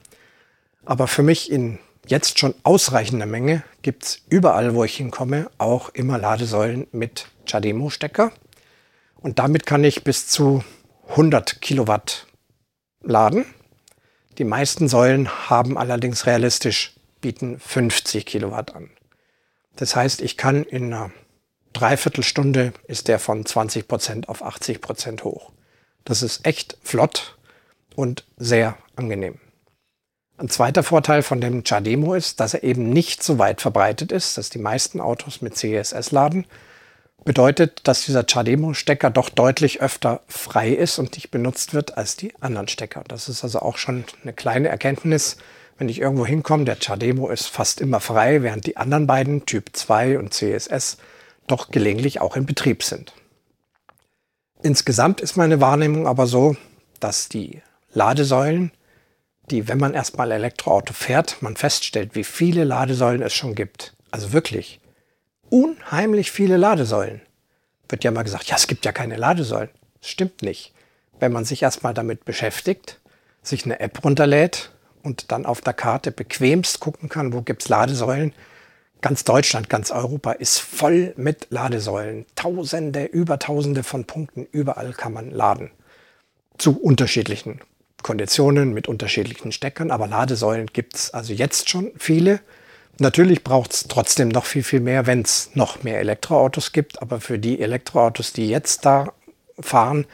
Aber 0.85 1.07
für 1.07 1.23
mich 1.23 1.51
in 1.51 1.77
jetzt 2.07 2.39
schon 2.39 2.55
ausreichende 2.63 3.25
Menge 3.25 3.63
gibt 3.81 4.05
es 4.05 4.21
überall, 4.29 4.73
wo 4.73 4.85
ich 4.85 4.95
hinkomme, 4.95 5.51
auch 5.57 5.89
immer 5.89 6.17
Ladesäulen 6.17 6.87
mit 6.93 7.27
Chademo-Stecker. 7.45 8.31
Und 9.17 9.39
damit 9.39 9.65
kann 9.65 9.83
ich 9.83 10.05
bis 10.05 10.27
zu 10.27 10.63
100 11.09 11.61
Kilowatt 11.61 12.27
laden. 13.01 13.45
Die 14.37 14.45
meisten 14.45 14.87
Säulen 14.87 15.49
haben 15.49 15.77
allerdings 15.77 16.25
realistisch 16.25 16.95
bieten 17.19 17.59
50 17.59 18.25
Kilowatt 18.25 18.73
an. 18.73 18.89
Das 19.75 19.97
heißt, 19.97 20.21
ich 20.21 20.37
kann 20.37 20.63
in 20.63 20.93
einer 20.93 21.11
Dreiviertelstunde 21.73 22.73
ist 22.87 23.07
der 23.07 23.19
von 23.19 23.45
20 23.45 23.87
Prozent 23.87 24.29
auf 24.29 24.41
80 24.41 24.81
Prozent 24.81 25.23
hoch. 25.23 25.51
Das 26.07 26.23
ist 26.23 26.45
echt 26.45 26.77
flott 26.83 27.35
und 27.97 28.23
sehr 28.37 28.77
angenehm. 28.95 29.39
Ein 30.37 30.47
zweiter 30.47 30.81
Vorteil 30.81 31.21
von 31.21 31.41
dem 31.41 31.65
Chademo 31.65 32.13
ist, 32.13 32.39
dass 32.39 32.53
er 32.53 32.63
eben 32.63 32.89
nicht 32.91 33.21
so 33.23 33.39
weit 33.39 33.59
verbreitet 33.59 34.13
ist, 34.13 34.37
dass 34.37 34.49
die 34.49 34.57
meisten 34.57 35.01
Autos 35.01 35.41
mit 35.41 35.57
CSS 35.57 36.11
laden. 36.11 36.45
Bedeutet, 37.25 37.81
dass 37.89 38.05
dieser 38.05 38.23
Chademo-Stecker 38.23 39.09
doch 39.09 39.27
deutlich 39.29 39.81
öfter 39.81 40.21
frei 40.29 40.69
ist 40.69 40.97
und 40.97 41.13
nicht 41.15 41.29
benutzt 41.29 41.73
wird 41.73 41.97
als 41.97 42.15
die 42.15 42.33
anderen 42.39 42.69
Stecker. 42.69 43.03
Das 43.09 43.27
ist 43.27 43.43
also 43.43 43.59
auch 43.59 43.77
schon 43.77 44.05
eine 44.23 44.31
kleine 44.31 44.69
Erkenntnis. 44.69 45.35
Wenn 45.77 45.89
ich 45.89 45.99
irgendwo 45.99 46.25
hinkomme, 46.25 46.63
der 46.63 46.77
Chademo 46.79 47.27
ist 47.27 47.47
fast 47.47 47.81
immer 47.81 47.99
frei, 47.99 48.43
während 48.43 48.65
die 48.65 48.77
anderen 48.77 49.07
beiden, 49.07 49.45
Typ 49.45 49.71
2 49.73 50.19
und 50.19 50.33
CSS, 50.33 50.99
doch 51.47 51.69
gelegentlich 51.69 52.21
auch 52.21 52.37
in 52.37 52.45
Betrieb 52.45 52.81
sind. 52.81 53.11
Insgesamt 54.63 55.21
ist 55.21 55.37
meine 55.37 55.61
Wahrnehmung 55.61 56.07
aber 56.07 56.27
so, 56.27 56.55
dass 56.99 57.29
die 57.29 57.61
Ladesäulen 57.93 58.71
die, 59.49 59.67
wenn 59.67 59.77
man 59.77 59.93
erstmal 59.93 60.31
Elektroauto 60.31 60.93
fährt, 60.93 61.41
man 61.41 61.55
feststellt, 61.55 62.15
wie 62.15 62.23
viele 62.23 62.63
Ladesäulen 62.63 63.21
es 63.21 63.33
schon 63.33 63.55
gibt. 63.55 63.95
Also 64.11 64.33
wirklich 64.33 64.81
unheimlich 65.49 66.31
viele 66.31 66.57
Ladesäulen. 66.57 67.21
Wird 67.89 68.03
ja 68.03 68.11
mal 68.11 68.23
gesagt, 68.23 68.47
ja, 68.47 68.57
es 68.57 68.67
gibt 68.67 68.85
ja 68.85 68.91
keine 68.91 69.15
Ladesäulen. 69.15 69.69
Das 70.01 70.09
stimmt 70.09 70.41
nicht. 70.41 70.73
Wenn 71.19 71.31
man 71.31 71.45
sich 71.45 71.63
erstmal 71.63 71.93
damit 71.93 72.25
beschäftigt, 72.25 72.99
sich 73.41 73.63
eine 73.63 73.79
App 73.79 74.03
runterlädt 74.03 74.71
und 75.03 75.31
dann 75.31 75.45
auf 75.45 75.61
der 75.61 75.73
Karte 75.73 76.11
bequemst 76.11 76.81
gucken 76.81 77.07
kann, 77.07 77.31
wo 77.31 77.41
gibt's 77.41 77.69
Ladesäulen. 77.69 78.33
Ganz 79.01 79.23
Deutschland, 79.23 79.69
ganz 79.69 79.91
Europa 79.91 80.31
ist 80.31 80.59
voll 80.59 81.13
mit 81.17 81.47
Ladesäulen. 81.49 82.25
Tausende, 82.35 83.05
über 83.05 83.37
Tausende 83.37 83.83
von 83.83 84.05
Punkten. 84.05 84.47
Überall 84.51 84.93
kann 84.93 85.13
man 85.13 85.29
laden. 85.29 85.71
Zu 86.57 86.79
unterschiedlichen 86.81 87.61
Konditionen 88.01 88.73
mit 88.73 88.87
unterschiedlichen 88.87 89.51
Steckern, 89.51 89.91
aber 89.91 90.07
Ladesäulen 90.07 90.67
gibt 90.67 90.95
es 90.95 91.13
also 91.13 91.33
jetzt 91.33 91.69
schon 91.69 91.91
viele. 91.97 92.39
Natürlich 92.99 93.43
braucht 93.43 93.73
es 93.73 93.87
trotzdem 93.87 94.29
noch 94.29 94.45
viel, 94.45 94.63
viel 94.63 94.79
mehr, 94.79 95.05
wenn 95.05 95.21
es 95.21 95.51
noch 95.53 95.83
mehr 95.83 95.99
Elektroautos 95.99 96.71
gibt. 96.71 97.01
Aber 97.01 97.21
für 97.21 97.37
die 97.37 97.59
Elektroautos, 97.61 98.33
die 98.33 98.49
jetzt 98.49 98.85
da 98.85 99.13
fahren, 99.59 100.05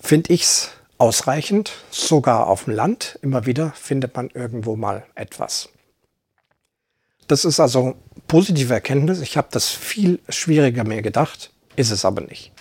finde 0.00 0.32
ich 0.32 0.42
es 0.42 0.70
ausreichend. 0.98 1.72
Sogar 1.90 2.46
auf 2.46 2.64
dem 2.64 2.74
Land. 2.74 3.18
Immer 3.22 3.46
wieder 3.46 3.72
findet 3.72 4.14
man 4.14 4.30
irgendwo 4.30 4.76
mal 4.76 5.04
etwas. 5.16 5.68
Das 7.26 7.44
ist 7.44 7.60
also 7.60 7.96
positive 8.28 8.72
Erkenntnis. 8.72 9.20
Ich 9.20 9.36
habe 9.36 9.48
das 9.50 9.68
viel 9.68 10.20
schwieriger 10.28 10.84
mir 10.84 11.02
gedacht, 11.02 11.50
ist 11.74 11.90
es 11.90 12.04
aber 12.04 12.20
nicht. 12.20 12.52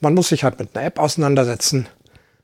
Man 0.00 0.14
muss 0.14 0.28
sich 0.28 0.44
halt 0.44 0.58
mit 0.58 0.76
einer 0.76 0.86
App 0.86 0.98
auseinandersetzen 0.98 1.88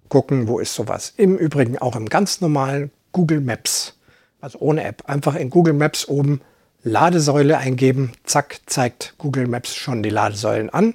gucken, 0.09 0.49
wo 0.49 0.59
ist 0.59 0.75
sowas. 0.75 1.14
Im 1.16 1.37
Übrigen 1.37 1.79
auch 1.79 1.97
im 1.97 2.09
ganz 2.09 2.41
normalen 2.41 2.91
Google 3.12 3.41
Maps, 3.41 3.97
also 4.41 4.59
ohne 4.59 4.85
App, 4.85 5.05
einfach 5.07 5.35
in 5.35 5.51
Google 5.51 5.75
Maps 5.75 6.09
oben 6.09 6.41
Ladesäule 6.83 7.59
eingeben, 7.59 8.12
zack, 8.25 8.61
zeigt 8.66 9.14
Google 9.18 9.47
Maps 9.47 9.75
schon 9.75 10.03
die 10.03 10.11
Ladesäulen 10.11 10.71
an, 10.71 10.95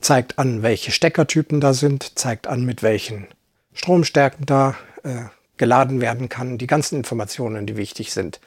zeigt 0.00 0.38
an, 0.38 0.62
welche 0.62 0.90
Steckertypen 0.90 1.60
da 1.60 1.74
sind, 1.74 2.18
zeigt 2.18 2.46
an, 2.46 2.64
mit 2.64 2.82
welchen 2.82 3.26
Stromstärken 3.74 4.46
da 4.46 4.76
äh, 5.02 5.26
geladen 5.58 6.00
werden 6.00 6.28
kann, 6.28 6.58
die 6.58 6.66
ganzen 6.66 6.96
Informationen, 6.96 7.66
die 7.66 7.76
wichtig 7.76 8.12
sind. 8.12 8.40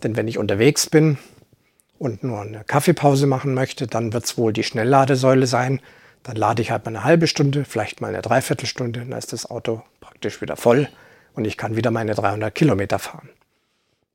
Denn 0.00 0.16
wenn 0.16 0.28
ich 0.28 0.38
unterwegs 0.38 0.88
bin 0.88 1.18
und 1.98 2.22
nur 2.22 2.40
eine 2.40 2.64
Kaffeepause 2.64 3.26
machen 3.26 3.54
möchte, 3.54 3.86
dann 3.86 4.12
wird 4.12 4.24
es 4.24 4.38
wohl 4.38 4.52
die 4.52 4.62
Schnellladesäule 4.62 5.46
sein, 5.46 5.80
dann 6.22 6.36
lade 6.36 6.62
ich 6.62 6.70
halt 6.70 6.84
mal 6.84 6.90
eine 6.90 7.04
halbe 7.04 7.26
Stunde, 7.26 7.64
vielleicht 7.64 8.00
mal 8.00 8.08
eine 8.08 8.22
Dreiviertelstunde, 8.22 9.00
dann 9.00 9.12
ist 9.12 9.32
das 9.32 9.50
Auto 9.50 9.82
praktisch 10.00 10.40
wieder 10.40 10.56
voll 10.56 10.88
und 11.34 11.44
ich 11.44 11.56
kann 11.56 11.76
wieder 11.76 11.90
meine 11.90 12.14
300 12.14 12.54
Kilometer 12.54 12.98
fahren. 12.98 13.30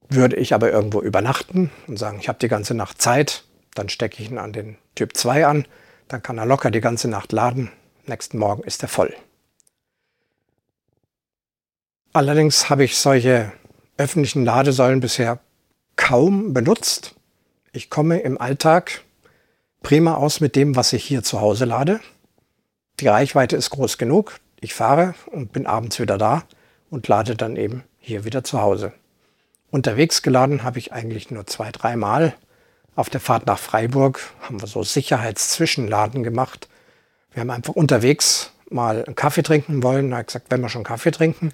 Würde 0.10 0.36
ich 0.36 0.54
aber 0.54 0.72
irgendwo 0.72 1.02
übernachten 1.02 1.72
und 1.88 1.98
sagen, 1.98 2.20
ich 2.20 2.28
habe 2.28 2.40
die 2.40 2.50
ganze 2.50 2.76
Nacht 2.76 3.02
Zeit, 3.02 3.46
dann 3.74 3.90
stecke 3.90 4.22
ich 4.22 4.30
ihn 4.30 4.38
an 4.38 4.54
den 4.54 4.78
Typ 4.96 5.16
2 5.16 5.48
an, 5.48 5.68
dann 6.08 6.22
kann 6.22 6.38
er 6.38 6.46
locker 6.46 6.72
die 6.72 6.82
ganze 6.82 7.08
Nacht 7.08 7.32
laden, 7.32 7.72
nächsten 8.06 8.38
Morgen 8.38 8.64
ist 8.64 8.84
er 8.84 8.90
voll. 8.90 9.14
Allerdings 12.12 12.70
habe 12.70 12.84
ich 12.84 12.98
solche 12.98 13.52
öffentlichen 13.98 14.46
Ladesäulen 14.46 15.00
bisher 15.00 15.40
kaum 15.96 16.54
benutzt. 16.54 17.16
Ich 17.72 17.90
komme 17.90 18.20
im 18.20 18.40
Alltag 18.40 19.02
prima 19.82 20.16
aus 20.16 20.40
mit 20.40 20.56
dem, 20.56 20.76
was 20.76 20.94
ich 20.94 21.04
hier 21.04 21.24
zu 21.24 21.42
Hause 21.42 21.66
lade. 21.66 22.00
Die 23.00 23.08
Reichweite 23.08 23.56
ist 23.56 23.70
groß 23.70 23.98
genug. 23.98 24.40
Ich 24.60 24.74
fahre 24.74 25.14
und 25.28 25.52
bin 25.52 25.68
abends 25.68 26.00
wieder 26.00 26.18
da 26.18 26.44
und 26.90 27.08
lade 27.08 27.36
dann 27.36 27.58
eben 27.58 27.84
hier 28.00 28.26
wieder 28.26 28.44
zu 28.44 28.62
Hause. 28.62 28.94
Unterwegs 29.72 30.22
geladen 30.22 30.64
habe 30.64 30.80
ich 30.80 30.94
eigentlich 30.94 31.32
nur 31.32 31.48
zwei, 31.48 31.72
dreimal. 31.72 32.34
Auf 32.96 33.10
der 33.10 33.20
Fahrt 33.20 33.48
nach 33.48 33.58
Freiburg 33.58 34.22
haben 34.42 34.62
wir 34.62 34.68
so 34.68 34.84
Sicherheitszwischenladen 34.84 36.24
gemacht. 36.24 36.70
Wir 37.32 37.42
haben 37.42 37.50
einfach 37.50 37.74
unterwegs 37.74 38.52
mal 38.70 39.04
einen 39.04 39.16
Kaffee 39.16 39.42
trinken 39.42 39.82
wollen. 39.82 40.10
Da 40.10 40.18
habe 40.18 40.22
ich 40.22 40.28
gesagt, 40.28 40.52
wenn 40.52 40.62
wir 40.62 40.70
schon 40.70 40.84
Kaffee 40.84 41.12
trinken, 41.12 41.52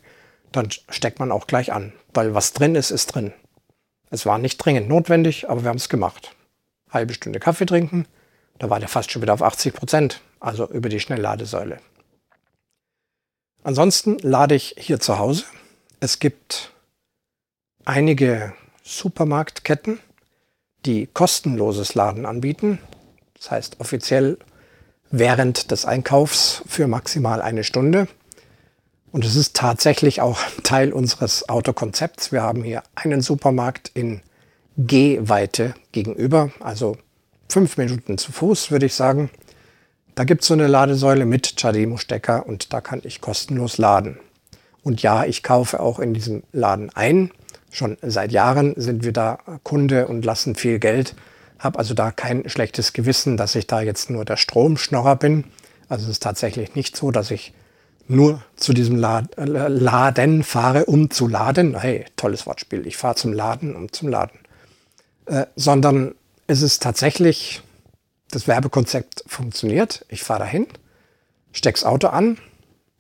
dann 0.52 0.68
steckt 0.90 1.20
man 1.20 1.32
auch 1.32 1.48
gleich 1.48 1.72
an. 1.72 1.94
Weil 2.14 2.34
was 2.34 2.54
drin 2.54 2.76
ist, 2.76 2.92
ist 2.92 3.08
drin. 3.08 3.34
Es 4.10 4.26
war 4.26 4.38
nicht 4.38 4.58
dringend 4.58 4.88
notwendig, 4.88 5.50
aber 5.50 5.64
wir 5.64 5.70
haben 5.70 5.78
es 5.78 5.90
gemacht. 5.90 6.36
Halbe 6.90 7.14
Stunde 7.14 7.40
Kaffee 7.40 7.66
trinken, 7.66 8.08
da 8.58 8.70
war 8.70 8.80
der 8.80 8.90
fast 8.90 9.12
schon 9.12 9.22
wieder 9.22 9.34
auf 9.34 9.44
80 9.44 9.74
Prozent, 9.74 10.22
also 10.40 10.68
über 10.70 10.90
die 10.90 11.00
Schnellladesäule. 11.00 11.80
Ansonsten 13.64 14.18
lade 14.20 14.56
ich 14.56 14.76
hier 14.78 15.00
zu 15.00 15.20
Hause. 15.20 15.44
Es 16.00 16.20
gibt 16.20 16.72
einige 17.86 18.54
Supermarktketten, 18.84 20.00
die 20.86 21.08
kostenloses 21.08 21.94
Laden 21.94 22.26
anbieten. 22.26 22.80
Das 23.36 23.52
heißt 23.52 23.80
offiziell 23.80 24.38
während 25.12 25.72
des 25.72 25.86
Einkaufs 25.86 26.64
für 26.68 26.88
maximal 26.88 27.42
eine 27.42 27.64
Stunde. 27.64 28.08
Und 29.12 29.26
es 29.26 29.36
ist 29.36 29.56
tatsächlich 29.56 30.22
auch 30.22 30.40
Teil 30.64 30.94
unseres 30.94 31.50
Autokonzepts. 31.50 32.32
Wir 32.32 32.44
haben 32.44 32.64
hier 32.64 32.84
einen 32.96 33.22
Supermarkt 33.22 33.92
in 33.94 34.22
Gehweite 34.78 35.74
gegenüber, 35.92 36.52
also 36.60 36.98
fünf 37.50 37.78
Minuten 37.78 38.18
zu 38.18 38.32
Fuß, 38.32 38.72
würde 38.72 38.86
ich 38.86 38.94
sagen. 38.94 39.30
Da 40.16 40.24
gibt 40.24 40.42
es 40.42 40.48
so 40.48 40.54
eine 40.54 40.68
Ladesäule 40.68 41.26
mit 41.26 41.56
Chademo-Stecker 41.58 42.46
und 42.46 42.72
da 42.74 42.82
kann 42.82 43.02
ich 43.04 43.22
kostenlos 43.22 43.78
laden. 43.78 44.20
Und 44.84 45.02
ja, 45.02 45.26
ich 45.26 45.44
kaufe 45.44 45.80
auch 45.80 46.00
in 46.00 46.14
diesem 46.14 46.44
Laden 46.52 46.90
ein. 46.94 47.32
Schon 47.72 47.98
seit 48.02 48.32
Jahren 48.32 48.74
sind 48.78 49.04
wir 49.04 49.12
da 49.12 49.40
Kunde 49.64 50.08
und 50.08 50.24
lassen 50.24 50.56
viel 50.56 50.80
Geld. 50.80 51.16
Habe 51.58 51.80
also 51.80 51.94
da 51.94 52.12
kein 52.12 52.48
schlechtes 52.50 52.94
Gewissen, 52.94 53.38
dass 53.38 53.56
ich 53.56 53.68
da 53.68 53.82
jetzt 53.82 54.10
nur 54.10 54.24
der 54.24 54.38
Stromschnorrer 54.38 55.16
bin. 55.18 55.44
Also 55.90 56.06
es 56.06 56.12
ist 56.12 56.24
tatsächlich 56.24 56.76
nicht 56.76 56.96
so, 56.96 57.12
dass 57.12 57.32
ich 57.32 57.54
nur 58.10 58.42
zu 58.56 58.74
diesem 58.74 58.98
Laden 58.98 60.44
fahre, 60.44 60.86
um 60.86 61.12
zu 61.12 61.28
laden. 61.28 61.80
Hey, 61.80 62.06
tolles 62.16 62.48
Wortspiel. 62.48 62.88
Ich 62.88 62.98
fahre 62.98 63.16
zum 63.16 63.34
Laden, 63.34 63.76
um 63.76 63.92
zum 63.92 64.10
Laden. 64.10 64.40
Äh, 65.28 65.46
sondern 65.56 66.16
es 66.48 66.64
ist 66.64 66.82
tatsächlich, 66.82 67.62
das 68.32 68.48
Werbekonzept 68.48 69.24
funktioniert. 69.28 70.06
Ich 70.10 70.24
fahre 70.24 70.40
dahin, 70.40 70.66
steck's 71.52 71.84
Auto 71.84 72.08
an 72.08 72.40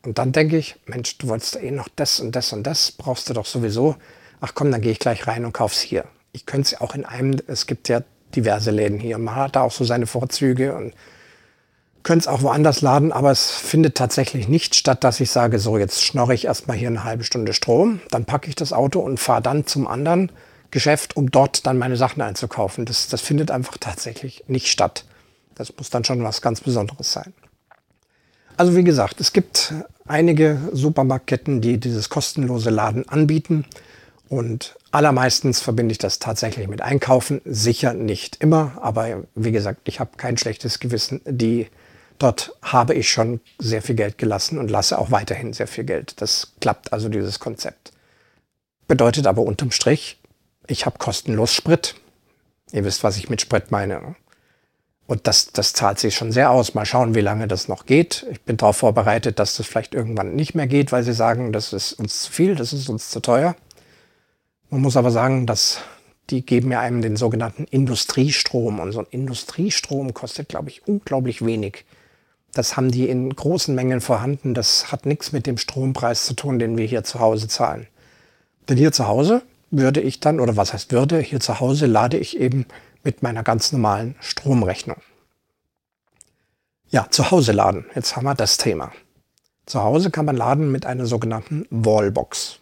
und 0.05 0.19
dann 0.19 0.31
denke 0.31 0.57
ich, 0.57 0.75
Mensch, 0.85 1.17
du 1.17 1.27
wolltest 1.27 1.55
eh 1.55 1.71
noch 1.71 1.89
das 1.95 2.19
und 2.19 2.35
das 2.35 2.53
und 2.53 2.63
das, 2.63 2.91
brauchst 2.91 3.29
du 3.29 3.33
doch 3.33 3.47
sowieso. 3.47 3.95
Ach 4.41 4.53
komm, 4.53 4.71
dann 4.71 4.81
gehe 4.81 4.91
ich 4.91 4.99
gleich 4.99 5.25
rein 5.25 5.43
und 5.43 5.53
kauf's 5.53 5.81
hier. 5.81 6.05
Ich 6.33 6.45
könnte 6.45 6.75
es 6.75 6.81
auch 6.81 6.93
in 6.93 7.03
einem, 7.03 7.39
es 7.47 7.65
gibt 7.65 7.89
ja 7.89 8.03
diverse 8.35 8.69
Läden 8.69 8.99
hier. 8.99 9.17
Man 9.17 9.35
hat 9.35 9.55
da 9.55 9.61
auch 9.61 9.71
so 9.71 9.83
seine 9.83 10.05
Vorzüge 10.05 10.75
und 10.75 10.93
könnte 12.09 12.23
es 12.23 12.27
auch 12.27 12.41
woanders 12.41 12.81
laden, 12.81 13.11
aber 13.11 13.29
es 13.29 13.51
findet 13.51 13.93
tatsächlich 13.93 14.47
nicht 14.47 14.73
statt, 14.73 15.03
dass 15.03 15.19
ich 15.19 15.29
sage, 15.29 15.59
so 15.59 15.77
jetzt 15.77 16.03
schnorre 16.03 16.33
ich 16.33 16.45
erstmal 16.45 16.75
hier 16.75 16.87
eine 16.87 17.03
halbe 17.03 17.23
Stunde 17.23 17.53
Strom, 17.53 17.99
dann 18.09 18.25
packe 18.25 18.49
ich 18.49 18.55
das 18.55 18.73
Auto 18.73 18.99
und 18.99 19.19
fahre 19.19 19.43
dann 19.43 19.67
zum 19.67 19.87
anderen 19.87 20.31
Geschäft, 20.71 21.15
um 21.15 21.29
dort 21.29 21.67
dann 21.67 21.77
meine 21.77 21.97
Sachen 21.97 22.23
einzukaufen. 22.23 22.85
Das, 22.85 23.09
das 23.09 23.21
findet 23.21 23.51
einfach 23.51 23.77
tatsächlich 23.79 24.43
nicht 24.47 24.69
statt. 24.69 25.05
Das 25.53 25.71
muss 25.77 25.91
dann 25.91 26.03
schon 26.03 26.23
was 26.23 26.41
ganz 26.41 26.61
Besonderes 26.61 27.11
sein. 27.11 27.31
Also 28.57 28.75
wie 28.75 28.83
gesagt, 28.83 29.21
es 29.21 29.31
gibt 29.31 29.75
einige 30.07 30.57
Supermarktketten, 30.73 31.61
die 31.61 31.79
dieses 31.79 32.09
kostenlose 32.09 32.71
Laden 32.71 33.07
anbieten. 33.07 33.65
Und 34.29 34.77
allermeistens 34.89 35.61
verbinde 35.61 35.91
ich 35.91 35.99
das 35.99 36.17
tatsächlich 36.17 36.67
mit 36.67 36.81
Einkaufen. 36.81 37.39
Sicher 37.45 37.93
nicht 37.93 38.37
immer, 38.41 38.79
aber 38.81 39.25
wie 39.35 39.51
gesagt, 39.51 39.81
ich 39.83 39.99
habe 39.99 40.17
kein 40.17 40.37
schlechtes 40.37 40.79
Gewissen. 40.79 41.21
Die 41.27 41.67
dort 42.19 42.55
habe 42.61 42.93
ich 42.93 43.09
schon 43.09 43.41
sehr 43.57 43.81
viel 43.81 43.95
Geld 43.95 44.17
gelassen 44.17 44.59
und 44.59 44.69
lasse 44.69 44.99
auch 44.99 45.11
weiterhin 45.11 45.53
sehr 45.53 45.67
viel 45.67 45.85
Geld. 45.85 46.21
Das 46.21 46.53
klappt 46.61 46.93
also 46.93 47.09
dieses 47.09 47.39
Konzept. 47.39 47.91
Bedeutet 48.87 49.27
aber 49.27 49.41
unterm 49.41 49.71
Strich, 49.71 50.19
ich 50.67 50.85
habe 50.85 50.97
kostenlos 50.97 51.53
Sprit. 51.53 51.95
Ihr 52.71 52.85
wisst, 52.85 53.03
was 53.03 53.17
ich 53.17 53.29
mit 53.29 53.41
Sprit 53.41 53.71
meine. 53.71 54.15
Und 55.07 55.25
das, 55.25 55.51
das 55.51 55.73
zahlt 55.73 55.97
sich 55.97 56.13
schon 56.13 56.31
sehr 56.31 56.51
aus. 56.51 56.75
Mal 56.75 56.85
schauen, 56.85 57.15
wie 57.15 57.21
lange 57.21 57.47
das 57.47 57.67
noch 57.67 57.87
geht. 57.87 58.27
Ich 58.31 58.41
bin 58.41 58.57
darauf 58.57 58.77
vorbereitet, 58.77 59.39
dass 59.39 59.55
das 59.55 59.65
vielleicht 59.65 59.95
irgendwann 59.95 60.35
nicht 60.35 60.53
mehr 60.53 60.67
geht, 60.67 60.91
weil 60.91 61.03
sie 61.03 61.13
sagen, 61.13 61.51
das 61.51 61.73
ist 61.73 61.93
uns 61.93 62.21
zu 62.23 62.31
viel, 62.31 62.53
das 62.53 62.73
ist 62.73 62.89
uns 62.89 63.09
zu 63.09 63.19
teuer. 63.19 63.55
Man 64.69 64.81
muss 64.81 64.97
aber 64.97 65.09
sagen, 65.09 65.47
dass 65.47 65.79
die 66.29 66.45
geben 66.45 66.71
ja 66.71 66.79
einem 66.79 67.01
den 67.01 67.15
sogenannten 67.15 67.63
Industriestrom. 67.65 68.79
Und 68.79 68.91
so 68.91 68.99
ein 68.99 69.07
Industriestrom 69.09 70.13
kostet, 70.13 70.49
glaube 70.49 70.69
ich, 70.69 70.87
unglaublich 70.87 71.43
wenig. 71.43 71.85
Das 72.53 72.77
haben 72.77 72.91
die 72.91 73.07
in 73.07 73.33
großen 73.35 73.75
Mengen 73.75 74.01
vorhanden. 74.01 74.53
Das 74.53 74.91
hat 74.91 75.05
nichts 75.05 75.31
mit 75.31 75.45
dem 75.45 75.57
Strompreis 75.57 76.25
zu 76.25 76.33
tun, 76.33 76.59
den 76.59 76.77
wir 76.77 76.85
hier 76.85 77.03
zu 77.03 77.19
Hause 77.19 77.47
zahlen. 77.47 77.87
Denn 78.67 78.77
hier 78.77 78.91
zu 78.91 79.07
Hause 79.07 79.41
würde 79.71 80.01
ich 80.01 80.19
dann, 80.19 80.39
oder 80.39 80.57
was 80.57 80.73
heißt 80.73 80.91
würde, 80.91 81.19
hier 81.19 81.39
zu 81.39 81.59
Hause 81.59 81.85
lade 81.85 82.17
ich 82.17 82.39
eben 82.39 82.65
mit 83.03 83.23
meiner 83.23 83.43
ganz 83.43 83.71
normalen 83.71 84.15
Stromrechnung. 84.19 84.97
Ja, 86.89 87.07
zu 87.09 87.29
Hause 87.29 87.51
laden. 87.51 87.85
Jetzt 87.93 88.15
haben 88.15 88.25
wir 88.25 88.35
das 88.35 88.57
Thema. 88.57 88.91
Zu 89.65 89.83
Hause 89.83 90.09
kann 90.09 90.25
man 90.25 90.35
laden 90.35 90.71
mit 90.71 90.87
einer 90.87 91.05
sogenannten 91.05 91.67
Wallbox. 91.69 92.59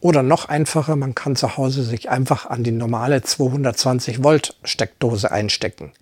Oder 0.00 0.22
noch 0.22 0.48
einfacher, 0.48 0.94
man 0.96 1.14
kann 1.14 1.34
zu 1.34 1.56
Hause 1.56 1.82
sich 1.82 2.10
einfach 2.10 2.46
an 2.46 2.62
die 2.62 2.70
normale 2.70 3.22
220 3.22 4.22
Volt 4.22 4.54
Steckdose 4.62 5.32
einstecken. 5.32 5.92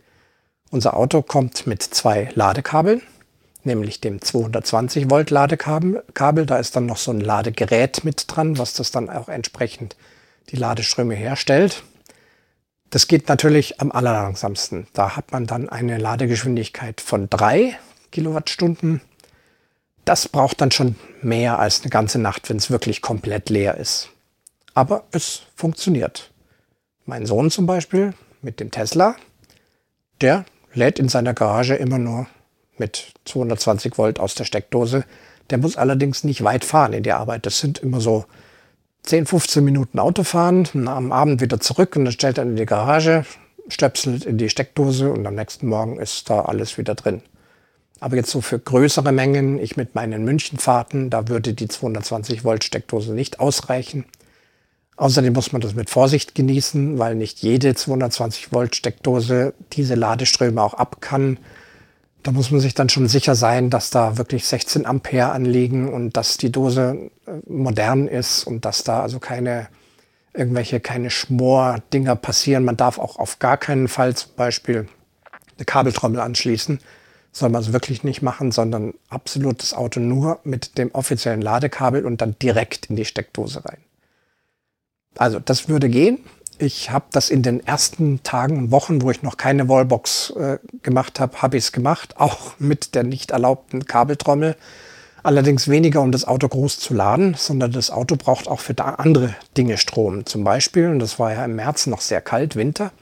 Unser 0.71 0.97
Auto 0.97 1.23
kommt 1.23 1.67
mit 1.67 1.83
zwei 1.83 2.29
Ladekabeln, 2.35 3.03
nämlich 3.62 4.01
dem 4.01 4.21
220 4.21 5.11
Volt 5.11 5.31
Ladekabel. 5.31 6.03
Da 6.47 6.59
ist 6.59 6.75
dann 6.75 6.87
noch 6.87 6.97
so 6.97 7.12
ein 7.12 7.21
Ladegerät 7.21 8.05
mit 8.05 8.25
dran, 8.29 8.59
was 8.59 8.75
das 8.75 8.91
dann 8.91 9.09
auch 9.09 9.29
entsprechend 9.29 9.97
die 10.51 10.57
Ladeströme 10.57 11.14
herstellt. 11.14 11.85
Das 12.91 13.09
geht 13.09 13.29
natürlich 13.29 13.81
am 13.81 13.93
allerlangsamsten. 13.93 14.87
Da 14.93 15.17
hat 15.17 15.33
man 15.33 15.47
dann 15.47 15.69
eine 15.69 15.99
Ladegeschwindigkeit 15.99 17.01
von 17.01 17.29
drei 17.29 17.79
Kilowattstunden. 18.12 19.01
Das 20.05 20.29
braucht 20.29 20.61
dann 20.61 20.71
schon 20.71 20.97
mehr 21.21 21.59
als 21.59 21.81
eine 21.81 21.91
ganze 21.91 22.19
Nacht, 22.19 22.49
wenn 22.49 22.59
es 22.59 22.71
wirklich 22.71 23.03
komplett 23.03 23.51
leer 23.51 23.77
ist. 23.77 24.11
Aber 24.75 25.05
es 25.11 25.43
funktioniert. 25.57 26.31
Mein 27.07 27.27
Sohn 27.27 27.51
zum 27.51 27.67
Beispiel 27.67 28.14
mit 28.41 28.61
dem 28.61 28.71
Tesla, 28.71 29.17
der 30.21 30.45
lädt 30.77 30.99
in 30.99 31.09
seiner 31.09 31.35
Garage 31.35 31.74
immer 31.74 31.99
nur 31.99 32.27
mit 32.79 33.14
220 33.24 33.99
Volt 33.99 34.20
aus 34.20 34.35
der 34.35 34.45
Steckdose. 34.45 35.05
Der 35.51 35.59
muss 35.59 35.77
allerdings 35.77 36.24
nicht 36.24 36.45
weit 36.45 36.64
fahren 36.64 36.93
in 36.93 37.03
die 37.03 37.12
Arbeit. 37.12 37.47
Das 37.47 37.59
sind 37.59 37.79
immer 37.79 38.01
so 38.01 38.27
10, 39.03 39.27
15 39.27 39.64
Minuten 39.64 39.99
Auto 39.99 40.24
fahren, 40.24 40.68
am 40.87 41.12
Abend 41.12 41.41
wieder 41.41 41.61
zurück 41.61 41.97
und 41.97 42.05
dann 42.05 42.12
stellt 42.12 42.39
er 42.39 42.45
in 42.45 42.57
die 42.57 42.66
Garage, 42.66 43.24
stöpselt 43.68 44.24
in 44.24 44.37
die 44.37 44.49
Steckdose 44.49 45.12
und 45.12 45.27
am 45.27 45.37
nächsten 45.37 45.68
Morgen 45.68 45.99
ist 45.99 46.29
da 46.29 46.43
alles 46.43 46.77
wieder 46.77 46.95
drin. 46.95 47.22
Aber 48.01 48.16
jetzt 48.16 48.31
so 48.31 48.41
für 48.41 48.59
größere 48.59 49.12
Mengen, 49.12 49.59
ich 49.59 49.77
mit 49.77 49.95
meinen 49.95 50.24
Münchenfahrten, 50.24 51.09
da 51.09 51.29
würde 51.29 51.55
die 51.55 51.68
220 51.68 52.45
Volt 52.45 52.64
Steckdose 52.64 53.14
nicht 53.14 53.41
ausreichen. 53.41 54.05
Außerdem 54.97 55.34
muss 55.34 55.53
man 55.53 55.61
das 55.61 55.74
mit 55.74 55.90
Vorsicht 55.90 56.34
genießen, 56.34 56.99
weil 56.99 57.14
nicht 57.14 57.40
jede 57.40 57.74
220 57.74 58.53
Volt 58.53 58.76
Steckdose 58.76 59.53
diese 59.72 59.94
Ladeströme 59.94 60.62
auch 60.62 60.74
ab 60.74 61.01
kann. 61.01 61.38
Da 62.22 62.32
muss 62.32 62.51
man 62.51 62.61
sich 62.61 62.74
dann 62.74 62.88
schon 62.88 63.07
sicher 63.07 63.34
sein, 63.34 63.68
dass 63.70 63.90
da 63.90 64.16
wirklich 64.16 64.47
16 64.47 64.86
Ampere 64.86 65.30
anliegen 65.30 65.92
und 65.92 66.16
dass 66.16 66.38
die 66.38 66.51
Dose 66.51 67.11
äh, 67.26 67.30
modern 67.47 68.09
ist 68.09 68.44
und 68.44 68.64
dass 68.64 68.84
da 68.84 69.03
also 69.03 69.18
keine 69.18 69.68
irgendwelche 70.32 70.80
keine 70.80 71.11
Schmor-Dinger 71.11 72.16
passieren. 72.16 72.64
Man 72.64 72.76
darf 72.76 72.99
auch 72.99 73.18
auf 73.18 73.38
gar 73.38 73.57
keinen 73.57 73.88
Fall 73.88 74.14
zum 74.14 74.32
Beispiel 74.36 74.88
eine 75.57 75.64
Kabeltrommel 75.64 76.20
anschließen. 76.20 76.80
Soll 77.32 77.51
man 77.51 77.62
es 77.62 77.72
wirklich 77.72 78.03
nicht 78.03 78.22
machen, 78.22 78.51
sondern 78.51 78.94
absolut 79.09 79.62
das 79.62 79.74
Auto 79.74 80.01
nur 80.01 80.40
mit 80.44 80.78
dem 80.78 80.90
offiziellen 80.92 81.42
Ladekabel 81.42 82.07
und 82.07 82.20
dann 82.20 82.38
direkt 82.38 82.86
in 82.86 82.97
die 82.97 83.05
Steckdose 83.05 83.64
rein. 83.64 83.78
Also 85.17 85.39
das 85.39 85.69
würde 85.69 85.89
gehen. 85.89 86.19
Ich 86.59 86.91
habe 86.91 87.07
das 87.12 87.29
in 87.29 87.43
den 87.43 87.64
ersten 87.67 88.23
Tagen 88.23 88.57
und 88.57 88.71
Wochen, 88.71 89.03
wo 89.03 89.11
ich 89.11 89.23
noch 89.23 89.37
keine 89.37 89.69
Wallbox 89.69 90.31
äh, 90.31 90.59
gemacht 90.83 91.21
habe, 91.21 91.43
habe 91.43 91.59
ich 91.59 91.64
es 91.64 91.73
gemacht, 91.73 92.14
auch 92.19 92.55
mit 92.59 92.95
der 92.95 93.05
nicht 93.05 93.31
erlaubten 93.31 93.85
Kabeltrommel. 93.85 94.57
Allerdings 95.23 95.69
weniger, 95.69 96.01
um 96.03 96.12
das 96.12 96.25
Auto 96.25 96.49
groß 96.49 96.79
zu 96.79 96.95
laden, 96.95 97.35
sondern 97.35 97.73
das 97.73 97.91
Auto 97.91 98.17
braucht 98.17 98.49
auch 98.49 98.61
für 98.61 98.79
andere 98.79 99.35
Dinge 99.57 99.77
Strom. 99.77 100.25
Zum 100.25 100.45
Beispiel, 100.45 100.89
und 100.89 101.01
das 101.01 101.19
war 101.19 101.33
ja 101.33 101.45
im 101.45 101.57
März 101.57 101.89
noch 101.89 102.01
sehr 102.01 102.21
kalt, 102.21 102.57
Winter, 102.57 102.93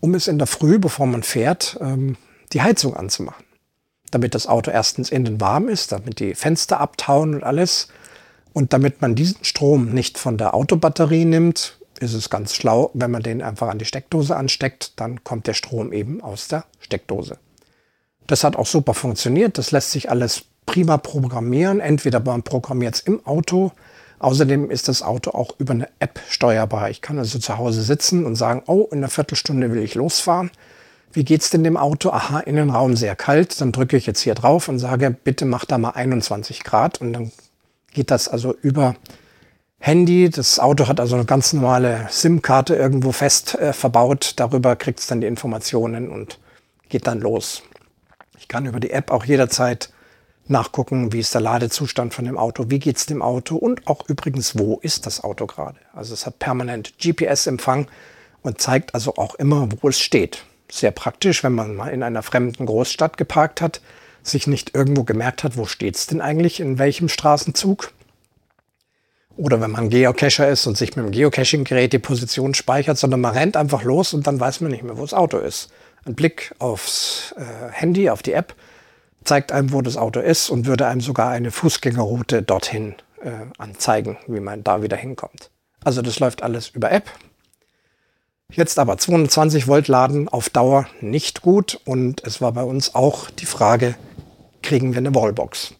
um 0.00 0.14
es 0.14 0.26
in 0.26 0.38
der 0.38 0.48
Früh, 0.48 0.78
bevor 0.78 1.06
man 1.06 1.22
fährt, 1.22 1.78
ähm, 1.80 2.16
die 2.52 2.60
Heizung 2.60 2.96
anzumachen. 2.96 3.44
damit 4.10 4.34
das 4.34 4.46
Auto 4.46 4.70
erstens 4.70 5.10
innen 5.10 5.40
warm 5.40 5.68
ist, 5.68 5.90
damit 5.90 6.20
die 6.20 6.34
Fenster 6.34 6.78
abtauen 6.80 7.34
und 7.34 7.42
alles. 7.42 7.88
Und 8.54 8.72
damit 8.72 9.02
man 9.02 9.14
diesen 9.14 9.44
Strom 9.44 9.90
nicht 9.90 10.16
von 10.16 10.38
der 10.38 10.54
Autobatterie 10.54 11.26
nimmt, 11.26 11.76
ist 12.00 12.14
es 12.14 12.30
ganz 12.30 12.54
schlau, 12.54 12.90
wenn 12.94 13.10
man 13.10 13.22
den 13.22 13.42
einfach 13.42 13.68
an 13.68 13.78
die 13.78 13.84
Steckdose 13.84 14.36
ansteckt, 14.36 14.92
dann 14.96 15.22
kommt 15.24 15.46
der 15.46 15.54
Strom 15.54 15.92
eben 15.92 16.22
aus 16.22 16.48
der 16.48 16.64
Steckdose. 16.80 17.36
Das 18.26 18.44
hat 18.44 18.56
auch 18.56 18.66
super 18.66 18.94
funktioniert. 18.94 19.58
Das 19.58 19.70
lässt 19.70 19.90
sich 19.90 20.08
alles 20.10 20.44
prima 20.66 20.96
programmieren. 20.96 21.80
Entweder 21.80 22.20
man 22.20 22.42
programmiert 22.42 22.94
es 22.94 23.00
im 23.00 23.24
Auto. 23.26 23.72
Außerdem 24.20 24.70
ist 24.70 24.88
das 24.88 25.02
Auto 25.02 25.32
auch 25.32 25.58
über 25.58 25.74
eine 25.74 25.88
App 25.98 26.20
steuerbar. 26.28 26.88
Ich 26.90 27.02
kann 27.02 27.18
also 27.18 27.38
zu 27.38 27.58
Hause 27.58 27.82
sitzen 27.82 28.24
und 28.24 28.36
sagen, 28.36 28.62
oh, 28.66 28.88
in 28.90 28.98
einer 28.98 29.08
Viertelstunde 29.08 29.72
will 29.72 29.82
ich 29.82 29.94
losfahren. 29.96 30.50
Wie 31.12 31.24
geht's 31.24 31.50
denn 31.50 31.64
dem 31.64 31.76
Auto? 31.76 32.10
Aha, 32.10 32.40
Innenraum 32.40 32.96
sehr 32.96 33.16
kalt. 33.16 33.60
Dann 33.60 33.72
drücke 33.72 33.96
ich 33.96 34.06
jetzt 34.06 34.20
hier 34.20 34.34
drauf 34.34 34.68
und 34.68 34.78
sage, 34.78 35.10
bitte 35.10 35.44
mach 35.44 35.64
da 35.64 35.76
mal 35.78 35.90
21 35.90 36.64
Grad. 36.64 37.00
Und 37.00 37.12
dann 37.12 37.32
geht 37.94 38.10
das 38.10 38.28
also 38.28 38.54
über 38.60 38.96
Handy. 39.78 40.28
Das 40.28 40.58
Auto 40.58 40.88
hat 40.88 41.00
also 41.00 41.14
eine 41.14 41.24
ganz 41.24 41.52
normale 41.54 42.06
SIM-Karte 42.10 42.74
irgendwo 42.74 43.12
fest 43.12 43.54
äh, 43.54 43.72
verbaut. 43.72 44.34
Darüber 44.36 44.76
kriegt 44.76 45.00
es 45.00 45.06
dann 45.06 45.22
die 45.22 45.26
Informationen 45.26 46.10
und 46.10 46.38
geht 46.90 47.06
dann 47.06 47.20
los. 47.20 47.62
Ich 48.38 48.48
kann 48.48 48.66
über 48.66 48.80
die 48.80 48.90
App 48.90 49.10
auch 49.10 49.24
jederzeit 49.24 49.90
nachgucken, 50.46 51.12
wie 51.12 51.20
ist 51.20 51.34
der 51.34 51.40
Ladezustand 51.40 52.12
von 52.12 52.26
dem 52.26 52.36
Auto, 52.36 52.66
wie 52.68 52.78
geht 52.78 52.98
es 52.98 53.06
dem 53.06 53.22
Auto 53.22 53.56
und 53.56 53.86
auch 53.86 54.08
übrigens, 54.08 54.58
wo 54.58 54.78
ist 54.82 55.06
das 55.06 55.24
Auto 55.24 55.46
gerade. 55.46 55.78
Also 55.94 56.12
es 56.12 56.26
hat 56.26 56.38
permanent 56.38 56.98
GPS-Empfang 56.98 57.86
und 58.42 58.60
zeigt 58.60 58.94
also 58.94 59.16
auch 59.16 59.34
immer, 59.36 59.68
wo 59.80 59.88
es 59.88 59.98
steht. 59.98 60.44
Sehr 60.70 60.90
praktisch, 60.90 61.44
wenn 61.44 61.54
man 61.54 61.74
mal 61.74 61.88
in 61.88 62.02
einer 62.02 62.22
fremden 62.22 62.66
Großstadt 62.66 63.16
geparkt 63.16 63.62
hat, 63.62 63.80
sich 64.24 64.46
nicht 64.46 64.74
irgendwo 64.74 65.04
gemerkt 65.04 65.44
hat, 65.44 65.56
wo 65.56 65.66
steht 65.66 65.96
es 65.96 66.06
denn 66.06 66.20
eigentlich, 66.20 66.60
in 66.60 66.78
welchem 66.78 67.08
Straßenzug. 67.08 67.92
Oder 69.36 69.60
wenn 69.60 69.70
man 69.70 69.90
Geocacher 69.90 70.48
ist 70.48 70.66
und 70.66 70.76
sich 70.76 70.96
mit 70.96 71.04
dem 71.04 71.12
Geocaching-Gerät 71.12 71.92
die 71.92 71.98
Position 71.98 72.54
speichert, 72.54 72.98
sondern 72.98 73.20
man 73.20 73.34
rennt 73.34 73.56
einfach 73.56 73.82
los 73.82 74.14
und 74.14 74.26
dann 74.26 74.40
weiß 74.40 74.60
man 74.60 74.70
nicht 74.70 74.82
mehr, 74.82 74.96
wo 74.96 75.02
das 75.02 75.14
Auto 75.14 75.38
ist. 75.38 75.70
Ein 76.06 76.14
Blick 76.14 76.54
aufs 76.58 77.34
äh, 77.36 77.72
Handy, 77.72 78.10
auf 78.10 78.22
die 78.22 78.32
App, 78.32 78.54
zeigt 79.24 79.52
einem, 79.52 79.72
wo 79.72 79.82
das 79.82 79.96
Auto 79.96 80.20
ist 80.20 80.50
und 80.50 80.66
würde 80.66 80.86
einem 80.86 81.00
sogar 81.00 81.30
eine 81.30 81.50
Fußgängerroute 81.50 82.42
dorthin 82.42 82.94
äh, 83.22 83.30
anzeigen, 83.58 84.18
wie 84.26 84.40
man 84.40 84.62
da 84.62 84.82
wieder 84.82 84.96
hinkommt. 84.96 85.50
Also 85.82 86.00
das 86.00 86.20
läuft 86.20 86.42
alles 86.42 86.68
über 86.68 86.92
App. 86.92 87.10
Jetzt 88.50 88.78
aber 88.78 88.98
220 88.98 89.66
Volt 89.66 89.88
laden 89.88 90.28
auf 90.28 90.48
Dauer 90.48 90.86
nicht 91.00 91.42
gut 91.42 91.80
und 91.84 92.22
es 92.24 92.40
war 92.40 92.52
bei 92.52 92.62
uns 92.62 92.94
auch 92.94 93.30
die 93.30 93.46
Frage, 93.46 93.96
kriegen 94.64 94.92
wir 94.92 94.98
eine 94.98 95.14
Wallbox? 95.14 95.74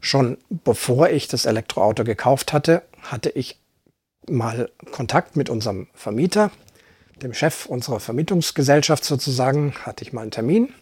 Schon 0.00 0.38
bevor 0.50 1.10
ich 1.10 1.26
das 1.26 1.46
Elektroauto 1.46 2.04
gekauft 2.04 2.52
hatte, 2.52 2.82
hatte 3.02 3.30
ich 3.30 3.58
mal 4.28 4.70
Kontakt 4.92 5.36
mit 5.36 5.50
unserem 5.50 5.88
Vermieter, 5.94 6.50
dem 7.22 7.34
Chef 7.34 7.66
unserer 7.66 8.00
Vermietungsgesellschaft 8.00 9.04
sozusagen, 9.04 9.74
hatte 9.82 10.04
ich 10.04 10.12
mal 10.12 10.22
einen 10.22 10.30
Termin 10.30 10.72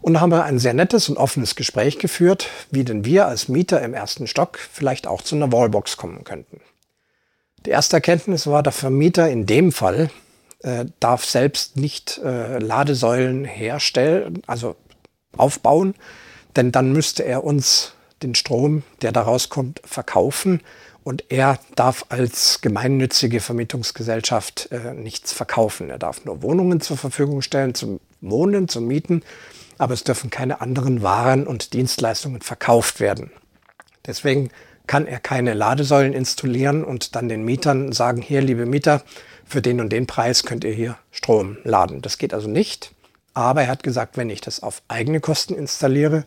und 0.00 0.20
haben 0.20 0.32
wir 0.32 0.44
ein 0.44 0.58
sehr 0.58 0.74
nettes 0.74 1.08
und 1.08 1.16
offenes 1.16 1.56
Gespräch 1.56 1.98
geführt, 1.98 2.48
wie 2.70 2.84
denn 2.84 3.04
wir 3.04 3.26
als 3.26 3.48
Mieter 3.48 3.80
im 3.82 3.94
ersten 3.94 4.26
Stock 4.26 4.58
vielleicht 4.58 5.06
auch 5.06 5.22
zu 5.22 5.36
einer 5.36 5.52
Wallbox 5.52 5.96
kommen 5.96 6.24
könnten. 6.24 6.60
Die 7.66 7.70
erste 7.70 7.96
Erkenntnis 7.96 8.46
war, 8.46 8.62
der 8.62 8.72
Vermieter 8.72 9.28
in 9.28 9.46
dem 9.46 9.72
Fall 9.72 10.10
äh, 10.60 10.86
darf 11.00 11.24
selbst 11.24 11.76
nicht 11.76 12.18
äh, 12.18 12.58
Ladesäulen 12.58 13.44
herstellen, 13.44 14.42
also 14.46 14.76
aufbauen, 15.36 15.94
denn 16.58 16.72
dann 16.72 16.92
müsste 16.92 17.24
er 17.24 17.42
uns 17.44 17.94
den 18.22 18.34
Strom, 18.34 18.82
der 19.00 19.12
daraus 19.12 19.48
kommt, 19.48 19.80
verkaufen 19.84 20.60
und 21.04 21.24
er 21.30 21.58
darf 21.76 22.04
als 22.10 22.60
gemeinnützige 22.60 23.40
Vermietungsgesellschaft 23.40 24.68
äh, 24.72 24.92
nichts 24.92 25.32
verkaufen. 25.32 25.88
Er 25.88 25.98
darf 25.98 26.26
nur 26.26 26.42
Wohnungen 26.42 26.82
zur 26.82 26.98
Verfügung 26.98 27.40
stellen 27.40 27.74
zum 27.74 28.00
Wohnen, 28.20 28.68
zum 28.68 28.86
Mieten 28.86 29.22
aber 29.78 29.94
es 29.94 30.04
dürfen 30.04 30.28
keine 30.28 30.60
anderen 30.60 31.02
Waren 31.02 31.46
und 31.46 31.72
Dienstleistungen 31.72 32.42
verkauft 32.42 33.00
werden. 33.00 33.30
Deswegen 34.06 34.50
kann 34.86 35.06
er 35.06 35.20
keine 35.20 35.54
Ladesäulen 35.54 36.12
installieren 36.12 36.84
und 36.84 37.14
dann 37.14 37.28
den 37.28 37.44
Mietern 37.44 37.92
sagen, 37.92 38.20
hier, 38.20 38.40
liebe 38.40 38.66
Mieter, 38.66 39.02
für 39.44 39.62
den 39.62 39.80
und 39.80 39.90
den 39.90 40.06
Preis 40.06 40.42
könnt 40.42 40.64
ihr 40.64 40.72
hier 40.72 40.98
Strom 41.10 41.58
laden. 41.64 42.02
Das 42.02 42.18
geht 42.18 42.34
also 42.34 42.48
nicht. 42.48 42.92
Aber 43.34 43.62
er 43.62 43.68
hat 43.68 43.82
gesagt, 43.82 44.16
wenn 44.16 44.30
ich 44.30 44.40
das 44.40 44.62
auf 44.62 44.82
eigene 44.88 45.20
Kosten 45.20 45.54
installiere 45.54 46.24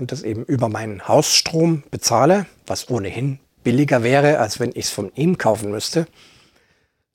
und 0.00 0.12
das 0.12 0.22
eben 0.22 0.44
über 0.44 0.68
meinen 0.68 1.06
Hausstrom 1.06 1.82
bezahle, 1.90 2.46
was 2.66 2.90
ohnehin 2.90 3.38
billiger 3.62 4.02
wäre, 4.02 4.38
als 4.38 4.58
wenn 4.58 4.70
ich 4.70 4.86
es 4.86 4.90
von 4.90 5.12
ihm 5.14 5.38
kaufen 5.38 5.70
müsste, 5.70 6.06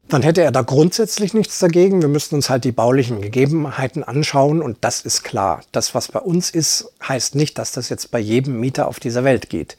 dann 0.07 0.21
hätte 0.21 0.43
er 0.43 0.51
da 0.51 0.61
grundsätzlich 0.61 1.33
nichts 1.33 1.57
dagegen. 1.57 2.01
Wir 2.01 2.09
müssten 2.09 2.35
uns 2.35 2.49
halt 2.49 2.63
die 2.63 2.71
baulichen 2.71 3.21
Gegebenheiten 3.21 4.03
anschauen 4.03 4.61
und 4.61 4.77
das 4.81 5.01
ist 5.01 5.23
klar. 5.23 5.63
Das, 5.71 5.95
was 5.95 6.09
bei 6.09 6.19
uns 6.19 6.51
ist, 6.51 6.91
heißt 7.07 7.33
nicht, 7.33 7.57
dass 7.57 7.71
das 7.71 7.89
jetzt 7.89 8.11
bei 8.11 8.19
jedem 8.19 8.59
Mieter 8.59 8.87
auf 8.87 8.99
dieser 8.99 9.23
Welt 9.23 9.49
geht. 9.49 9.77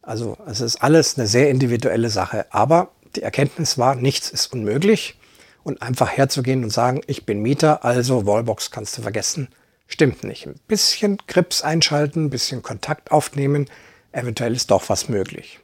Also 0.00 0.36
es 0.46 0.60
ist 0.60 0.76
alles 0.76 1.18
eine 1.18 1.26
sehr 1.26 1.50
individuelle 1.50 2.08
Sache. 2.08 2.46
Aber 2.50 2.92
die 3.16 3.22
Erkenntnis 3.22 3.78
war, 3.78 3.96
nichts 3.96 4.30
ist 4.30 4.52
unmöglich. 4.52 5.18
Und 5.64 5.82
einfach 5.82 6.08
herzugehen 6.08 6.62
und 6.62 6.70
sagen, 6.70 7.00
ich 7.08 7.26
bin 7.26 7.42
Mieter, 7.42 7.84
also 7.84 8.24
Wallbox 8.24 8.70
kannst 8.70 8.96
du 8.96 9.02
vergessen, 9.02 9.48
stimmt 9.88 10.22
nicht. 10.22 10.46
Ein 10.46 10.60
bisschen 10.68 11.18
Grips 11.26 11.62
einschalten, 11.62 12.26
ein 12.26 12.30
bisschen 12.30 12.62
Kontakt 12.62 13.10
aufnehmen, 13.10 13.66
eventuell 14.12 14.54
ist 14.54 14.70
doch 14.70 14.88
was 14.88 15.08
möglich. 15.08 15.58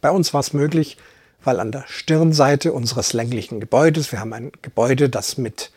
Bei 0.00 0.10
uns 0.10 0.34
war 0.34 0.40
es 0.40 0.52
möglich, 0.52 0.96
weil 1.44 1.60
an 1.60 1.70
der 1.70 1.84
Stirnseite 1.86 2.72
unseres 2.72 3.12
länglichen 3.12 3.60
Gebäudes, 3.60 4.10
wir 4.10 4.20
haben 4.20 4.32
ein 4.32 4.50
Gebäude, 4.62 5.08
das 5.08 5.38
mit 5.38 5.70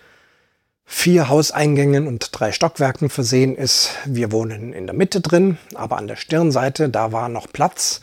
vier 0.86 1.28
Hauseingängen 1.28 2.08
und 2.08 2.30
drei 2.32 2.52
Stockwerken 2.54 3.10
versehen 3.10 3.56
ist. 3.56 3.92
Wir 4.06 4.32
wohnen 4.32 4.72
in 4.74 4.88
der 4.88 4.96
Mitte 4.96 5.20
drin, 5.20 5.58
aber 5.76 5.98
an 5.98 6.08
der 6.08 6.16
Stirnseite, 6.16 6.90
da 6.90 7.12
war 7.12 7.28
noch 7.30 7.52
Platz. 7.52 8.02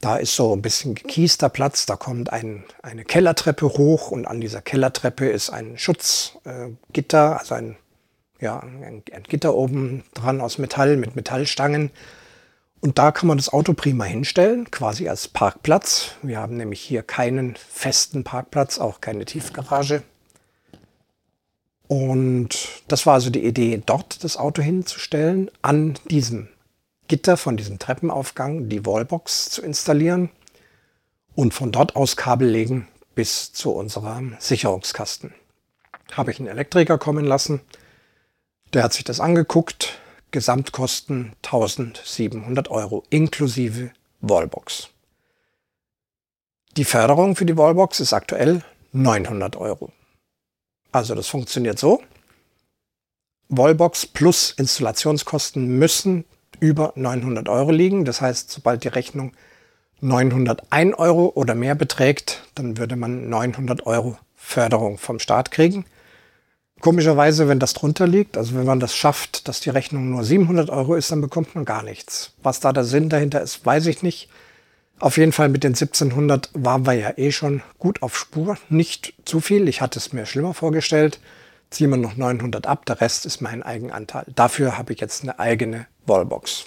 Da 0.00 0.16
ist 0.16 0.34
so 0.34 0.54
ein 0.54 0.62
bisschen 0.62 0.94
gekiester 0.94 1.48
Platz, 1.48 1.86
da 1.86 1.96
kommt 1.96 2.32
ein, 2.32 2.64
eine 2.82 3.04
Kellertreppe 3.04 3.66
hoch 3.66 4.10
und 4.10 4.26
an 4.26 4.40
dieser 4.40 4.60
Kellertreppe 4.60 5.28
ist 5.28 5.50
ein 5.50 5.78
Schutzgitter, 5.78 7.32
äh, 7.32 7.38
also 7.38 7.54
ein, 7.54 7.76
ja, 8.40 8.60
ein, 8.60 9.02
ein 9.12 9.22
Gitter 9.24 9.54
oben 9.54 10.04
dran 10.14 10.40
aus 10.40 10.58
Metall 10.58 10.96
mit 10.96 11.16
Metallstangen. 11.16 11.90
Und 12.80 12.98
da 12.98 13.12
kann 13.12 13.28
man 13.28 13.38
das 13.38 13.50
Auto 13.50 13.72
prima 13.72 14.04
hinstellen, 14.04 14.70
quasi 14.70 15.08
als 15.08 15.28
Parkplatz. 15.28 16.12
Wir 16.22 16.38
haben 16.38 16.56
nämlich 16.56 16.80
hier 16.80 17.02
keinen 17.02 17.56
festen 17.56 18.24
Parkplatz, 18.24 18.78
auch 18.78 19.00
keine 19.00 19.24
Tiefgarage. 19.24 20.02
Und 21.86 22.82
das 22.88 23.06
war 23.06 23.14
also 23.14 23.30
die 23.30 23.44
Idee, 23.44 23.82
dort 23.84 24.24
das 24.24 24.36
Auto 24.36 24.62
hinzustellen, 24.62 25.50
an 25.62 25.94
diesem 26.10 26.48
Gitter 27.08 27.36
von 27.36 27.56
diesem 27.56 27.78
Treppenaufgang 27.78 28.68
die 28.68 28.84
Wallbox 28.84 29.50
zu 29.50 29.62
installieren 29.62 30.30
und 31.34 31.52
von 31.54 31.72
dort 31.72 31.96
aus 31.96 32.16
Kabel 32.16 32.48
legen 32.48 32.88
bis 33.14 33.52
zu 33.52 33.72
unserem 33.72 34.36
Sicherungskasten. 34.38 35.34
Habe 36.12 36.30
ich 36.30 36.38
einen 36.38 36.48
Elektriker 36.48 36.98
kommen 36.98 37.24
lassen, 37.24 37.60
der 38.74 38.82
hat 38.82 38.92
sich 38.92 39.04
das 39.04 39.20
angeguckt, 39.20 39.98
Gesamtkosten 40.32 41.32
1700 41.44 42.70
Euro 42.70 43.04
inklusive 43.08 43.92
Wallbox. 44.20 44.90
Die 46.76 46.84
Förderung 46.84 47.36
für 47.36 47.46
die 47.46 47.56
Wallbox 47.56 48.00
ist 48.00 48.12
aktuell 48.12 48.62
900 48.92 49.56
Euro. 49.56 49.92
Also 50.90 51.14
das 51.14 51.28
funktioniert 51.28 51.78
so. 51.78 52.02
Wallbox 53.48 54.06
plus 54.06 54.50
Installationskosten 54.50 55.78
müssen 55.78 56.24
über 56.58 56.92
900 56.96 57.48
Euro 57.48 57.70
liegen. 57.70 58.04
Das 58.04 58.20
heißt, 58.20 58.50
sobald 58.50 58.82
die 58.82 58.88
Rechnung 58.88 59.32
901 60.00 60.98
Euro 60.98 61.30
oder 61.34 61.54
mehr 61.54 61.76
beträgt, 61.76 62.42
dann 62.56 62.76
würde 62.76 62.96
man 62.96 63.28
900 63.28 63.86
Euro 63.86 64.18
Förderung 64.34 64.98
vom 64.98 65.20
Staat 65.20 65.52
kriegen. 65.52 65.84
Komischerweise, 66.84 67.48
wenn 67.48 67.60
das 67.60 67.72
drunter 67.72 68.06
liegt, 68.06 68.36
also 68.36 68.54
wenn 68.56 68.66
man 68.66 68.78
das 68.78 68.94
schafft, 68.94 69.48
dass 69.48 69.58
die 69.60 69.70
Rechnung 69.70 70.10
nur 70.10 70.22
700 70.22 70.68
Euro 70.68 70.96
ist, 70.96 71.10
dann 71.10 71.22
bekommt 71.22 71.54
man 71.54 71.64
gar 71.64 71.82
nichts. 71.82 72.32
Was 72.42 72.60
da 72.60 72.74
der 72.74 72.84
Sinn 72.84 73.08
dahinter 73.08 73.40
ist, 73.40 73.64
weiß 73.64 73.86
ich 73.86 74.02
nicht. 74.02 74.28
Auf 74.98 75.16
jeden 75.16 75.32
Fall 75.32 75.48
mit 75.48 75.64
den 75.64 75.72
1700 75.72 76.50
waren 76.52 76.84
wir 76.84 76.92
ja 76.92 77.16
eh 77.16 77.32
schon 77.32 77.62
gut 77.78 78.02
auf 78.02 78.18
Spur. 78.18 78.58
Nicht 78.68 79.14
zu 79.24 79.40
viel, 79.40 79.66
ich 79.66 79.80
hatte 79.80 79.98
es 79.98 80.12
mir 80.12 80.26
schlimmer 80.26 80.52
vorgestellt. 80.52 81.20
Ziehen 81.70 81.88
wir 81.88 81.96
noch 81.96 82.18
900 82.18 82.66
ab, 82.66 82.84
der 82.84 83.00
Rest 83.00 83.24
ist 83.24 83.40
mein 83.40 83.62
Eigenanteil. 83.62 84.26
Dafür 84.34 84.76
habe 84.76 84.92
ich 84.92 85.00
jetzt 85.00 85.22
eine 85.22 85.38
eigene 85.38 85.86
Wallbox. 86.04 86.66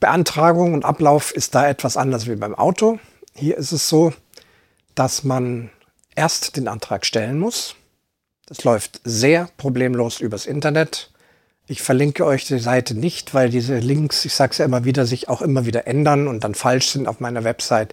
Beantragung 0.00 0.74
und 0.74 0.84
Ablauf 0.84 1.30
ist 1.30 1.54
da 1.54 1.68
etwas 1.68 1.96
anders 1.96 2.26
wie 2.26 2.34
beim 2.34 2.56
Auto. 2.56 2.98
Hier 3.36 3.56
ist 3.56 3.70
es 3.70 3.88
so, 3.88 4.12
dass 4.96 5.22
man 5.22 5.70
erst 6.16 6.56
den 6.56 6.66
Antrag 6.66 7.06
stellen 7.06 7.38
muss. 7.38 7.76
Das 8.48 8.64
läuft 8.64 9.00
sehr 9.04 9.50
problemlos 9.58 10.20
übers 10.20 10.46
Internet. 10.46 11.10
Ich 11.66 11.82
verlinke 11.82 12.24
euch 12.24 12.46
die 12.46 12.58
Seite 12.58 12.94
nicht, 12.94 13.34
weil 13.34 13.50
diese 13.50 13.78
Links, 13.78 14.24
ich 14.24 14.32
sage 14.32 14.52
es 14.52 14.58
ja 14.58 14.64
immer 14.64 14.86
wieder, 14.86 15.04
sich 15.04 15.28
auch 15.28 15.42
immer 15.42 15.66
wieder 15.66 15.86
ändern 15.86 16.26
und 16.26 16.44
dann 16.44 16.54
falsch 16.54 16.88
sind 16.88 17.06
auf 17.06 17.20
meiner 17.20 17.44
Website. 17.44 17.92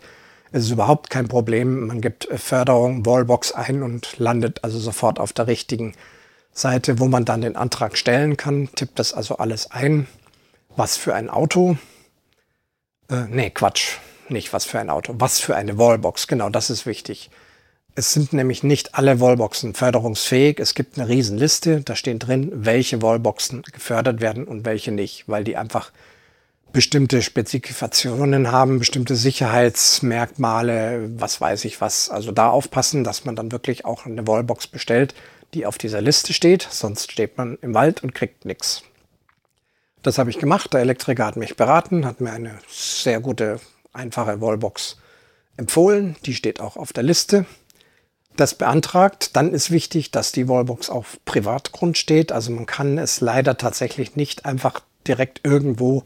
Es 0.53 0.63
ist 0.63 0.71
überhaupt 0.71 1.09
kein 1.09 1.27
Problem. 1.27 1.87
Man 1.87 1.99
gibt 1.99 2.29
Förderung, 2.33 3.05
Wallbox 3.05 3.51
ein 3.51 3.83
und 3.83 4.17
landet 4.17 4.63
also 4.63 4.79
sofort 4.79 5.19
auf 5.19 5.33
der 5.33 5.47
richtigen 5.47 5.93
Seite, 6.53 6.99
wo 6.99 7.07
man 7.07 7.25
dann 7.25 7.41
den 7.41 7.57
Antrag 7.57 7.97
stellen 7.97 8.37
kann. 8.37 8.69
Tippt 8.75 8.97
das 8.97 9.13
also 9.13 9.37
alles 9.37 9.71
ein. 9.71 10.07
Was 10.77 10.95
für 10.95 11.13
ein 11.13 11.29
Auto? 11.29 11.77
Äh, 13.09 13.25
nee, 13.29 13.49
Quatsch. 13.49 13.97
Nicht 14.29 14.53
was 14.53 14.63
für 14.63 14.79
ein 14.79 14.89
Auto. 14.89 15.15
Was 15.17 15.41
für 15.41 15.57
eine 15.57 15.77
Wallbox. 15.77 16.27
Genau, 16.27 16.49
das 16.49 16.69
ist 16.69 16.85
wichtig. 16.85 17.29
Es 17.97 18.11
sind 18.11 18.33
nämlich 18.33 18.61
nicht 18.61 18.95
alle 18.95 19.21
Wallboxen 19.21 19.73
förderungsfähig. 19.73 20.59
Es 20.59 20.75
gibt 20.75 20.99
eine 20.99 21.07
Riesenliste. 21.07 21.79
Da 21.79 21.95
stehen 21.95 22.19
drin, 22.19 22.51
welche 22.53 23.01
Wallboxen 23.01 23.61
gefördert 23.61 24.19
werden 24.19 24.43
und 24.43 24.65
welche 24.65 24.91
nicht, 24.91 25.29
weil 25.29 25.45
die 25.45 25.55
einfach 25.55 25.93
bestimmte 26.73 27.21
Spezifikationen 27.21 28.51
haben, 28.51 28.79
bestimmte 28.79 29.15
Sicherheitsmerkmale, 29.15 31.09
was 31.15 31.39
weiß 31.39 31.63
ich 31.63 31.79
was. 31.79 32.09
Also 32.09 32.33
da 32.33 32.49
aufpassen, 32.49 33.05
dass 33.05 33.23
man 33.23 33.37
dann 33.37 33.53
wirklich 33.53 33.85
auch 33.85 34.05
eine 34.05 34.27
Wallbox 34.27 34.67
bestellt, 34.67 35.15
die 35.53 35.65
auf 35.65 35.77
dieser 35.77 36.01
Liste 36.01 36.33
steht. 36.33 36.67
Sonst 36.69 37.13
steht 37.13 37.37
man 37.37 37.57
im 37.61 37.73
Wald 37.73 38.03
und 38.03 38.13
kriegt 38.13 38.43
nichts. 38.43 38.83
Das 40.01 40.17
habe 40.17 40.29
ich 40.29 40.37
gemacht. 40.37 40.73
Der 40.73 40.81
Elektriker 40.81 41.25
hat 41.25 41.37
mich 41.37 41.55
beraten, 41.55 42.05
hat 42.05 42.19
mir 42.19 42.33
eine 42.33 42.59
sehr 42.67 43.21
gute, 43.21 43.61
einfache 43.93 44.41
Wallbox 44.41 44.97
empfohlen. 45.55 46.17
Die 46.25 46.33
steht 46.33 46.59
auch 46.59 46.75
auf 46.75 46.91
der 46.91 47.03
Liste. 47.03 47.45
Das 48.37 48.55
beantragt. 48.55 49.35
Dann 49.35 49.53
ist 49.53 49.71
wichtig, 49.71 50.11
dass 50.11 50.31
die 50.31 50.47
Wallbox 50.47 50.89
auf 50.89 51.19
Privatgrund 51.25 51.97
steht. 51.97 52.31
Also 52.31 52.51
man 52.51 52.65
kann 52.65 52.97
es 52.97 53.21
leider 53.21 53.57
tatsächlich 53.57 54.15
nicht 54.15 54.45
einfach 54.45 54.81
direkt 55.07 55.41
irgendwo 55.43 56.03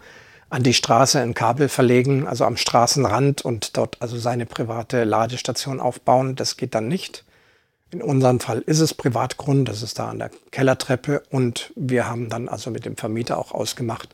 an 0.50 0.64
die 0.64 0.74
Straße 0.74 1.20
ein 1.20 1.36
Kabel 1.36 1.70
verlegen, 1.70 2.28
also 2.28 2.44
am 2.46 2.58
Straßenrand 2.58 3.44
und 3.44 3.78
dort 3.78 4.02
also 4.02 4.18
seine 4.18 4.46
private 4.46 5.04
Ladestation 5.04 5.80
aufbauen. 5.80 6.36
Das 6.36 6.58
geht 6.58 6.76
dann 6.76 6.88
nicht. 6.88 7.24
In 7.92 8.02
unserem 8.02 8.40
Fall 8.40 8.60
ist 8.60 8.80
es 8.80 8.94
Privatgrund, 8.94 9.68
das 9.68 9.82
ist 9.82 9.98
da 9.98 10.10
an 10.10 10.20
der 10.20 10.30
Kellertreppe 10.52 11.24
und 11.32 11.72
wir 11.76 12.08
haben 12.08 12.30
dann 12.30 12.48
also 12.48 12.70
mit 12.70 12.86
dem 12.86 12.98
Vermieter 12.98 13.38
auch 13.40 13.52
ausgemacht, 13.52 14.10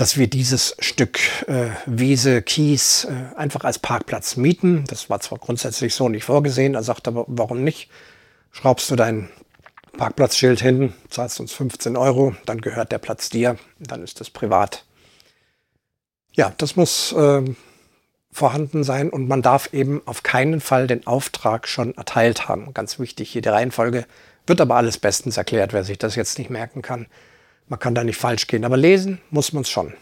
dass 0.00 0.16
wir 0.16 0.28
dieses 0.28 0.74
Stück 0.78 1.18
äh, 1.46 1.68
Wiese, 1.84 2.40
Kies 2.40 3.04
äh, 3.04 3.36
einfach 3.36 3.64
als 3.64 3.78
Parkplatz 3.78 4.36
mieten. 4.36 4.84
Das 4.88 5.10
war 5.10 5.20
zwar 5.20 5.36
grundsätzlich 5.36 5.94
so 5.94 6.08
nicht 6.08 6.24
vorgesehen, 6.24 6.74
er 6.74 6.82
sagt 6.82 7.06
aber, 7.06 7.26
warum 7.28 7.62
nicht? 7.62 7.90
Schraubst 8.50 8.90
du 8.90 8.96
dein 8.96 9.28
Parkplatzschild 9.98 10.58
hin, 10.58 10.94
zahlst 11.10 11.38
uns 11.38 11.52
15 11.52 11.98
Euro, 11.98 12.34
dann 12.46 12.62
gehört 12.62 12.92
der 12.92 12.98
Platz 12.98 13.28
dir, 13.28 13.58
dann 13.78 14.02
ist 14.02 14.20
das 14.20 14.30
privat. 14.30 14.86
Ja, 16.32 16.54
das 16.56 16.76
muss 16.76 17.12
äh, 17.12 17.42
vorhanden 18.32 18.84
sein 18.84 19.10
und 19.10 19.28
man 19.28 19.42
darf 19.42 19.74
eben 19.74 20.00
auf 20.06 20.22
keinen 20.22 20.62
Fall 20.62 20.86
den 20.86 21.06
Auftrag 21.06 21.68
schon 21.68 21.94
erteilt 21.94 22.48
haben. 22.48 22.72
Ganz 22.72 22.98
wichtig 22.98 23.32
hier 23.32 23.42
die 23.42 23.50
Reihenfolge. 23.50 24.06
Wird 24.46 24.62
aber 24.62 24.76
alles 24.76 24.96
bestens 24.96 25.36
erklärt, 25.36 25.74
wer 25.74 25.84
sich 25.84 25.98
das 25.98 26.16
jetzt 26.16 26.38
nicht 26.38 26.48
merken 26.48 26.80
kann. 26.80 27.06
Man 27.70 27.78
kann 27.78 27.94
da 27.94 28.02
nicht 28.02 28.18
falsch 28.18 28.48
gehen, 28.48 28.64
aber 28.64 28.76
lesen 28.76 29.20
muss 29.30 29.52
man 29.52 29.62
es 29.62 29.70
schon. 29.70 29.94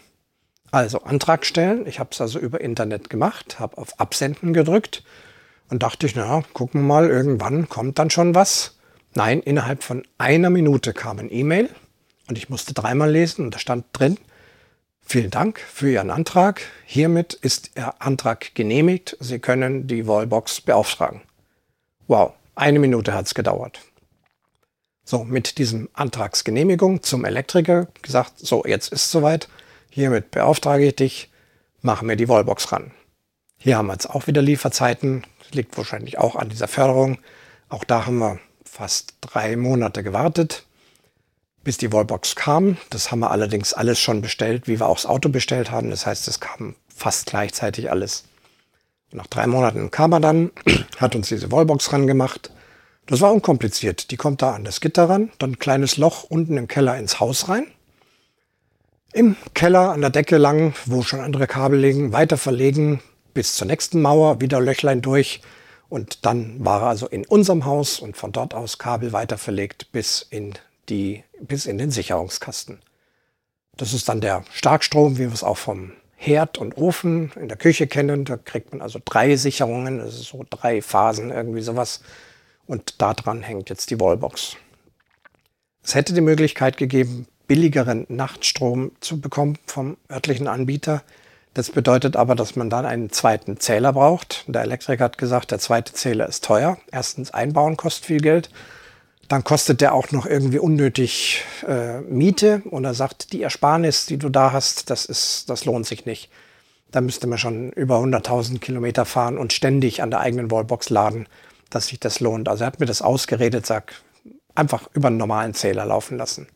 Also 0.71 1.03
Antrag 1.03 1.45
stellen. 1.45 1.85
Ich 1.85 1.99
habe 1.99 2.09
es 2.11 2.19
also 2.19 2.39
über 2.39 2.61
Internet 2.61 3.11
gemacht, 3.11 3.59
habe 3.59 3.77
auf 3.77 3.99
Absenden 3.99 4.53
gedrückt 4.53 5.03
und 5.69 5.83
dachte 5.83 6.07
ich, 6.07 6.15
na, 6.15 6.43
gucken 6.53 6.81
wir 6.81 6.87
mal, 6.87 7.09
irgendwann 7.09 7.69
kommt 7.69 7.99
dann 7.99 8.09
schon 8.09 8.33
was. 8.33 8.75
Nein, 9.13 9.39
innerhalb 9.39 9.83
von 9.83 10.03
einer 10.17 10.49
Minute 10.49 10.93
kam 10.93 11.19
ein 11.19 11.31
E-Mail 11.31 11.69
und 12.27 12.39
ich 12.39 12.49
musste 12.49 12.73
dreimal 12.73 13.11
lesen 13.11 13.45
und 13.45 13.53
da 13.53 13.59
stand 13.59 13.85
drin, 13.93 14.17
Vielen 15.01 15.31
Dank 15.31 15.59
für 15.59 15.89
Ihren 15.89 16.11
Antrag. 16.11 16.61
Hiermit 16.85 17.33
ist 17.33 17.71
Ihr 17.75 17.99
Antrag 17.99 18.53
genehmigt. 18.53 19.17
Sie 19.19 19.39
können 19.39 19.87
die 19.87 20.05
Wallbox 20.05 20.61
beauftragen. 20.61 21.21
Wow, 22.07 22.33
eine 22.53 22.77
Minute 22.77 23.15
hat 23.15 23.25
es 23.25 23.33
gedauert. 23.33 23.79
So, 25.09 25.23
mit 25.23 25.57
diesem 25.57 25.89
Antragsgenehmigung 25.93 27.01
zum 27.01 27.25
Elektriker 27.25 27.87
gesagt, 28.03 28.33
so, 28.37 28.63
jetzt 28.63 28.93
ist 28.93 29.09
soweit. 29.09 29.49
Hiermit 29.89 30.29
beauftrage 30.29 30.85
ich 30.85 30.97
dich, 30.97 31.31
mach 31.81 32.03
mir 32.03 32.15
die 32.15 32.29
Wallbox 32.29 32.71
ran. 32.71 32.91
Hier 33.57 33.77
haben 33.77 33.87
wir 33.87 33.93
jetzt 33.93 34.07
auch 34.07 34.27
wieder 34.27 34.43
Lieferzeiten. 34.43 35.25
liegt 35.51 35.75
wahrscheinlich 35.79 36.19
auch 36.19 36.35
an 36.35 36.49
dieser 36.49 36.67
Förderung. 36.67 37.17
Auch 37.69 37.83
da 37.85 38.05
haben 38.05 38.19
wir 38.19 38.37
fast 38.63 39.15
drei 39.21 39.55
Monate 39.55 40.03
gewartet 40.03 40.67
bis 41.63 41.79
die 41.79 41.91
Wallbox 41.91 42.35
kam. 42.35 42.77
Das 42.91 43.11
haben 43.11 43.21
wir 43.21 43.31
allerdings 43.31 43.73
alles 43.73 43.99
schon 43.99 44.21
bestellt, 44.21 44.67
wie 44.67 44.79
wir 44.79 44.85
auch 44.87 44.97
das 44.97 45.07
Auto 45.07 45.29
bestellt 45.29 45.71
haben. 45.71 45.89
Das 45.89 46.05
heißt, 46.05 46.27
es 46.27 46.39
kam 46.39 46.75
fast 46.87 47.25
gleichzeitig 47.25 47.89
alles. 47.89 48.25
Nach 49.11 49.27
drei 49.27 49.47
Monaten 49.47 49.89
kam 49.89 50.13
er 50.13 50.19
dann, 50.19 50.51
hat 50.97 51.15
uns 51.15 51.29
diese 51.29 51.51
Wallbox 51.51 51.91
ran 51.91 52.05
gemacht. 52.05 52.51
Das 53.09 53.21
war 53.21 53.33
unkompliziert. 53.33 54.11
Die 54.11 54.17
kommt 54.17 54.43
da 54.43 54.53
an 54.53 54.63
das 54.63 54.81
Gitter 54.81 55.09
ran, 55.09 55.31
dann 55.39 55.53
ein 55.53 55.59
kleines 55.59 55.97
Loch 55.97 56.25
unten 56.25 56.57
im 56.57 56.67
Keller 56.67 56.95
ins 56.95 57.19
Haus 57.19 57.49
rein. 57.49 57.65
Im 59.13 59.35
Keller 59.55 59.89
an 59.89 60.01
der 60.01 60.11
Decke 60.11 60.37
lang, 60.37 60.75
wo 60.85 61.01
schon 61.01 61.19
andere 61.19 61.47
Kabel 61.47 61.79
liegen, 61.79 62.13
weiter 62.13 62.37
verlegen 62.37 63.01
bis 63.33 63.55
zur 63.55 63.65
nächsten 63.65 63.99
Mauer, 64.03 64.41
wieder 64.41 64.61
Löchlein 64.61 65.01
durch. 65.01 65.41
Und 65.89 66.23
dann 66.27 66.63
war 66.63 66.83
er 66.83 66.89
also 66.89 67.07
in 67.07 67.25
unserem 67.25 67.65
Haus 67.65 67.99
und 67.99 68.15
von 68.15 68.31
dort 68.31 68.53
aus 68.53 68.77
Kabel 68.77 69.11
weiter 69.11 69.39
verlegt 69.39 69.91
bis 69.91 70.27
in 70.29 70.53
die 70.89 71.23
bis 71.41 71.65
in 71.65 71.79
den 71.79 71.89
Sicherungskasten. 71.89 72.79
Das 73.75 73.91
ist 73.91 74.07
dann 74.07 74.21
der 74.21 74.43
Starkstrom, 74.53 75.17
wie 75.17 75.23
wir 75.23 75.33
es 75.33 75.43
auch 75.43 75.57
vom 75.57 75.93
Herd 76.15 76.59
und 76.59 76.77
Ofen 76.77 77.31
in 77.35 77.47
der 77.47 77.57
Küche 77.57 77.87
kennen. 77.87 78.25
Da 78.25 78.37
kriegt 78.37 78.71
man 78.71 78.83
also 78.83 78.99
drei 79.03 79.35
Sicherungen, 79.35 79.99
ist 79.99 80.25
so 80.25 80.45
drei 80.47 80.83
Phasen, 80.83 81.31
irgendwie 81.31 81.61
sowas. 81.61 82.01
Und 82.69 83.01
daran 83.01 83.41
hängt 83.41 83.69
jetzt 83.69 83.89
die 83.89 83.99
Wallbox. 83.99 84.55
Es 85.83 85.95
hätte 85.95 86.13
die 86.13 86.21
Möglichkeit 86.21 86.77
gegeben, 86.77 87.27
billigeren 87.47 88.05
Nachtstrom 88.09 88.91
zu 88.99 89.19
bekommen 89.19 89.57
vom 89.65 89.97
örtlichen 90.09 90.47
Anbieter. 90.47 91.01
Das 91.55 91.71
bedeutet 91.71 92.15
aber, 92.15 92.35
dass 92.35 92.55
man 92.55 92.69
dann 92.69 92.85
einen 92.85 93.09
zweiten 93.09 93.59
Zähler 93.59 93.93
braucht. 93.93 94.45
Der 94.47 94.61
Elektriker 94.61 95.05
hat 95.05 95.17
gesagt, 95.17 95.49
der 95.49 95.59
zweite 95.59 95.93
Zähler 95.93 96.29
ist 96.29 96.45
teuer. 96.45 96.77
Erstens 96.91 97.31
einbauen 97.31 97.75
kostet 97.75 98.05
viel 98.05 98.21
Geld 98.21 98.49
dann 99.29 99.43
kostet 99.43 99.79
der 99.79 99.93
auch 99.93 100.11
noch 100.11 100.25
irgendwie 100.25 100.57
unnötig 100.57 101.43
äh, 101.65 102.01
Miete 102.01 102.63
und 102.65 102.83
er 102.83 102.95
sagt, 102.95 103.31
die 103.31 103.43
Ersparnis, 103.43 104.07
die 104.07 104.17
du 104.17 104.27
da 104.29 104.51
hast, 104.51 104.89
das 104.89 105.05
ist, 105.05 105.49
das 105.49 105.65
lohnt 105.65 105.85
sich 105.85 106.07
nicht. 106.07 106.31
Da 106.91 106.99
müsste 106.99 107.27
man 107.27 107.37
schon 107.37 107.71
über 107.73 107.97
100.000 107.97 108.57
Kilometer 108.57 109.05
fahren 109.05 109.37
und 109.37 109.53
ständig 109.53 110.01
an 110.01 110.09
der 110.09 110.21
eigenen 110.21 110.49
Wallbox 110.49 110.89
laden, 110.89 111.27
dass 111.69 111.87
sich 111.87 111.99
das 111.99 112.19
lohnt. 112.19 112.49
Also 112.49 112.63
er 112.63 112.67
hat 112.67 112.79
mir 112.79 112.85
das 112.85 113.01
ausgeredet, 113.01 113.65
sag, 113.65 113.93
einfach 114.55 114.89
über 114.93 115.07
einen 115.07 115.17
normalen 115.17 115.53
Zähler 115.53 115.85
laufen 115.85 116.17
lassen. 116.17 116.47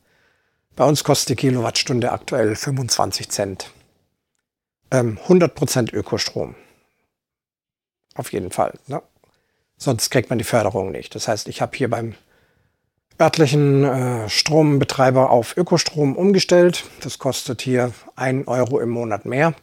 Bei 0.76 0.86
uns 0.86 1.04
kostet 1.04 1.30
die 1.30 1.36
Kilowattstunde 1.36 2.12
aktuell 2.12 2.56
25 2.56 3.30
Cent. 3.30 3.72
Ähm, 4.92 5.20
100% 5.28 5.94
Ökostrom. 5.94 6.56
Auf 8.16 8.32
jeden 8.32 8.52
Fall. 8.52 8.74
Ne? 8.88 9.02
Sonst 9.78 10.10
kriegt 10.10 10.30
man 10.30 10.40
die 10.40 10.46
Förderung 10.46 10.92
nicht. 10.92 11.14
Das 11.16 11.28
heißt, 11.28 11.48
ich 11.48 11.62
habe 11.62 11.76
hier 11.76 11.90
beim 11.90 12.16
örtlichen 13.20 13.84
äh, 13.84 14.30
Strombetreiber 14.30 15.30
auf 15.30 15.56
Ökostrom 15.58 16.16
umgestellt. 16.16 16.86
Das 17.02 17.20
kostet 17.20 17.62
hier 17.62 17.92
ein 18.16 18.48
Euro 18.48 18.80
im 18.80 18.90
Monat 18.90 19.26
mehr. 19.26 19.54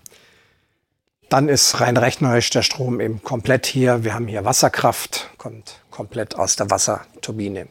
Dann 1.30 1.48
ist 1.48 1.80
rein 1.80 1.96
rechnerisch 1.96 2.50
der 2.50 2.62
Strom 2.62 3.00
eben 3.00 3.22
komplett 3.22 3.64
hier. 3.64 4.02
Wir 4.02 4.14
haben 4.14 4.26
hier 4.26 4.44
Wasserkraft, 4.44 5.30
kommt 5.38 5.80
komplett 5.92 6.34
aus 6.34 6.56
der 6.56 6.70
Wasserturbine. 6.70 7.68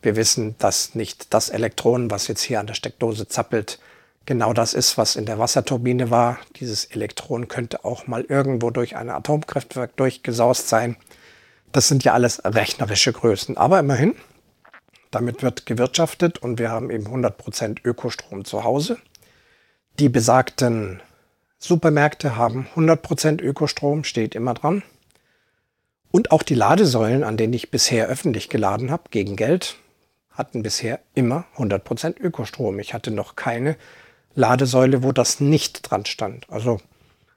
Wir 0.00 0.16
wissen, 0.16 0.54
dass 0.58 0.94
nicht 0.94 1.34
das 1.34 1.50
Elektron, 1.50 2.10
was 2.10 2.26
jetzt 2.26 2.40
hier 2.40 2.58
an 2.58 2.66
der 2.66 2.72
Steckdose 2.72 3.28
zappelt, 3.28 3.80
genau 4.24 4.54
das 4.54 4.72
ist, 4.72 4.96
was 4.96 5.16
in 5.16 5.26
der 5.26 5.38
Wasserturbine 5.38 6.10
war. 6.10 6.38
Dieses 6.56 6.86
Elektron 6.86 7.48
könnte 7.48 7.84
auch 7.84 8.06
mal 8.06 8.22
irgendwo 8.22 8.70
durch 8.70 8.96
ein 8.96 9.10
Atomkraftwerk 9.10 9.94
durchgesaust 9.96 10.70
sein. 10.70 10.96
Das 11.72 11.86
sind 11.86 12.02
ja 12.02 12.14
alles 12.14 12.42
rechnerische 12.46 13.12
Größen. 13.12 13.58
Aber 13.58 13.78
immerhin, 13.78 14.14
damit 15.10 15.42
wird 15.42 15.66
gewirtschaftet 15.66 16.38
und 16.38 16.58
wir 16.58 16.70
haben 16.70 16.90
eben 16.90 17.06
100% 17.06 17.84
Ökostrom 17.84 18.46
zu 18.46 18.64
Hause. 18.64 18.96
Die 19.98 20.08
besagten 20.08 21.02
Supermärkte 21.60 22.36
haben 22.36 22.66
100% 22.74 23.40
Ökostrom, 23.40 24.02
steht 24.02 24.34
immer 24.34 24.54
dran. 24.54 24.82
Und 26.10 26.32
auch 26.32 26.42
die 26.42 26.56
Ladesäulen, 26.56 27.22
an 27.22 27.36
denen 27.36 27.52
ich 27.52 27.70
bisher 27.70 28.08
öffentlich 28.08 28.48
geladen 28.48 28.90
habe, 28.90 29.04
gegen 29.10 29.36
Geld, 29.36 29.76
hatten 30.30 30.62
bisher 30.62 30.98
immer 31.14 31.44
100% 31.56 32.18
Ökostrom. 32.18 32.80
Ich 32.80 32.94
hatte 32.94 33.12
noch 33.12 33.36
keine 33.36 33.76
Ladesäule, 34.34 35.04
wo 35.04 35.12
das 35.12 35.38
nicht 35.38 35.88
dran 35.88 36.06
stand. 36.06 36.50
Also 36.50 36.80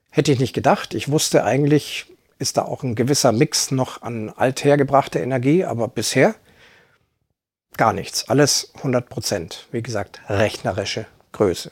hätte 0.09 0.31
ich 0.31 0.39
nicht 0.39 0.53
gedacht. 0.53 0.95
Ich 0.95 1.11
wusste 1.11 1.43
eigentlich, 1.43 2.07
ist 2.39 2.57
da 2.57 2.63
auch 2.63 2.81
ein 2.81 2.95
gewisser 2.95 3.31
Mix 3.31 3.69
noch 3.69 4.01
an 4.01 4.29
althergebrachter 4.29 5.19
Energie, 5.19 5.65
aber 5.65 5.87
bisher 5.87 6.33
Gar 7.77 7.93
nichts. 7.93 8.29
Alles 8.29 8.71
100 8.75 9.09
Prozent. 9.09 9.67
Wie 9.71 9.81
gesagt, 9.81 10.21
rechnerische 10.29 11.05
Größe. 11.31 11.71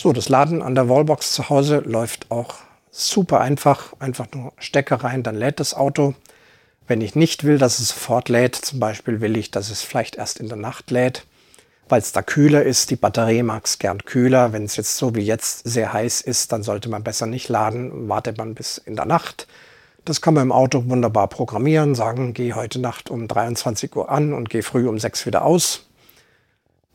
So, 0.00 0.12
das 0.12 0.28
Laden 0.28 0.62
an 0.62 0.76
der 0.76 0.88
Wallbox 0.88 1.32
zu 1.32 1.48
Hause 1.48 1.82
läuft 1.84 2.30
auch 2.30 2.54
super 2.92 3.40
einfach. 3.40 3.94
Einfach 3.98 4.26
nur 4.32 4.52
Stecker 4.56 5.02
rein, 5.02 5.24
dann 5.24 5.34
lädt 5.34 5.58
das 5.58 5.74
Auto. 5.74 6.14
Wenn 6.86 7.00
ich 7.00 7.16
nicht 7.16 7.42
will, 7.42 7.58
dass 7.58 7.80
es 7.80 7.88
sofort 7.88 8.28
lädt, 8.28 8.54
zum 8.54 8.78
Beispiel 8.78 9.20
will 9.20 9.36
ich, 9.36 9.50
dass 9.50 9.70
es 9.70 9.82
vielleicht 9.82 10.14
erst 10.14 10.38
in 10.38 10.46
der 10.46 10.56
Nacht 10.56 10.92
lädt, 10.92 11.26
weil 11.88 11.98
es 11.98 12.12
da 12.12 12.22
kühler 12.22 12.62
ist. 12.62 12.92
Die 12.92 12.96
Batterie 12.96 13.42
mag 13.42 13.66
es 13.66 13.80
gern 13.80 14.04
kühler. 14.04 14.52
Wenn 14.52 14.66
es 14.66 14.76
jetzt 14.76 14.96
so 14.98 15.16
wie 15.16 15.22
jetzt 15.22 15.68
sehr 15.68 15.92
heiß 15.92 16.20
ist, 16.20 16.52
dann 16.52 16.62
sollte 16.62 16.88
man 16.88 17.02
besser 17.02 17.26
nicht 17.26 17.48
laden. 17.48 18.08
Wartet 18.08 18.38
man 18.38 18.54
bis 18.54 18.78
in 18.78 18.94
der 18.94 19.04
Nacht. 19.04 19.48
Das 20.04 20.20
kann 20.20 20.34
man 20.34 20.44
im 20.44 20.52
Auto 20.52 20.88
wunderbar 20.88 21.26
programmieren, 21.26 21.96
sagen, 21.96 22.34
geh 22.34 22.52
heute 22.52 22.78
Nacht 22.78 23.10
um 23.10 23.26
23 23.26 23.96
Uhr 23.96 24.08
an 24.12 24.32
und 24.32 24.48
geh 24.48 24.62
früh 24.62 24.86
um 24.86 25.00
6 25.00 25.26
wieder 25.26 25.44
aus. 25.44 25.87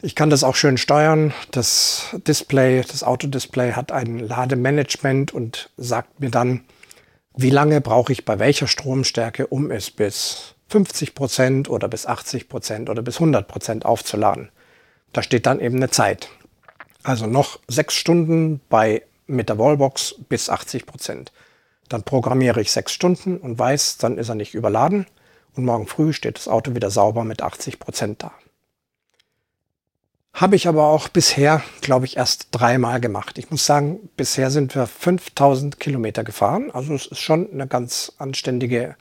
Ich 0.06 0.16
kann 0.16 0.30
das 0.30 0.44
auch 0.44 0.56
schön 0.56 0.76
steuern. 0.76 1.34
Das 1.52 2.08
Display, 2.28 2.82
das 2.82 3.04
Autodisplay 3.04 3.72
hat 3.72 3.94
ein 3.94 4.20
Lademanagement 4.20 5.34
und 5.34 5.70
sagt 5.78 6.20
mir 6.20 6.30
dann, 6.30 6.66
wie 7.38 7.50
lange 7.50 7.80
brauche 7.80 8.12
ich 8.12 8.26
bei 8.26 8.38
welcher 8.38 8.68
Stromstärke, 8.68 9.48
um 9.48 9.72
es 9.72 9.92
bis 9.92 10.56
50 10.68 11.16
Prozent 11.16 11.70
oder 11.70 11.88
bis 11.88 12.06
80 12.06 12.50
Prozent 12.50 12.90
oder 12.90 13.02
bis 13.02 13.16
100 13.16 13.48
Prozent 13.48 13.86
aufzuladen. 13.86 14.50
Da 15.14 15.24
steht 15.24 15.46
dann 15.46 15.62
eben 15.62 15.78
eine 15.78 15.90
Zeit. 15.90 16.28
Also 17.04 17.26
noch 17.26 17.62
sechs 17.70 17.94
Stunden 17.94 18.60
bei, 18.68 19.04
mit 19.26 19.48
der 19.48 19.58
Wallbox 19.58 20.16
bis 20.28 20.50
80 20.50 20.86
Prozent. 20.86 21.32
Dann 21.88 22.04
programmiere 22.04 22.60
ich 22.60 22.74
sechs 22.74 22.92
Stunden 22.92 23.38
und 23.38 23.58
weiß, 23.58 24.00
dann 24.00 24.18
ist 24.18 24.28
er 24.28 24.36
nicht 24.36 24.54
überladen. 24.54 25.06
Und 25.56 25.64
morgen 25.64 25.88
früh 25.88 26.12
steht 26.12 26.38
das 26.38 26.50
Auto 26.50 26.76
wieder 26.76 26.92
sauber 26.92 27.24
mit 27.24 27.42
80 27.42 27.80
Prozent 27.80 28.22
da. 28.22 28.34
Habe 30.34 30.56
ich 30.56 30.68
aber 30.68 30.88
auch 30.88 31.10
bisher, 31.10 31.62
glaube 31.82 32.08
ich, 32.08 32.18
erst 32.18 32.48
dreimal 32.52 33.00
gemacht. 33.00 33.38
Ich 33.38 33.52
muss 33.52 33.68
sagen, 33.68 34.10
bisher 34.18 34.50
sind 34.50 34.74
wir 34.74 34.88
5000 34.88 35.80
Kilometer 35.80 36.24
gefahren. 36.24 36.72
Also 36.72 36.96
es 36.96 37.06
ist 37.06 37.20
schon 37.20 37.52
eine 37.52 37.68
ganz 37.68 38.14
anständige 38.18 38.96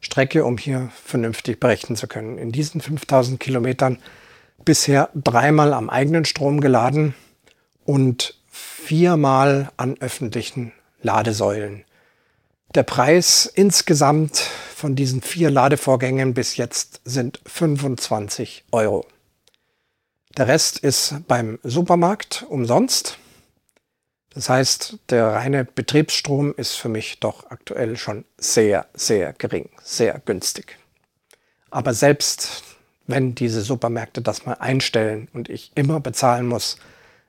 Strecke, 0.00 0.44
um 0.44 0.58
hier 0.58 0.90
vernünftig 1.04 1.60
berechnen 1.60 1.94
zu 1.94 2.08
können. 2.08 2.36
In 2.36 2.50
diesen 2.50 2.80
5000 2.80 3.38
Kilometern 3.38 3.98
bisher 4.64 5.10
dreimal 5.14 5.72
am 5.72 5.88
eigenen 5.88 6.24
Strom 6.24 6.60
geladen 6.60 7.14
und 7.84 8.36
viermal 8.50 9.70
an 9.76 9.96
öffentlichen 10.00 10.72
Ladesäulen. 11.00 11.84
Der 12.74 12.82
Preis 12.82 13.50
insgesamt 13.54 14.38
von 14.74 14.96
diesen 14.96 15.22
vier 15.22 15.50
Ladevorgängen 15.50 16.34
bis 16.34 16.56
jetzt 16.56 17.00
sind 17.04 17.40
25 17.46 18.64
Euro. 18.72 19.06
Der 20.38 20.48
Rest 20.48 20.78
ist 20.78 21.26
beim 21.28 21.58
Supermarkt 21.62 22.46
umsonst. 22.48 23.18
Das 24.30 24.48
heißt, 24.48 24.98
der 25.10 25.26
reine 25.26 25.66
Betriebsstrom 25.66 26.54
ist 26.56 26.74
für 26.74 26.88
mich 26.88 27.20
doch 27.20 27.50
aktuell 27.50 27.98
schon 27.98 28.24
sehr, 28.38 28.86
sehr 28.94 29.34
gering, 29.34 29.68
sehr 29.82 30.18
günstig. 30.24 30.78
Aber 31.70 31.92
selbst 31.92 32.64
wenn 33.06 33.34
diese 33.34 33.60
Supermärkte 33.60 34.22
das 34.22 34.46
mal 34.46 34.54
einstellen 34.54 35.28
und 35.34 35.50
ich 35.50 35.70
immer 35.74 36.00
bezahlen 36.00 36.46
muss, 36.46 36.78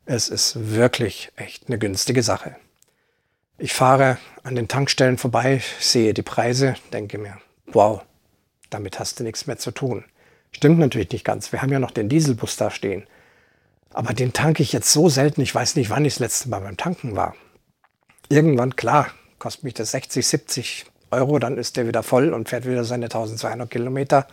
es 0.05 0.29
ist 0.29 0.71
wirklich 0.71 1.31
echt 1.35 1.67
eine 1.67 1.79
günstige 1.79 2.23
Sache. 2.23 2.55
Ich 3.57 3.73
fahre 3.73 4.17
an 4.43 4.55
den 4.55 4.69
Tankstellen 4.69 5.17
vorbei, 5.17 5.61
sehe 5.79 6.13
die 6.13 6.21
Preise, 6.21 6.75
denke 6.93 7.17
mir, 7.17 7.37
wow, 7.67 8.01
damit 8.69 8.99
hast 8.99 9.19
du 9.19 9.23
nichts 9.23 9.45
mehr 9.45 9.57
zu 9.57 9.71
tun. 9.71 10.05
Stimmt 10.53 10.79
natürlich 10.79 11.11
nicht 11.11 11.25
ganz. 11.25 11.51
Wir 11.51 11.61
haben 11.61 11.71
ja 11.71 11.79
noch 11.79 11.91
den 11.91 12.09
Dieselbus 12.09 12.55
da 12.55 12.69
stehen. 12.71 13.05
Aber 13.91 14.13
den 14.13 14.33
tanke 14.33 14.63
ich 14.63 14.73
jetzt 14.73 14.91
so 14.91 15.09
selten, 15.09 15.41
ich 15.41 15.53
weiß 15.53 15.75
nicht, 15.75 15.89
wann 15.89 16.05
ich 16.05 16.15
das 16.15 16.19
letzte 16.19 16.49
Mal 16.49 16.61
beim 16.61 16.77
Tanken 16.77 17.15
war. 17.15 17.35
Irgendwann, 18.29 18.75
klar, 18.75 19.11
kostet 19.37 19.63
mich 19.63 19.73
das 19.75 19.91
60, 19.91 20.25
70 20.25 20.85
Euro, 21.11 21.37
dann 21.37 21.57
ist 21.57 21.77
der 21.77 21.87
wieder 21.87 22.01
voll 22.01 22.33
und 22.33 22.49
fährt 22.49 22.65
wieder 22.65 22.83
seine 22.83 23.05
1200 23.05 23.69
Kilometer. 23.69 24.27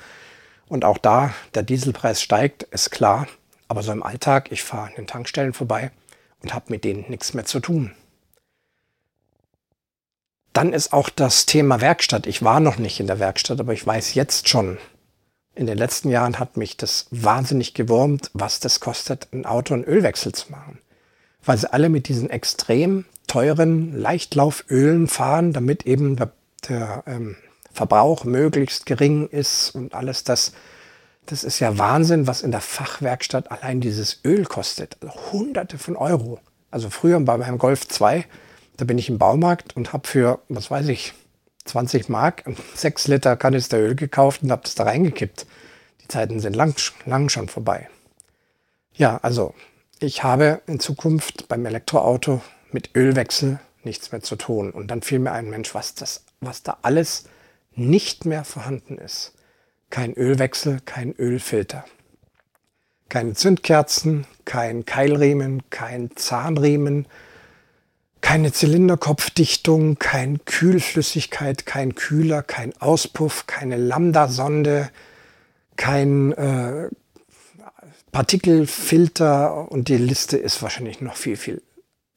Und 0.69 0.85
auch 0.85 0.99
da, 0.99 1.35
der 1.55 1.63
Dieselpreis 1.63 2.23
steigt, 2.23 2.63
ist 2.63 2.91
klar. 2.91 3.27
Aber 3.69 3.83
so 3.83 3.93
im 3.93 4.03
Alltag, 4.03 4.51
ich 4.51 4.63
fahre 4.63 4.89
an 4.89 4.95
den 4.97 5.07
Tankstellen 5.07 5.53
vorbei 5.53 5.91
und 6.43 6.55
habe 6.55 6.67
mit 6.69 6.85
denen 6.85 7.05
nichts 7.09 7.35
mehr 7.35 7.45
zu 7.45 7.61
tun. 7.61 7.93
Dann 10.53 10.73
ist 10.73 10.93
auch 10.93 11.11
das 11.11 11.47
Thema 11.47 11.81
Werkstatt. 11.81 12.27
Ich 12.27 12.43
war 12.43 12.61
noch 12.61 12.79
nicht 12.79 12.99
in 12.99 13.07
der 13.07 13.19
Werkstatt, 13.19 13.61
aber 13.61 13.73
ich 13.73 13.87
weiß 13.87 14.15
jetzt 14.15 14.49
schon, 14.49 14.79
in 15.55 15.67
den 15.67 15.79
letzten 15.79 16.11
Jahren 16.11 16.39
hat 16.39 16.57
mich 16.57 16.77
das 16.77 17.07
wahnsinnig 17.11 17.75
gewurmt, 17.75 18.31
was 18.33 18.61
das 18.61 18.81
kostet, 18.81 19.29
ein 19.33 19.47
Auto 19.47 19.75
einen 19.75 19.85
Ölwechsel 19.85 20.33
zu 20.33 20.51
machen. 20.53 20.79
Weil 21.45 21.59
sie 21.59 21.73
alle 21.73 21.89
mit 21.89 22.09
diesen 22.09 22.31
extrem 22.31 23.05
teuren 23.27 23.97
Leichtlaufölen 23.97 25.09
fahren, 25.09 25.53
damit 25.53 25.87
eben 25.87 26.17
der, 26.17 26.33
der 26.69 27.03
ähm, 27.07 27.37
Verbrauch 27.73 28.25
möglichst 28.25 28.87
gering 28.87 29.29
ist 29.29 29.71
und 29.75 29.95
alles 29.95 30.25
das. 30.25 30.53
Das 31.27 31.45
ist 31.45 31.61
ja 31.61 31.79
Wahnsinn, 31.79 32.27
was 32.27 32.43
in 32.43 32.51
der 32.51 32.61
Fachwerkstatt 32.61 33.53
allein 33.53 33.81
dieses 33.81 34.21
Öl 34.25 34.45
kostet. 34.47 34.97
Also 35.01 35.15
hunderte 35.33 35.79
von 35.79 35.97
Euro. 35.97 36.41
Also 36.71 36.91
früher 36.91 37.21
bei 37.21 37.37
meinem 37.37 37.59
Golf 37.59 37.87
2, 37.87 38.25
da 38.77 38.85
bin 38.85 38.99
ich 38.99 39.09
im 39.09 39.19
Baumarkt 39.19 39.77
und 39.77 39.93
habe 39.93 40.09
für, 40.09 40.41
was 40.49 40.71
weiß 40.71 40.89
ich, 40.89 41.13
20 41.71 42.09
Mark 42.09 42.45
6 42.75 43.09
Liter 43.09 43.37
Kanister 43.37 43.79
Öl 43.79 43.95
gekauft 43.95 44.43
und 44.43 44.51
habe 44.51 44.63
das 44.63 44.75
da 44.75 44.85
reingekippt. 44.85 45.47
Die 46.03 46.09
Zeiten 46.09 46.41
sind 46.41 46.55
lang, 46.55 46.75
lang 47.07 47.29
schon 47.29 47.49
vorbei. 47.49 47.89
Ja, 48.95 49.19
also 49.23 49.55
ich 50.01 50.25
habe 50.25 50.63
in 50.67 50.81
Zukunft 50.81 51.47
beim 51.49 51.65
Elektroauto 51.65 52.43
mit 52.73 52.91
Ölwechsel 52.97 53.61
nichts 53.85 54.11
mehr 54.11 54.21
zu 54.21 54.37
tun. 54.37 54.71
Und 54.73 54.89
dann 54.89 55.03
fiel 55.03 55.21
mir 55.21 55.33
ein 55.33 55.49
Mensch, 55.49 55.75
was, 55.75 55.95
das, 55.95 56.25
was 56.41 56.63
da 56.63 56.79
alles 56.83 57.25
nicht 57.75 58.25
mehr 58.25 58.45
vorhanden 58.45 58.99
ist. 58.99 59.35
Kein 59.91 60.13
Ölwechsel, 60.15 60.81
kein 60.85 61.15
Ölfilter. 61.17 61.85
Keine 63.09 63.35
Zündkerzen, 63.35 64.27
kein 64.45 64.85
Keilriemen, 64.85 65.69
kein 65.71 66.11
Zahnriemen, 66.17 67.07
keine 68.21 68.53
Zylinderkopfdichtung, 68.53 69.99
kein 69.99 70.45
Kühlflüssigkeit, 70.45 71.67
kein 71.67 71.95
Kühler, 71.95 72.43
kein 72.43 72.79
Auspuff, 72.81 73.47
keine 73.47 73.77
Lambda-Sonde, 73.77 74.91
kein 75.77 76.33
äh, 76.33 76.89
Partikelfilter 78.13 79.71
und 79.71 79.89
die 79.89 79.97
Liste 79.97 80.37
ist 80.37 80.63
wahrscheinlich 80.63 81.01
noch 81.01 81.17
viel, 81.17 81.37
viel 81.37 81.63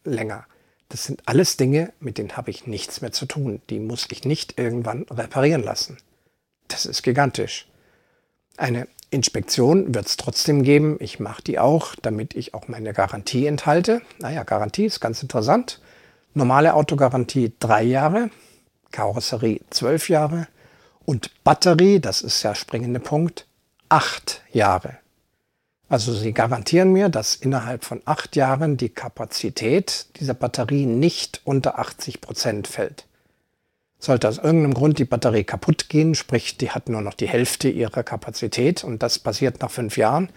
länger. 0.03 0.45
Das 0.89 1.05
sind 1.05 1.23
alles 1.25 1.57
Dinge, 1.57 1.93
mit 1.99 2.17
denen 2.17 2.37
habe 2.37 2.51
ich 2.51 2.67
nichts 2.67 3.01
mehr 3.01 3.11
zu 3.11 3.25
tun. 3.25 3.61
Die 3.69 3.79
muss 3.79 4.07
ich 4.11 4.25
nicht 4.25 4.59
irgendwann 4.59 5.03
reparieren 5.09 5.63
lassen. 5.63 5.97
Das 6.67 6.85
ist 6.85 7.03
gigantisch. 7.03 7.67
Eine 8.57 8.87
Inspektion 9.09 9.93
wird 9.95 10.07
es 10.07 10.17
trotzdem 10.17 10.63
geben. 10.63 10.97
Ich 10.99 11.19
mache 11.19 11.41
die 11.43 11.59
auch, 11.59 11.95
damit 12.01 12.35
ich 12.35 12.53
auch 12.53 12.67
meine 12.67 12.93
Garantie 12.93 13.45
enthalte. 13.45 14.01
Naja, 14.19 14.43
Garantie 14.43 14.85
ist 14.85 14.99
ganz 14.99 15.21
interessant. 15.21 15.79
Normale 16.33 16.73
Autogarantie 16.73 17.53
drei 17.59 17.83
Jahre, 17.83 18.29
Karosserie 18.91 19.61
zwölf 19.69 20.09
Jahre 20.09 20.47
und 21.05 21.31
Batterie, 21.43 21.99
das 21.99 22.21
ist 22.21 22.43
der 22.43 22.55
springende 22.55 22.99
Punkt, 22.99 23.45
acht 23.89 24.41
Jahre. 24.51 24.97
Also 25.89 26.11
sie 26.11 26.33
garantieren 26.33 26.91
mir, 26.91 27.09
dass 27.09 27.35
innerhalb 27.35 27.83
von 27.83 28.01
acht 28.05 28.35
Jahren 28.35 28.77
die 28.77 28.89
Kapazität 28.89 30.07
dieser 30.19 30.33
Batterie 30.33 30.87
nicht 30.87 31.41
unter 31.43 31.77
80 31.77 32.19
Prozent 32.19 32.67
fällt. 32.67 33.05
Sollte 33.99 34.27
aus 34.27 34.39
irgendeinem 34.39 34.73
Grund 34.73 34.97
die 34.97 35.05
Batterie 35.05 35.43
kaputt 35.43 35.89
gehen, 35.89 36.15
sprich 36.15 36.57
die 36.57 36.71
hat 36.71 36.89
nur 36.89 37.01
noch 37.01 37.13
die 37.13 37.27
Hälfte 37.27 37.69
ihrer 37.69 38.01
Kapazität 38.01 38.83
und 38.83 39.03
das 39.03 39.19
passiert 39.19 39.61
nach 39.61 39.69
fünf 39.69 39.95
Jahren, 39.97 40.29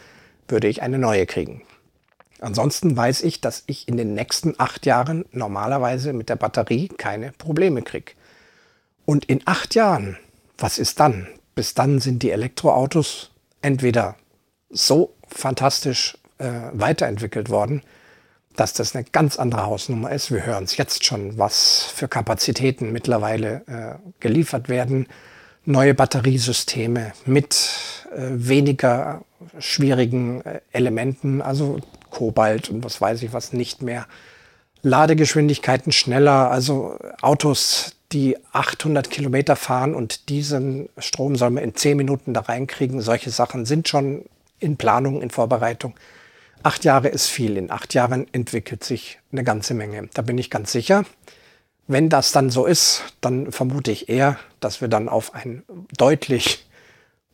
würde 0.47 0.69
ich 0.69 0.83
eine 0.83 0.99
neue 0.99 1.25
kriegen. 1.25 1.63
Ansonsten 2.41 2.97
weiß 2.97 3.23
ich, 3.23 3.41
dass 3.41 3.65
ich 3.67 3.89
in 3.89 3.97
den 3.97 4.15
nächsten 4.15 4.55
acht 4.59 4.87
Jahren 4.87 5.25
normalerweise 5.33 6.13
mit 6.13 6.29
der 6.29 6.37
Batterie 6.37 6.89
keine 6.89 7.33
Probleme 7.33 7.83
kriege. 7.83 8.13
Und 9.05 9.25
in 9.25 9.41
acht 9.45 9.75
Jahren, 9.75 10.19
was 10.59 10.79
ist 10.79 11.01
dann? 11.01 11.29
Bis 11.55 11.75
dann 11.75 12.01
sind 12.01 12.23
die 12.23 12.31
Elektroautos 12.31 13.31
entweder 13.63 14.17
so 14.69 15.15
fantastisch 15.29 16.19
äh, 16.39 16.51
weiterentwickelt 16.73 17.49
worden, 17.49 17.83
dass 18.57 18.73
das 18.73 18.95
eine 18.95 19.05
ganz 19.05 19.39
andere 19.39 19.67
Hausnummer 19.67 20.13
ist. 20.13 20.31
Wir 20.31 20.45
hören 20.45 20.65
es 20.65 20.77
jetzt 20.77 21.05
schon, 21.05 21.39
was 21.39 21.85
für 21.85 22.09
Kapazitäten 22.09 22.93
mittlerweile 22.93 23.63
äh, 23.67 24.11
geliefert 24.21 24.69
werden. 24.69 25.07
Neue 25.65 25.95
Batteriesysteme 25.95 27.13
mit 27.25 27.55
äh, 28.15 28.29
weniger 28.31 29.25
schwierigen 29.59 30.43
äh, 30.43 30.61
Elementen, 30.73 31.43
also 31.43 31.81
Kobalt 32.17 32.71
und 32.71 32.83
was 32.83 33.01
weiß 33.01 33.23
ich 33.23 33.35
was 33.35 33.53
nicht 33.53 33.83
mehr. 33.83 34.07
Ladegeschwindigkeiten 34.83 35.93
schneller, 35.93 36.51
also 36.51 36.99
Autos, 37.21 37.93
die 38.13 38.39
800 38.53 39.11
Kilometer 39.11 39.55
fahren 39.55 39.95
und 39.95 40.31
diesen 40.31 40.89
Strom 40.97 41.37
soll 41.37 41.51
man 41.51 41.65
in 41.65 41.75
10 41.75 41.97
Minuten 41.97 42.33
da 42.33 42.41
reinkriegen. 42.41 43.01
Solche 43.03 43.31
Sachen 43.31 43.67
sind 43.67 43.89
schon 43.89 44.25
in 44.59 44.77
Planung, 44.77 45.21
in 45.21 45.31
Vorbereitung. 45.31 45.95
Acht 46.63 46.85
Jahre 46.85 47.09
ist 47.09 47.27
viel. 47.27 47.59
In 47.59 47.71
acht 47.71 47.93
Jahren 47.93 48.27
entwickelt 48.33 48.83
sich 48.83 49.19
eine 49.31 49.45
ganze 49.45 49.75
Menge. 49.75 50.09
Da 50.15 50.23
bin 50.23 50.39
ich 50.39 50.51
ganz 50.51 50.73
sicher. 50.73 51.05
Wenn 51.87 52.09
das 52.09 52.33
dann 52.33 52.49
so 52.49 52.65
ist, 52.65 53.03
dann 53.21 53.53
vermute 53.53 53.91
ich 53.91 54.09
eher, 54.09 54.39
dass 54.61 54.81
wir 54.81 54.89
dann 54.89 55.09
auf 55.09 55.35
ein 55.35 55.65
deutlich 55.97 56.67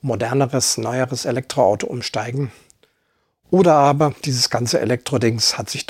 moderneres, 0.00 0.76
neueres 0.78 1.24
Elektroauto 1.24 1.86
umsteigen. 1.86 2.50
Oder 3.53 3.74
aber 3.74 4.14
dieses 4.24 4.48
ganze 4.48 4.80
Elektrodings 4.80 5.59
hat 5.59 5.68
sich 5.68 5.86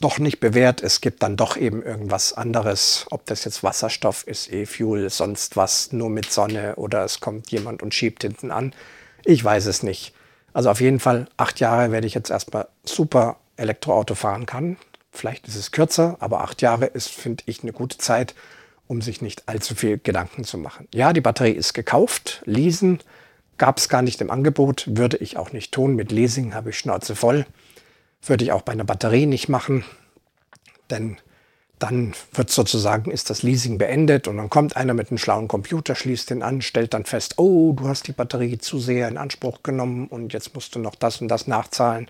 doch 0.00 0.18
nicht 0.18 0.40
bewährt. 0.40 0.82
Es 0.82 1.00
gibt 1.00 1.22
dann 1.22 1.36
doch 1.36 1.56
eben 1.56 1.80
irgendwas 1.80 2.32
anderes, 2.32 3.06
ob 3.10 3.24
das 3.26 3.44
jetzt 3.44 3.62
Wasserstoff 3.62 4.26
ist, 4.26 4.52
E-Fuel, 4.52 5.08
sonst 5.08 5.56
was, 5.56 5.92
nur 5.92 6.10
mit 6.10 6.32
Sonne 6.32 6.74
oder 6.74 7.04
es 7.04 7.20
kommt 7.20 7.52
jemand 7.52 7.80
und 7.80 7.94
schiebt 7.94 8.22
hinten 8.22 8.50
an. 8.50 8.74
Ich 9.24 9.42
weiß 9.42 9.66
es 9.66 9.84
nicht. 9.84 10.14
Also 10.52 10.68
auf 10.68 10.80
jeden 10.80 10.98
Fall 10.98 11.28
acht 11.36 11.60
Jahre 11.60 11.92
werde 11.92 12.08
ich 12.08 12.14
jetzt 12.14 12.30
erstmal 12.30 12.66
super 12.84 13.36
Elektroauto 13.56 14.16
fahren 14.16 14.44
kann. 14.44 14.76
Vielleicht 15.12 15.46
ist 15.46 15.54
es 15.54 15.70
kürzer, 15.70 16.16
aber 16.18 16.40
acht 16.40 16.60
Jahre 16.60 16.86
ist, 16.86 17.08
finde 17.08 17.44
ich, 17.46 17.62
eine 17.62 17.72
gute 17.72 17.98
Zeit, 17.98 18.34
um 18.88 19.00
sich 19.00 19.22
nicht 19.22 19.48
allzu 19.48 19.76
viel 19.76 19.98
Gedanken 19.98 20.42
zu 20.42 20.58
machen. 20.58 20.88
Ja, 20.92 21.12
die 21.12 21.20
Batterie 21.20 21.52
ist 21.52 21.72
gekauft, 21.72 22.42
leasen 22.46 22.98
gab 23.58 23.78
es 23.78 23.88
gar 23.88 24.02
nicht 24.02 24.20
im 24.20 24.30
Angebot, 24.30 24.84
würde 24.86 25.16
ich 25.18 25.36
auch 25.36 25.52
nicht 25.52 25.72
tun. 25.72 25.94
Mit 25.94 26.12
Leasing 26.12 26.54
habe 26.54 26.70
ich 26.70 26.78
Schnauze 26.78 27.16
voll. 27.16 27.46
Würde 28.22 28.44
ich 28.44 28.52
auch 28.52 28.62
bei 28.62 28.72
einer 28.72 28.84
Batterie 28.84 29.26
nicht 29.26 29.48
machen, 29.48 29.84
denn 30.90 31.16
dann 31.78 32.14
wird 32.32 32.50
sozusagen, 32.50 33.10
ist 33.10 33.28
das 33.28 33.42
Leasing 33.42 33.76
beendet 33.76 34.28
und 34.28 34.38
dann 34.38 34.48
kommt 34.48 34.76
einer 34.76 34.94
mit 34.94 35.10
einem 35.10 35.18
schlauen 35.18 35.46
Computer, 35.46 35.94
schließt 35.94 36.30
den 36.30 36.42
an, 36.42 36.62
stellt 36.62 36.94
dann 36.94 37.04
fest, 37.04 37.34
oh, 37.36 37.72
du 37.74 37.86
hast 37.86 38.08
die 38.08 38.12
Batterie 38.12 38.58
zu 38.58 38.78
sehr 38.78 39.08
in 39.08 39.18
Anspruch 39.18 39.62
genommen 39.62 40.06
und 40.06 40.32
jetzt 40.32 40.54
musst 40.54 40.74
du 40.74 40.78
noch 40.78 40.94
das 40.94 41.20
und 41.20 41.28
das 41.28 41.46
nachzahlen. 41.46 42.08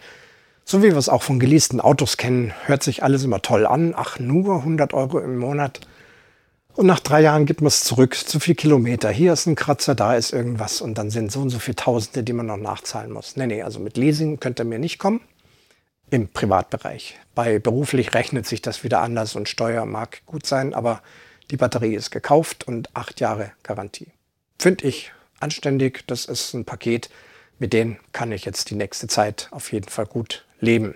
So 0.65 0.83
wie 0.83 0.91
wir 0.91 0.97
es 0.97 1.09
auch 1.09 1.23
von 1.23 1.41
geleasten 1.41 1.81
Autos 1.81 2.17
kennen, 2.17 2.53
hört 2.65 2.83
sich 2.83 3.03
alles 3.03 3.25
immer 3.25 3.43
toll 3.43 3.67
an. 3.67 3.93
Ach, 3.97 4.19
nur 4.19 4.57
100 4.57 4.95
Euro 4.95 5.19
im 5.19 5.39
Monat. 5.39 5.81
Und 6.77 6.85
nach 6.85 7.01
drei 7.01 7.23
Jahren 7.23 7.47
gibt 7.47 7.63
man 7.63 7.69
es 7.69 7.85
zurück. 7.85 8.15
Zu 8.15 8.39
viel 8.39 8.55
Kilometer. 8.55 9.09
Hier 9.09 9.33
ist 9.33 9.47
ein 9.47 9.55
Kratzer, 9.55 9.95
da 9.95 10.15
ist 10.15 10.35
irgendwas. 10.35 10.83
Und 10.83 10.99
dann 10.99 11.11
sind 11.11 11.33
so 11.33 11.41
und 11.41 11.49
so 11.49 11.59
viele 11.59 11.77
Tausende, 11.77 12.23
die 12.23 12.35
man 12.35 12.45
noch 12.45 12.59
nachzahlen 12.59 13.11
muss. 13.11 13.35
Nee, 13.37 13.47
nee, 13.47 13.63
also 13.63 13.81
mit 13.81 13.97
Leasing 13.97 14.41
könnte 14.41 14.65
mir 14.65 14.79
nicht 14.79 14.99
kommen 14.99 15.23
im 16.11 16.29
Privatbereich. 16.29 17.19
Bei 17.35 17.59
beruflich 17.59 18.13
rechnet 18.13 18.47
sich 18.47 18.61
das 18.61 18.85
wieder 18.85 19.01
anders 19.01 19.35
und 19.37 19.49
Steuer 19.49 19.87
mag 19.87 20.21
gut 20.27 20.47
sein, 20.47 20.75
aber 20.75 21.03
die 21.51 21.57
Batterie 21.57 21.95
ist 21.95 22.11
gekauft 22.11 22.69
und 22.69 22.95
acht 22.95 23.21
Jahre 23.21 23.53
Garantie. 23.63 24.13
Finde 24.59 24.87
ich 24.87 25.13
anständig. 25.41 26.05
Das 26.07 26.27
ist 26.27 26.53
ein 26.53 26.67
Paket, 26.67 27.09
mit 27.59 27.73
dem 27.73 27.97
kann 28.13 28.33
ich 28.33 28.45
jetzt 28.45 28.69
die 28.69 28.75
nächste 28.75 29.09
Zeit 29.09 29.49
auf 29.51 29.73
jeden 29.73 29.89
Fall 29.89 30.07
gut 30.07 30.45
leben. 30.61 30.95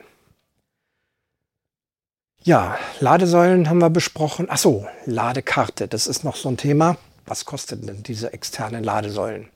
Ja, 2.43 2.79
Ladesäulen 3.01 3.69
haben 3.69 3.83
wir 3.83 3.91
besprochen. 3.91 4.47
Ach 4.49 4.57
so, 4.57 4.87
Ladekarte, 5.05 5.89
das 5.89 6.07
ist 6.07 6.25
noch 6.25 6.37
so 6.37 6.49
ein 6.49 6.57
Thema. 6.57 6.97
Was 7.27 7.45
kosten 7.45 7.87
denn 7.87 8.03
diese 8.03 8.33
externen 8.33 8.83
Ladesäulen? 8.83 9.51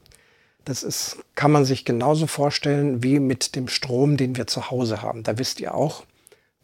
Das 0.66 0.82
ist, 0.82 1.16
kann 1.34 1.50
man 1.50 1.64
sich 1.64 1.86
genauso 1.86 2.26
vorstellen 2.26 3.02
wie 3.02 3.20
mit 3.20 3.56
dem 3.56 3.68
Strom, 3.68 4.18
den 4.18 4.36
wir 4.36 4.46
zu 4.46 4.70
Hause 4.70 5.00
haben. 5.00 5.22
Da 5.22 5.38
wisst 5.38 5.60
ihr 5.60 5.74
auch, 5.74 6.04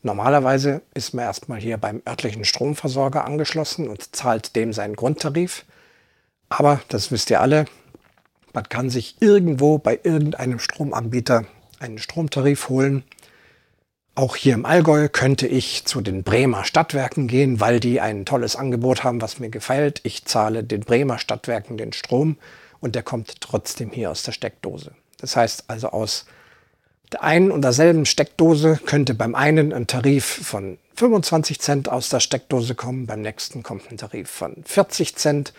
normalerweise 0.03 0.83
ist 0.93 1.15
man 1.15 1.25
erstmal 1.25 1.59
hier 1.59 1.79
beim 1.79 2.03
örtlichen 2.07 2.45
Stromversorger 2.45 3.25
angeschlossen 3.25 3.89
und 3.89 4.15
zahlt 4.15 4.57
dem 4.57 4.75
seinen 4.75 4.97
Grundtarif. 4.97 5.65
Aber, 6.51 6.83
das 6.89 7.11
wisst 7.11 7.31
ihr 7.31 7.41
alle, 7.41 7.65
man 8.53 8.69
kann 8.69 8.91
sich 8.91 9.17
irgendwo 9.21 9.79
bei 9.79 9.99
irgendeinem 10.03 10.59
Stromanbieter 10.59 11.47
einen 11.79 11.97
Stromtarif 11.97 12.69
holen. 12.69 13.05
Auch 14.15 14.37
hier 14.37 14.55
im 14.55 14.67
Allgäu 14.67 15.09
könnte 15.09 15.47
ich 15.47 15.85
zu 15.87 16.01
den 16.01 16.23
Bremer 16.23 16.65
Stadtwerken 16.65 17.29
gehen, 17.29 17.61
weil 17.61 17.81
die 17.81 18.01
ein 18.01 18.25
tolles 18.25 18.57
Angebot 18.57 19.05
haben, 19.05 19.23
was 19.23 19.39
mir 19.39 19.51
gefällt. 19.51 20.01
Ich 20.03 20.25
zahle 20.25 20.65
den 20.65 20.81
Bremer 20.81 21.19
Stadtwerken 21.19 21.77
den 21.79 21.93
Strom 21.93 22.37
und 22.81 22.95
der 22.95 23.03
kommt 23.03 23.41
trotzdem 23.41 23.91
hier 23.91 24.11
aus 24.11 24.23
der 24.23 24.33
Steckdose. 24.33 24.93
Das 25.19 25.37
heißt 25.37 25.65
also 25.69 25.91
aus 25.91 26.27
der 27.13 27.23
einen 27.23 27.51
und 27.51 27.63
derselben 27.63 28.07
Steckdose 28.07 28.81
könnte 28.85 29.15
beim 29.15 29.35
einen 29.35 29.73
ein 29.73 29.87
Tarif 29.87 30.25
von 30.25 30.79
25 30.97 31.61
Cent 31.61 31.89
aus 31.89 32.09
der 32.09 32.21
Steckdose 32.21 32.75
kommen, 32.75 33.07
beim 33.07 33.23
nächsten 33.23 33.63
kommt 33.63 33.91
ein 33.91 33.97
Tarif 33.97 34.29
von 34.31 34.63
40 34.65 35.17
Cent 35.17 35.53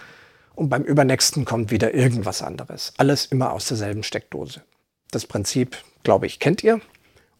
und 0.55 0.69
beim 0.69 0.83
übernächsten 0.83 1.45
kommt 1.45 1.71
wieder 1.71 1.93
irgendwas 1.93 2.41
anderes. 2.41 2.93
Alles 2.97 3.25
immer 3.25 3.51
aus 3.53 3.67
derselben 3.67 4.03
Steckdose. 4.03 4.61
Das 5.09 5.25
Prinzip, 5.25 5.77
glaube 6.03 6.25
ich, 6.25 6.39
kennt 6.39 6.63
ihr. 6.63 6.79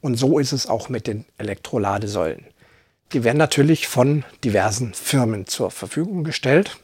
Und 0.02 0.16
so 0.16 0.40
ist 0.40 0.52
es 0.52 0.68
auch 0.68 0.90
mit 0.90 1.08
den 1.08 1.26
Elektroladesäulen. 1.38 2.46
Die 3.14 3.24
werden 3.24 3.38
natürlich 3.38 3.88
von 3.88 4.24
diversen 4.44 4.94
Firmen 4.94 5.46
zur 5.46 5.70
Verfügung 5.70 6.24
gestellt. 6.24 6.78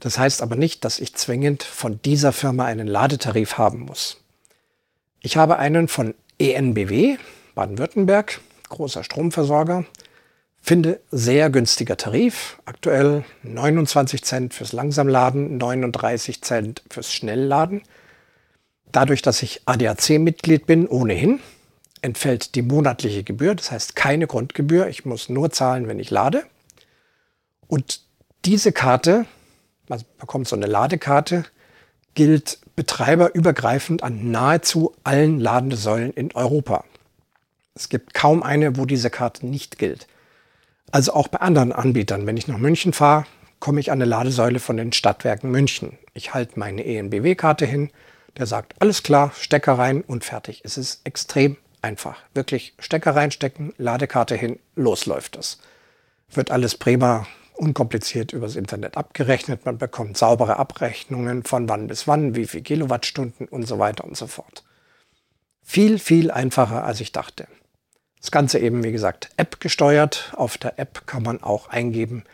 Das 0.00 0.18
heißt 0.18 0.42
aber 0.42 0.56
nicht, 0.56 0.84
dass 0.84 0.98
ich 0.98 1.14
zwingend 1.14 1.62
von 1.62 2.00
dieser 2.04 2.32
Firma 2.32 2.64
einen 2.64 2.86
Ladetarif 2.86 3.58
haben 3.58 3.80
muss. 3.80 4.20
Ich 5.20 5.36
habe 5.36 5.58
einen 5.58 5.86
von 5.86 6.14
ENBW, 6.38 7.16
Baden-Württemberg, 7.54 8.40
großer 8.68 9.04
Stromversorger, 9.04 9.84
finde 10.60 11.00
sehr 11.12 11.50
günstiger 11.50 11.96
Tarif. 11.96 12.58
Aktuell 12.64 13.24
29 13.44 14.24
Cent 14.24 14.54
fürs 14.54 14.72
Langsamladen, 14.72 15.58
39 15.58 16.42
Cent 16.42 16.82
fürs 16.90 17.12
Schnellladen. 17.12 17.82
Dadurch, 18.90 19.22
dass 19.22 19.42
ich 19.42 19.62
ADAC-Mitglied 19.66 20.66
bin, 20.66 20.88
ohnehin, 20.88 21.38
entfällt 22.02 22.54
die 22.54 22.62
monatliche 22.62 23.22
Gebühr, 23.24 23.54
das 23.54 23.70
heißt 23.70 23.96
keine 23.96 24.26
Grundgebühr. 24.26 24.88
Ich 24.88 25.04
muss 25.04 25.28
nur 25.28 25.50
zahlen, 25.50 25.88
wenn 25.88 25.98
ich 25.98 26.10
lade. 26.10 26.44
Und 27.68 28.02
diese 28.44 28.72
Karte 28.72 29.26
man 29.92 30.02
bekommt 30.18 30.48
so 30.48 30.56
eine 30.56 30.66
Ladekarte, 30.66 31.44
gilt 32.14 32.58
betreiberübergreifend 32.76 34.02
an 34.02 34.30
nahezu 34.30 34.94
allen 35.04 35.38
Ladesäulen 35.38 36.12
in 36.12 36.34
Europa. 36.34 36.84
Es 37.74 37.88
gibt 37.88 38.14
kaum 38.14 38.42
eine, 38.42 38.76
wo 38.76 38.86
diese 38.86 39.10
Karte 39.10 39.46
nicht 39.46 39.78
gilt. 39.78 40.06
Also 40.90 41.12
auch 41.12 41.28
bei 41.28 41.40
anderen 41.40 41.72
Anbietern. 41.72 42.26
Wenn 42.26 42.36
ich 42.36 42.48
nach 42.48 42.58
München 42.58 42.92
fahre, 42.92 43.26
komme 43.60 43.80
ich 43.80 43.90
an 43.90 43.98
eine 43.98 44.08
Ladesäule 44.08 44.60
von 44.60 44.76
den 44.76 44.92
Stadtwerken 44.92 45.50
München. 45.50 45.98
Ich 46.12 46.34
halte 46.34 46.58
meine 46.58 46.84
ENBW-Karte 46.84 47.64
hin, 47.64 47.90
der 48.36 48.46
sagt, 48.46 48.74
alles 48.80 49.02
klar, 49.02 49.32
Stecker 49.38 49.74
rein 49.74 50.02
und 50.02 50.24
fertig. 50.24 50.62
Es 50.64 50.76
ist 50.76 51.00
extrem 51.04 51.56
einfach. 51.82 52.18
Wirklich 52.34 52.74
Stecker 52.78 53.14
reinstecken, 53.14 53.74
Ladekarte 53.76 54.34
hin, 54.34 54.58
losläuft 54.76 55.36
es. 55.36 55.58
Wird 56.30 56.50
alles 56.50 56.76
prima 56.76 57.26
unkompliziert 57.54 58.32
übers 58.32 58.56
Internet 58.56 58.96
abgerechnet. 58.96 59.66
Man 59.66 59.78
bekommt 59.78 60.16
saubere 60.16 60.56
Abrechnungen 60.56 61.44
von 61.44 61.68
wann 61.68 61.86
bis 61.86 62.08
wann, 62.08 62.34
wie 62.34 62.46
viel 62.46 62.62
Kilowattstunden 62.62 63.46
und 63.46 63.66
so 63.66 63.78
weiter 63.78 64.04
und 64.04 64.16
so 64.16 64.26
fort. 64.26 64.64
Viel, 65.62 65.98
viel 65.98 66.30
einfacher, 66.30 66.84
als 66.84 67.00
ich 67.00 67.12
dachte. 67.12 67.46
Das 68.20 68.30
Ganze 68.30 68.58
eben, 68.58 68.84
wie 68.84 68.92
gesagt, 68.92 69.30
App 69.36 69.60
gesteuert. 69.60 70.32
Auf 70.36 70.58
der 70.58 70.78
App 70.78 71.06
kann 71.06 71.22
man 71.22 71.42
auch 71.42 71.68
eingeben, 71.68 72.24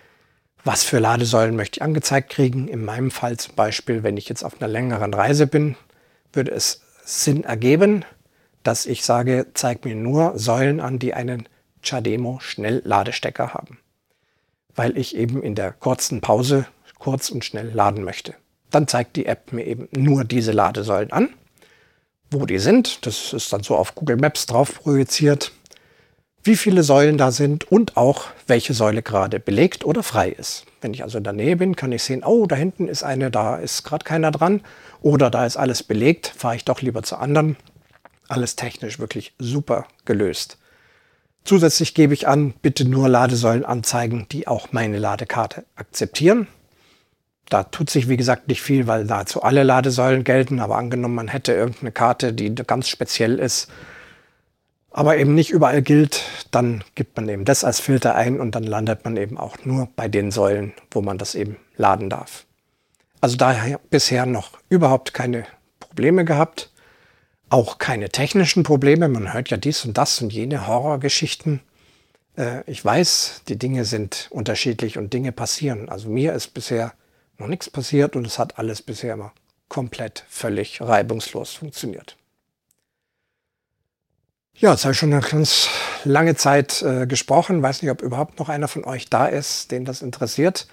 was 0.64 0.84
für 0.84 0.98
Ladesäulen 0.98 1.56
möchte 1.56 1.78
ich 1.78 1.82
angezeigt 1.82 2.30
kriegen. 2.30 2.68
In 2.68 2.84
meinem 2.84 3.10
Fall 3.10 3.36
zum 3.36 3.54
Beispiel, 3.54 4.02
wenn 4.02 4.16
ich 4.16 4.28
jetzt 4.28 4.44
auf 4.44 4.60
einer 4.60 4.68
längeren 4.68 5.14
Reise 5.14 5.46
bin, 5.46 5.76
würde 6.32 6.50
es 6.52 6.82
Sinn 7.04 7.44
ergeben, 7.44 8.04
dass 8.69 8.86
ich 8.86 9.03
sage, 9.03 9.47
zeig 9.55 9.85
mir 9.85 9.97
nur 9.97 10.39
Säulen 10.39 10.78
an, 10.78 11.01
die 11.01 11.15
einen 11.15 11.49
Chademo 11.82 12.39
Schnellladestecker 12.40 13.55
haben 13.55 13.78
weil 14.78 14.97
ich 14.97 15.16
eben 15.16 15.43
in 15.43 15.57
der 15.57 15.73
kurzen 15.73 16.20
Pause 16.20 16.65
kurz 16.99 17.31
und 17.31 17.45
schnell 17.45 17.70
laden 17.70 18.05
möchte. 18.05 18.35
Dann 18.70 18.86
zeigt 18.86 19.16
die 19.16 19.27
App 19.27 19.53
mir 19.53 19.66
eben 19.66 19.89
nur 19.90 20.24
diese 20.24 20.53
Ladesäulen 20.53 21.11
an, 21.11 21.31
wo 22.31 22.47
die 22.47 22.59
sind. 22.59 23.05
Das 23.05 23.32
ist 23.32 23.53
dann 23.53 23.62
so 23.62 23.77
auf 23.77 23.95
Google 23.95 24.16
Maps 24.16 24.47
drauf 24.47 24.82
projiziert, 24.82 25.53
wie 26.45 26.57
viele 26.57 26.82
Säulen 26.85 27.19
da 27.19 27.32
sind 27.32 27.70
und 27.70 27.97
auch 27.97 28.27
welche 28.47 28.73
Säule 28.73 29.03
gerade 29.03 29.40
belegt 29.40 29.85
oder 29.85 30.03
frei 30.03 30.28
ist. 30.28 30.65
Wenn 30.81 30.95
ich 30.95 31.03
also 31.03 31.19
in 31.19 31.24
der 31.24 31.32
Nähe 31.32 31.57
bin, 31.57 31.74
kann 31.74 31.90
ich 31.90 32.05
sehen, 32.05 32.23
oh, 32.24 32.47
da 32.47 32.55
hinten 32.55 32.86
ist 32.86 33.03
eine, 33.03 33.31
da 33.31 33.57
ist 33.57 33.82
gerade 33.82 34.05
keiner 34.05 34.31
dran 34.31 34.61
oder 35.01 35.28
da 35.31 35.45
ist 35.45 35.57
alles 35.57 35.82
belegt, 35.82 36.32
fahre 36.36 36.55
ich 36.55 36.65
doch 36.65 36.82
lieber 36.82 37.03
zur 37.03 37.20
anderen. 37.20 37.57
Alles 38.28 38.56
technisch 38.56 38.98
wirklich 38.98 39.34
super 39.38 39.86
gelöst. 40.05 40.59
Zusätzlich 41.44 41.94
gebe 41.94 42.14
ich 42.14 42.28
an, 42.28 42.52
bitte 42.60 42.86
nur 42.86 43.09
Ladesäulen 43.09 43.64
anzeigen, 43.64 44.26
die 44.30 44.46
auch 44.46 44.72
meine 44.72 44.98
Ladekarte 44.98 45.64
akzeptieren. 45.76 46.46
Da 47.48 47.64
tut 47.64 47.88
sich, 47.88 48.09
wie 48.09 48.18
gesagt, 48.18 48.48
nicht 48.48 48.60
viel, 48.60 48.86
weil 48.86 49.05
nahezu 49.05 49.42
alle 49.42 49.62
Ladesäulen 49.62 50.24
gelten. 50.24 50.60
Aber 50.60 50.76
angenommen, 50.76 51.14
man 51.14 51.28
hätte 51.28 51.55
irgendeine 51.55 51.92
Karte, 51.92 52.34
die 52.34 52.55
ganz 52.55 52.88
speziell 52.88 53.38
ist, 53.38 53.68
aber 54.90 55.16
eben 55.16 55.34
nicht 55.34 55.50
überall 55.50 55.82
gilt, 55.82 56.24
dann 56.50 56.82
gibt 56.94 57.16
man 57.16 57.28
eben 57.28 57.44
das 57.44 57.64
als 57.64 57.80
Filter 57.80 58.14
ein 58.14 58.40
und 58.40 58.55
dann 58.55 58.64
landet 58.64 59.05
man 59.05 59.16
eben 59.16 59.38
auch 59.38 59.56
nur 59.64 59.88
bei 59.96 60.09
den 60.09 60.30
Säulen, 60.30 60.72
wo 60.90 61.02
man 61.02 61.18
das 61.18 61.34
eben 61.34 61.56
laden 61.76 62.10
darf. 62.10 62.46
Also 63.20 63.36
daher 63.36 63.80
bisher 63.90 64.26
noch 64.26 64.59
überhaupt 64.68 65.14
keine 65.14 65.44
Probleme 65.80 66.24
gehabt, 66.24 66.70
auch 67.50 67.78
keine 67.78 68.08
technischen 68.08 68.62
Probleme. 68.62 69.08
Man 69.08 69.32
hört 69.32 69.50
ja 69.50 69.56
dies 69.56 69.84
und 69.84 69.96
das 69.96 70.20
und 70.20 70.32
jene 70.32 70.66
Horrorgeschichten. 70.66 71.60
Äh, 72.36 72.62
ich 72.70 72.84
weiß, 72.84 73.42
die 73.48 73.58
Dinge 73.58 73.84
sind 73.84 74.28
unterschiedlich 74.30 74.98
und 74.98 75.12
Dinge 75.12 75.32
passieren. 75.32 75.88
Also 75.88 76.08
mir 76.08 76.32
ist 76.34 76.48
bisher 76.54 76.92
noch 77.38 77.46
nichts 77.46 77.70
passiert 77.70 78.16
und 78.16 78.26
es 78.26 78.38
hat 78.38 78.58
alles 78.58 78.82
bisher 78.82 79.14
immer 79.14 79.32
komplett, 79.68 80.24
völlig 80.28 80.80
reibungslos 80.80 81.52
funktioniert. 81.54 82.16
Ja, 84.54 84.72
jetzt 84.72 84.84
habe 84.84 84.92
ich 84.92 84.98
schon 84.98 85.12
eine 85.12 85.22
ganz 85.22 85.68
lange 86.04 86.34
Zeit 86.34 86.82
äh, 86.82 87.06
gesprochen. 87.06 87.62
Weiß 87.62 87.80
nicht, 87.80 87.92
ob 87.92 88.02
überhaupt 88.02 88.40
noch 88.40 88.48
einer 88.48 88.66
von 88.66 88.84
euch 88.84 89.08
da 89.08 89.26
ist, 89.26 89.70
den 89.70 89.84
das 89.84 90.02
interessiert. 90.02 90.66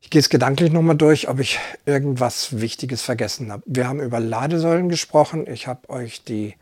Ich 0.00 0.10
gehe 0.10 0.20
es 0.20 0.28
gedanklich 0.28 0.72
nochmal 0.72 0.96
durch, 0.96 1.28
ob 1.28 1.40
ich 1.40 1.58
irgendwas 1.84 2.60
Wichtiges 2.60 3.02
vergessen 3.02 3.52
habe. 3.52 3.62
Wir 3.66 3.88
haben 3.88 4.00
über 4.00 4.20
Ladesäulen 4.20 4.88
gesprochen. 4.88 5.46
Ich 5.46 5.66
habe 5.66 5.88
euch 5.90 6.24
die 6.24 6.54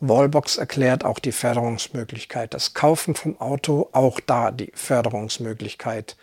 Wallbox 0.00 0.56
erklärt, 0.56 1.04
auch 1.04 1.18
die 1.18 1.32
Förderungsmöglichkeit. 1.32 2.54
Das 2.54 2.72
Kaufen 2.74 3.14
vom 3.14 3.38
Auto, 3.40 3.90
auch 3.92 4.18
da 4.18 4.50
die 4.50 4.72
Förderungsmöglichkeit. 4.74 6.16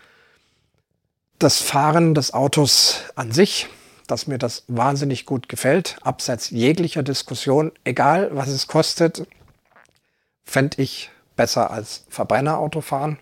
Das 1.37 1.61
Fahren 1.61 2.15
des 2.15 2.33
Autos 2.33 3.03
an 3.15 3.31
sich, 3.31 3.67
dass 4.07 4.25
mir 4.25 4.39
das 4.39 4.63
wahnsinnig 4.67 5.27
gut 5.27 5.49
gefällt, 5.49 5.97
abseits 6.01 6.49
jeglicher 6.49 7.03
Diskussion, 7.03 7.71
egal 7.83 8.29
was 8.31 8.47
es 8.47 8.65
kostet, 8.65 9.27
fände 10.43 10.81
ich 10.81 11.11
besser 11.35 11.69
als 11.69 12.05
Verbrennerauto 12.09 12.81
fahren. 12.81 13.19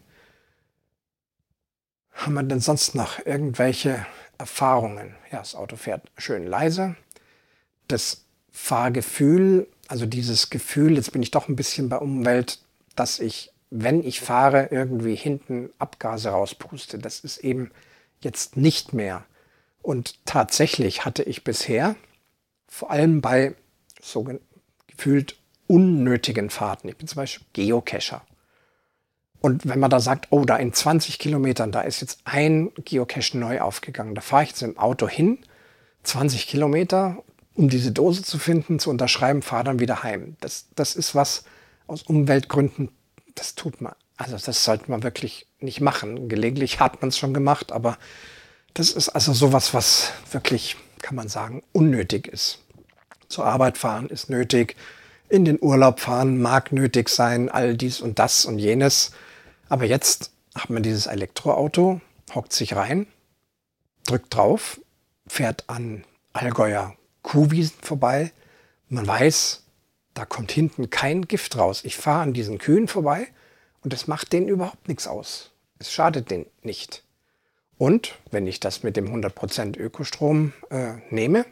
Haben 2.16 2.34
wir 2.34 2.44
denn 2.44 2.62
sonst 2.62 2.96
noch 2.96 3.24
irgendwelche 3.26 4.06
Erfahrungen? 4.38 5.16
Ja, 5.32 5.40
das 5.40 5.54
Auto 5.54 5.76
fährt 5.76 6.10
schön 6.18 6.48
leise. 6.48 6.96
Das 7.88 8.26
Fahrgefühl, 8.52 9.68
also 9.90 10.06
dieses 10.06 10.50
Gefühl, 10.50 10.96
jetzt 10.96 11.12
bin 11.12 11.22
ich 11.22 11.32
doch 11.32 11.50
ein 11.50 11.58
bisschen 11.58 11.90
bei 11.90 11.98
Umwelt, 11.98 12.60
dass 12.96 13.20
ich, 13.20 13.52
wenn 13.70 14.02
ich 14.02 14.22
fahre, 14.22 14.70
irgendwie 14.72 15.16
hinten 15.16 15.70
Abgase 15.78 16.30
rauspuste. 16.30 16.98
Das 16.98 17.20
ist 17.20 17.38
eben 17.40 17.72
jetzt 18.22 18.56
nicht 18.56 18.94
mehr. 18.94 19.26
Und 19.82 20.26
tatsächlich 20.26 21.04
hatte 21.04 21.22
ich 21.22 21.44
bisher, 21.44 21.96
vor 22.68 22.92
allem 22.92 23.22
bei 23.22 23.56
so 24.02 24.26
gefühlt 24.88 25.38
unnötigen 25.68 26.50
Fahrten. 26.50 26.88
Ich 26.88 26.98
bin 26.98 27.08
zum 27.08 27.18
Beispiel 27.18 27.46
Geocacher. 27.54 28.26
Und 29.46 29.70
wenn 29.70 29.80
man 29.80 29.92
da 29.92 30.00
sagt, 30.00 30.30
oh, 30.32 30.44
da 30.44 30.58
in 30.58 30.74
20 30.74 31.20
Kilometern, 31.20 31.72
da 31.72 31.82
ist 31.82 32.02
jetzt 32.02 32.22
ein 32.24 32.72
Geocache 32.84 33.38
neu 33.38 33.62
aufgegangen, 33.62 34.16
da 34.16 34.22
fahre 34.22 34.42
ich 34.42 34.50
jetzt 34.50 34.64
im 34.64 34.80
Auto 34.80 35.08
hin, 35.08 35.38
20 36.02 36.48
Kilometer, 36.48 37.18
um 37.54 37.70
diese 37.70 37.92
Dose 37.92 38.24
zu 38.24 38.40
finden, 38.40 38.80
zu 38.80 38.90
unterschreiben, 38.90 39.44
fahre 39.44 39.66
dann 39.66 39.80
wieder 39.80 40.02
heim. 40.02 40.36
Das, 40.42 40.66
das 40.74 40.96
ist 40.96 41.14
was 41.14 41.44
aus 41.86 42.02
Umweltgründen, 42.02 42.90
das 43.36 43.54
tut 43.54 43.82
man. 43.82 43.94
Also 44.18 44.36
das 44.36 44.64
sollte 44.64 44.90
man 44.90 45.04
wirklich 45.04 45.46
nicht 45.60 45.80
machen. 45.80 46.28
Gelegentlich 46.28 46.80
hat 46.80 47.04
man 47.04 47.10
es 47.10 47.20
schon 47.20 47.36
gemacht, 47.36 47.72
aber 47.72 48.00
das 48.74 48.90
ist 48.90 49.10
also 49.10 49.32
sowas, 49.32 49.76
was 49.76 50.12
wirklich, 50.32 50.76
kann 51.04 51.14
man 51.14 51.28
sagen, 51.28 51.62
unnötig 51.72 52.28
ist. 52.28 52.64
Zur 53.28 53.46
Arbeit 53.46 53.78
fahren 53.78 54.10
ist 54.10 54.28
nötig, 54.28 54.76
in 55.30 55.46
den 55.46 55.60
Urlaub 55.62 56.00
fahren 56.00 56.42
mag 56.42 56.72
nötig 56.72 57.10
sein, 57.10 57.48
all 57.48 57.78
dies 57.78 58.02
und 58.02 58.18
das 58.18 58.46
und 58.46 58.58
jenes. 58.58 59.12
Aber 59.70 59.86
jetzt 59.86 60.32
hat 60.56 60.70
man 60.70 60.84
dieses 60.84 61.08
Elektroauto, 61.08 62.02
hockt 62.34 62.54
sich 62.54 62.76
rein, 62.76 63.08
drückt 64.06 64.34
drauf, 64.34 64.80
fährt 65.28 65.66
an 65.68 66.04
Allgäuer 66.34 66.96
Kuhwiesen 67.24 67.78
vorbei. 67.82 68.32
Man 68.90 69.08
weiß, 69.08 69.64
da 70.14 70.26
kommt 70.26 70.52
hinten 70.52 70.90
kein 70.90 71.28
Gift 71.28 71.58
raus. 71.58 71.82
Ich 71.84 71.98
fahre 71.98 72.22
an 72.22 72.34
diesen 72.34 72.58
Kühen 72.58 72.88
vorbei 72.88 73.28
und 73.84 73.94
es 73.94 74.08
macht 74.08 74.34
denen 74.34 74.48
überhaupt 74.48 74.88
nichts 74.88 75.08
aus. 75.08 75.52
Es 75.80 75.92
schadet 75.92 76.30
denen 76.32 76.46
nicht. 76.62 77.04
Und 77.78 78.16
wenn 78.32 78.48
ich 78.48 78.60
das 78.60 78.84
mit 78.84 78.96
dem 78.96 79.08
100% 79.14 79.78
Ökostrom 79.78 80.54
äh, 80.70 80.94
nehme, 81.10 81.46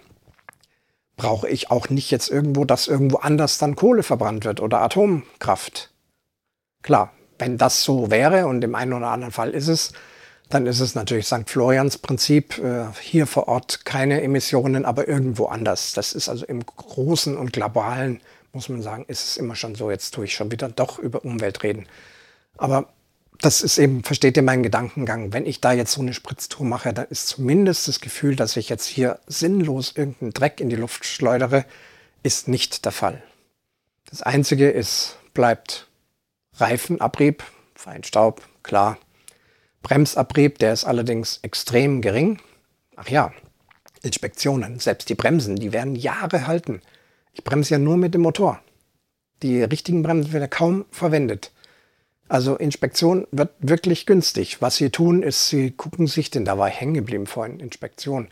brauche 1.17 1.49
ich 1.49 1.69
auch 1.69 1.89
nicht 1.89 2.11
jetzt 2.11 2.29
irgendwo, 2.29 2.65
dass 2.65 2.87
irgendwo 2.87 3.17
anders 3.17 3.57
dann 3.57 3.75
Kohle 3.75 4.03
verbrannt 4.03 4.45
wird 4.45 4.61
oder 4.61 4.81
Atomkraft. 4.81 5.91
Klar, 6.81 7.13
wenn 7.43 7.57
das 7.57 7.83
so 7.83 8.09
wäre 8.09 8.47
und 8.47 8.63
im 8.63 8.73
einen 8.73 8.93
oder 8.93 9.09
anderen 9.09 9.33
Fall 9.33 9.49
ist 9.49 9.67
es, 9.67 9.91
dann 10.49 10.65
ist 10.65 10.79
es 10.79 10.95
natürlich 10.95 11.25
St. 11.25 11.43
Florians 11.49 11.97
Prinzip, 11.97 12.57
äh, 12.57 12.85
hier 13.01 13.27
vor 13.27 13.49
Ort 13.49 13.83
keine 13.83 14.21
Emissionen, 14.21 14.85
aber 14.85 15.09
irgendwo 15.09 15.47
anders. 15.47 15.91
Das 15.91 16.13
ist 16.13 16.29
also 16.29 16.45
im 16.45 16.65
Großen 16.65 17.35
und 17.35 17.51
Globalen, 17.51 18.21
muss 18.53 18.69
man 18.69 18.81
sagen, 18.81 19.03
ist 19.09 19.25
es 19.25 19.37
immer 19.37 19.55
schon 19.55 19.75
so. 19.75 19.91
Jetzt 19.91 20.13
tue 20.13 20.23
ich 20.23 20.33
schon 20.33 20.51
wieder 20.51 20.69
doch 20.69 20.99
über 20.99 21.25
Umwelt 21.25 21.63
reden. 21.63 21.85
Aber 22.55 22.87
das 23.41 23.61
ist 23.61 23.77
eben, 23.77 24.03
versteht 24.03 24.37
ihr 24.37 24.43
meinen 24.43 24.63
Gedankengang? 24.63 25.33
Wenn 25.33 25.45
ich 25.45 25.59
da 25.59 25.73
jetzt 25.73 25.91
so 25.91 26.01
eine 26.01 26.13
Spritztour 26.13 26.65
mache, 26.65 26.93
dann 26.93 27.07
ist 27.09 27.27
zumindest 27.27 27.89
das 27.89 27.99
Gefühl, 27.99 28.37
dass 28.37 28.55
ich 28.55 28.69
jetzt 28.69 28.85
hier 28.85 29.19
sinnlos 29.27 29.93
irgendeinen 29.97 30.31
Dreck 30.31 30.61
in 30.61 30.69
die 30.69 30.77
Luft 30.77 31.03
schleudere, 31.03 31.65
ist 32.21 32.47
nicht 32.47 32.85
der 32.85 32.93
Fall. 32.93 33.21
Das 34.09 34.21
Einzige 34.21 34.69
ist, 34.69 35.17
bleibt 35.33 35.87
Reifenabrieb, 36.57 37.43
Feinstaub, 37.75 38.41
klar. 38.61 38.97
Bremsabrieb, 39.81 40.59
der 40.59 40.73
ist 40.73 40.85
allerdings 40.85 41.39
extrem 41.41 42.01
gering. 42.01 42.39
Ach 42.95 43.09
ja, 43.09 43.33
Inspektionen, 44.01 44.79
selbst 44.79 45.09
die 45.09 45.15
Bremsen, 45.15 45.55
die 45.55 45.73
werden 45.73 45.95
Jahre 45.95 46.47
halten. 46.47 46.81
Ich 47.33 47.43
bremse 47.43 47.71
ja 47.71 47.79
nur 47.79 47.97
mit 47.97 48.13
dem 48.13 48.21
Motor. 48.21 48.59
Die 49.41 49.63
richtigen 49.63 50.03
Bremsen 50.03 50.31
werden 50.31 50.49
kaum 50.49 50.85
verwendet. 50.91 51.51
Also 52.29 52.55
Inspektion 52.55 53.27
wird 53.31 53.51
wirklich 53.59 54.05
günstig. 54.05 54.61
Was 54.61 54.77
sie 54.77 54.89
tun, 54.89 55.23
ist, 55.23 55.49
sie 55.49 55.71
gucken 55.71 56.07
sich, 56.07 56.31
denn 56.31 56.45
da 56.45 56.57
war 56.57 56.69
ich 56.69 56.79
hängen 56.79 56.93
geblieben 56.93 57.27
vorhin, 57.27 57.59
Inspektion. 57.59 58.29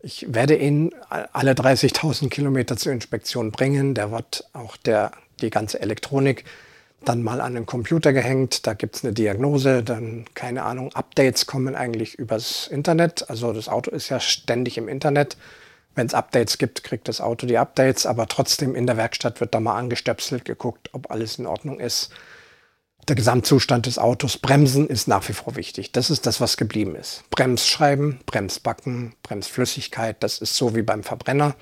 Ich 0.00 0.26
werde 0.32 0.56
ihn 0.56 0.92
alle 1.08 1.52
30.000 1.52 2.28
Kilometer 2.28 2.76
zur 2.76 2.92
Inspektion 2.92 3.50
bringen. 3.52 3.94
Der 3.94 4.10
wird 4.10 4.48
auch 4.52 4.76
der, 4.76 5.12
die 5.40 5.50
ganze 5.50 5.80
Elektronik 5.80 6.44
dann 7.04 7.22
mal 7.22 7.40
an 7.40 7.54
den 7.54 7.66
Computer 7.66 8.12
gehängt. 8.12 8.66
Da 8.66 8.74
gibt 8.74 8.96
es 8.96 9.04
eine 9.04 9.12
Diagnose, 9.12 9.82
dann 9.82 10.24
keine 10.34 10.64
Ahnung, 10.64 10.92
Updates 10.94 11.46
kommen 11.46 11.74
eigentlich 11.74 12.18
übers 12.18 12.66
Internet. 12.66 13.30
Also 13.30 13.52
das 13.52 13.68
Auto 13.68 13.90
ist 13.90 14.08
ja 14.08 14.20
ständig 14.20 14.78
im 14.78 14.88
Internet. 14.88 15.36
Wenn 15.94 16.06
es 16.06 16.14
Updates 16.14 16.58
gibt, 16.58 16.84
kriegt 16.84 17.08
das 17.08 17.20
Auto 17.20 17.46
die 17.46 17.58
Updates, 17.58 18.06
aber 18.06 18.28
trotzdem 18.28 18.74
in 18.74 18.86
der 18.86 18.96
Werkstatt 18.96 19.40
wird 19.40 19.54
da 19.54 19.60
mal 19.60 19.76
angestöpselt, 19.76 20.44
geguckt, 20.44 20.90
ob 20.92 21.10
alles 21.10 21.38
in 21.38 21.46
Ordnung 21.46 21.80
ist 21.80 22.12
der 23.08 23.16
Gesamtzustand 23.16 23.86
des 23.86 23.98
Autos. 23.98 24.36
Bremsen 24.36 24.86
ist 24.86 25.08
nach 25.08 25.26
wie 25.28 25.32
vor 25.32 25.56
wichtig. 25.56 25.92
Das 25.92 26.10
ist 26.10 26.26
das, 26.26 26.40
was 26.40 26.56
geblieben 26.56 26.94
ist. 26.94 27.24
Bremsscheiben, 27.30 28.20
Bremsbacken, 28.26 29.14
Bremsflüssigkeit, 29.22 30.22
das 30.22 30.38
ist 30.38 30.54
so 30.56 30.76
wie 30.76 30.82
beim 30.82 31.02
Verbrenner. 31.02 31.54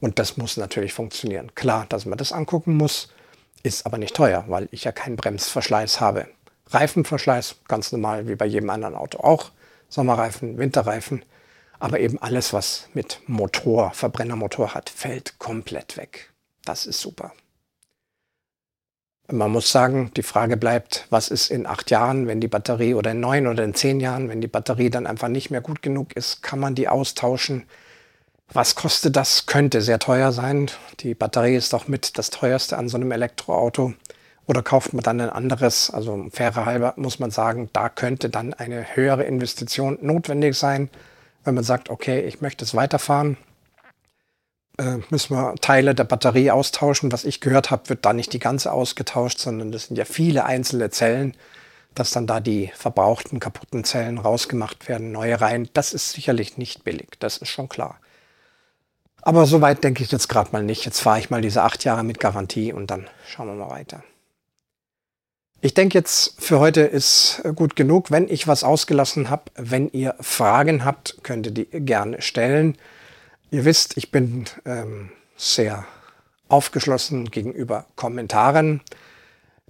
Und 0.00 0.18
das 0.18 0.36
muss 0.36 0.56
natürlich 0.56 0.92
funktionieren. 0.92 1.54
Klar, 1.54 1.86
dass 1.88 2.06
man 2.06 2.18
das 2.18 2.32
angucken 2.32 2.76
muss, 2.76 3.08
ist 3.62 3.86
aber 3.86 3.98
nicht 3.98 4.14
teuer, 4.14 4.44
weil 4.48 4.68
ich 4.70 4.84
ja 4.84 4.92
keinen 4.92 5.16
Bremsverschleiß 5.16 6.00
habe. 6.00 6.26
Reifenverschleiß, 6.68 7.56
ganz 7.68 7.92
normal 7.92 8.28
wie 8.28 8.36
bei 8.36 8.46
jedem 8.46 8.70
anderen 8.70 8.94
Auto 8.94 9.18
auch. 9.18 9.50
Sommerreifen, 9.88 10.58
Winterreifen. 10.58 11.24
Aber 11.78 11.98
eben 11.98 12.18
alles, 12.20 12.52
was 12.52 12.88
mit 12.94 13.20
Motor, 13.26 13.92
Verbrennermotor 13.92 14.74
hat, 14.74 14.90
fällt 14.90 15.38
komplett 15.38 15.96
weg. 15.96 16.30
Das 16.64 16.86
ist 16.86 17.00
super. 17.00 17.32
Man 19.32 19.52
muss 19.52 19.70
sagen, 19.70 20.10
die 20.16 20.22
Frage 20.22 20.56
bleibt, 20.56 21.06
was 21.10 21.28
ist 21.28 21.50
in 21.50 21.66
acht 21.66 21.90
Jahren, 21.90 22.26
wenn 22.26 22.40
die 22.40 22.48
Batterie 22.48 22.94
oder 22.94 23.12
in 23.12 23.20
neun 23.20 23.46
oder 23.46 23.62
in 23.62 23.74
zehn 23.74 24.00
Jahren, 24.00 24.28
wenn 24.28 24.40
die 24.40 24.48
Batterie 24.48 24.90
dann 24.90 25.06
einfach 25.06 25.28
nicht 25.28 25.50
mehr 25.50 25.60
gut 25.60 25.82
genug 25.82 26.14
ist, 26.16 26.42
kann 26.42 26.58
man 26.58 26.74
die 26.74 26.88
austauschen? 26.88 27.64
Was 28.52 28.74
kostet 28.74 29.16
das? 29.16 29.46
Könnte 29.46 29.80
sehr 29.80 29.98
teuer 29.98 30.32
sein. 30.32 30.70
Die 31.00 31.14
Batterie 31.14 31.54
ist 31.54 31.72
doch 31.72 31.88
mit 31.88 32.18
das 32.18 32.30
teuerste 32.30 32.76
an 32.76 32.88
so 32.88 32.96
einem 32.96 33.12
Elektroauto. 33.12 33.94
Oder 34.46 34.62
kauft 34.62 34.92
man 34.92 35.04
dann 35.04 35.20
ein 35.20 35.30
anderes? 35.30 35.90
Also 35.90 36.26
fairer 36.32 36.66
halber 36.66 36.94
muss 36.96 37.20
man 37.20 37.30
sagen, 37.30 37.70
da 37.72 37.88
könnte 37.88 38.28
dann 38.28 38.52
eine 38.52 38.96
höhere 38.96 39.22
Investition 39.24 39.98
notwendig 40.02 40.56
sein, 40.56 40.90
wenn 41.44 41.54
man 41.54 41.64
sagt, 41.64 41.90
okay, 41.90 42.20
ich 42.20 42.40
möchte 42.40 42.64
es 42.64 42.74
weiterfahren 42.74 43.36
äh, 44.80 44.98
müssen 45.10 45.36
wir 45.36 45.54
Teile 45.60 45.94
der 45.94 46.04
Batterie 46.04 46.50
austauschen. 46.50 47.12
Was 47.12 47.24
ich 47.24 47.40
gehört 47.40 47.70
habe, 47.70 47.88
wird 47.88 48.04
da 48.04 48.12
nicht 48.12 48.32
die 48.32 48.38
ganze 48.38 48.72
ausgetauscht, 48.72 49.38
sondern 49.38 49.72
das 49.72 49.86
sind 49.86 49.96
ja 49.96 50.04
viele 50.04 50.44
einzelne 50.44 50.90
Zellen, 50.90 51.36
dass 51.94 52.12
dann 52.12 52.26
da 52.26 52.40
die 52.40 52.72
verbrauchten, 52.74 53.40
kaputten 53.40 53.84
Zellen 53.84 54.18
rausgemacht 54.18 54.88
werden, 54.88 55.12
neue 55.12 55.40
rein. 55.40 55.68
Das 55.74 55.92
ist 55.92 56.12
sicherlich 56.12 56.56
nicht 56.56 56.84
billig, 56.84 57.10
das 57.18 57.36
ist 57.36 57.48
schon 57.48 57.68
klar. 57.68 57.98
Aber 59.22 59.46
soweit 59.46 59.84
denke 59.84 60.02
ich 60.02 60.10
jetzt 60.10 60.28
gerade 60.28 60.50
mal 60.52 60.62
nicht. 60.62 60.84
Jetzt 60.84 61.00
fahre 61.00 61.18
ich 61.18 61.30
mal 61.30 61.42
diese 61.42 61.62
acht 61.62 61.84
Jahre 61.84 62.04
mit 62.04 62.20
Garantie 62.20 62.72
und 62.72 62.90
dann 62.90 63.06
schauen 63.26 63.48
wir 63.48 63.54
mal 63.54 63.70
weiter. 63.70 64.02
Ich 65.62 65.74
denke 65.74 65.98
jetzt 65.98 66.40
für 66.42 66.58
heute 66.58 66.80
ist 66.80 67.42
gut 67.54 67.76
genug. 67.76 68.10
Wenn 68.10 68.28
ich 68.28 68.48
was 68.48 68.64
ausgelassen 68.64 69.28
habe, 69.28 69.42
wenn 69.56 69.90
ihr 69.90 70.14
Fragen 70.20 70.86
habt, 70.86 71.18
könnt 71.22 71.46
ihr 71.46 71.52
die 71.52 71.66
gerne 71.66 72.22
stellen. 72.22 72.78
Ihr 73.50 73.66
wisst, 73.66 73.98
ich 73.98 74.10
bin 74.10 74.46
ähm, 74.64 75.10
sehr 75.36 75.84
aufgeschlossen 76.48 77.30
gegenüber 77.30 77.84
Kommentaren. 77.94 78.80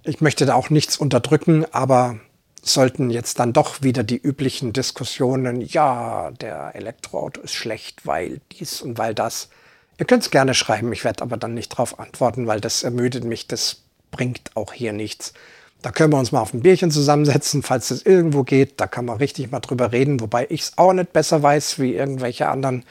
Ich 0.03 0.21
möchte 0.21 0.45
da 0.45 0.55
auch 0.55 0.69
nichts 0.69 0.97
unterdrücken, 0.97 1.65
aber 1.73 2.19
sollten 2.61 3.09
jetzt 3.09 3.39
dann 3.39 3.53
doch 3.53 3.81
wieder 3.81 4.03
die 4.03 4.17
üblichen 4.17 4.73
Diskussionen, 4.73 5.61
ja, 5.61 6.31
der 6.31 6.75
Elektroauto 6.75 7.41
ist 7.41 7.53
schlecht, 7.53 8.05
weil 8.05 8.41
dies 8.59 8.81
und 8.81 8.97
weil 8.97 9.15
das. 9.15 9.49
Ihr 9.97 10.05
könnt 10.05 10.23
es 10.23 10.31
gerne 10.31 10.53
schreiben, 10.53 10.93
ich 10.93 11.03
werde 11.03 11.23
aber 11.23 11.37
dann 11.37 11.53
nicht 11.53 11.73
darauf 11.73 11.99
antworten, 11.99 12.47
weil 12.47 12.61
das 12.61 12.83
ermüdet 12.83 13.23
mich, 13.23 13.47
das 13.47 13.81
bringt 14.11 14.51
auch 14.55 14.73
hier 14.73 14.93
nichts. 14.93 15.33
Da 15.81 15.91
können 15.91 16.13
wir 16.13 16.19
uns 16.19 16.31
mal 16.31 16.41
auf 16.41 16.53
ein 16.53 16.61
Bierchen 16.61 16.91
zusammensetzen, 16.91 17.63
falls 17.63 17.89
es 17.89 18.05
irgendwo 18.05 18.43
geht. 18.43 18.79
Da 18.79 18.85
kann 18.85 19.05
man 19.05 19.17
richtig 19.17 19.49
mal 19.51 19.59
drüber 19.61 19.91
reden, 19.91 20.19
wobei 20.19 20.45
ich 20.49 20.61
es 20.61 20.77
auch 20.77 20.93
nicht 20.93 21.11
besser 21.11 21.41
weiß 21.41 21.79
wie 21.79 21.95
irgendwelche 21.95 22.49
anderen. 22.49 22.85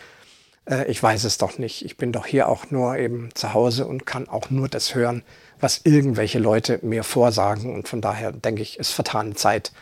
Äh, 0.64 0.90
ich 0.90 1.00
weiß 1.00 1.22
es 1.24 1.38
doch 1.38 1.58
nicht. 1.58 1.84
Ich 1.84 1.96
bin 1.96 2.10
doch 2.10 2.26
hier 2.26 2.48
auch 2.48 2.70
nur 2.70 2.96
eben 2.96 3.28
zu 3.34 3.54
Hause 3.54 3.86
und 3.86 4.06
kann 4.06 4.28
auch 4.28 4.50
nur 4.50 4.68
das 4.68 4.94
hören, 4.96 5.22
was 5.60 5.82
irgendwelche 5.84 6.38
Leute 6.38 6.80
mir 6.82 7.04
vorsagen. 7.04 7.72
Und 7.72 7.88
von 7.88 8.00
daher 8.00 8.32
denke 8.32 8.62
ich, 8.62 8.78
ist 8.78 8.92
vertane 8.92 9.34
Zeit, 9.34 9.72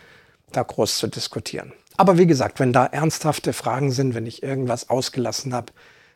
da 0.53 0.63
groß 0.63 0.99
zu 0.99 1.09
diskutieren. 1.09 1.73
Aber 1.97 2.19
wie 2.19 2.27
gesagt, 2.27 2.61
wenn 2.61 2.73
da 2.73 2.87
ernsthafte 2.87 3.53
Fragen 3.53 3.91
sind, 3.91 4.15
wenn 4.15 4.27
ich 4.27 4.43
irgendwas 4.43 4.89
ausgelassen 4.89 5.55
habe, 5.55 5.73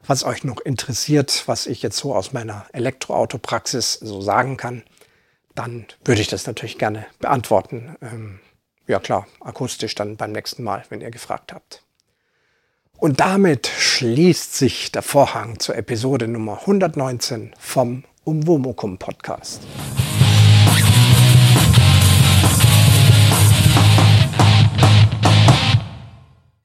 was 0.07 0.25
euch 0.25 0.45
noch 0.45 0.61
interessiert, 0.61 1.45
was 1.47 1.67
ich 1.67 1.83
jetzt 1.83 1.97
so 1.97 2.15
aus 2.15 2.33
meiner 2.33 2.67
Elektroautopraxis 2.73 3.95
so 3.95 4.21
sagen 4.21 4.57
kann, 4.57 4.83
dann 5.55 5.87
würde 6.05 6.21
ich 6.21 6.29
das 6.29 6.47
natürlich 6.47 6.79
gerne 6.79 7.07
beantworten. 7.19 7.97
Ähm, 8.01 8.41
ja 8.87 8.99
klar, 8.99 9.27
akustisch 9.41 9.95
dann 9.95 10.17
beim 10.17 10.33
nächsten 10.33 10.63
Mal, 10.63 10.85
wenn 10.89 11.01
ihr 11.01 11.11
gefragt 11.11 11.53
habt. 11.53 11.83
Und 12.97 13.21
damit 13.21 13.67
schließt 13.67 14.55
sich 14.55 14.93
der 14.93 15.03
Vorhang 15.03 15.59
zur 15.59 15.77
Episode 15.77 16.29
Nummer 16.29 16.61
119 16.61 17.53
vom 17.59 18.05
Umwomukum 18.27 18.97
Podcast. 18.97 19.63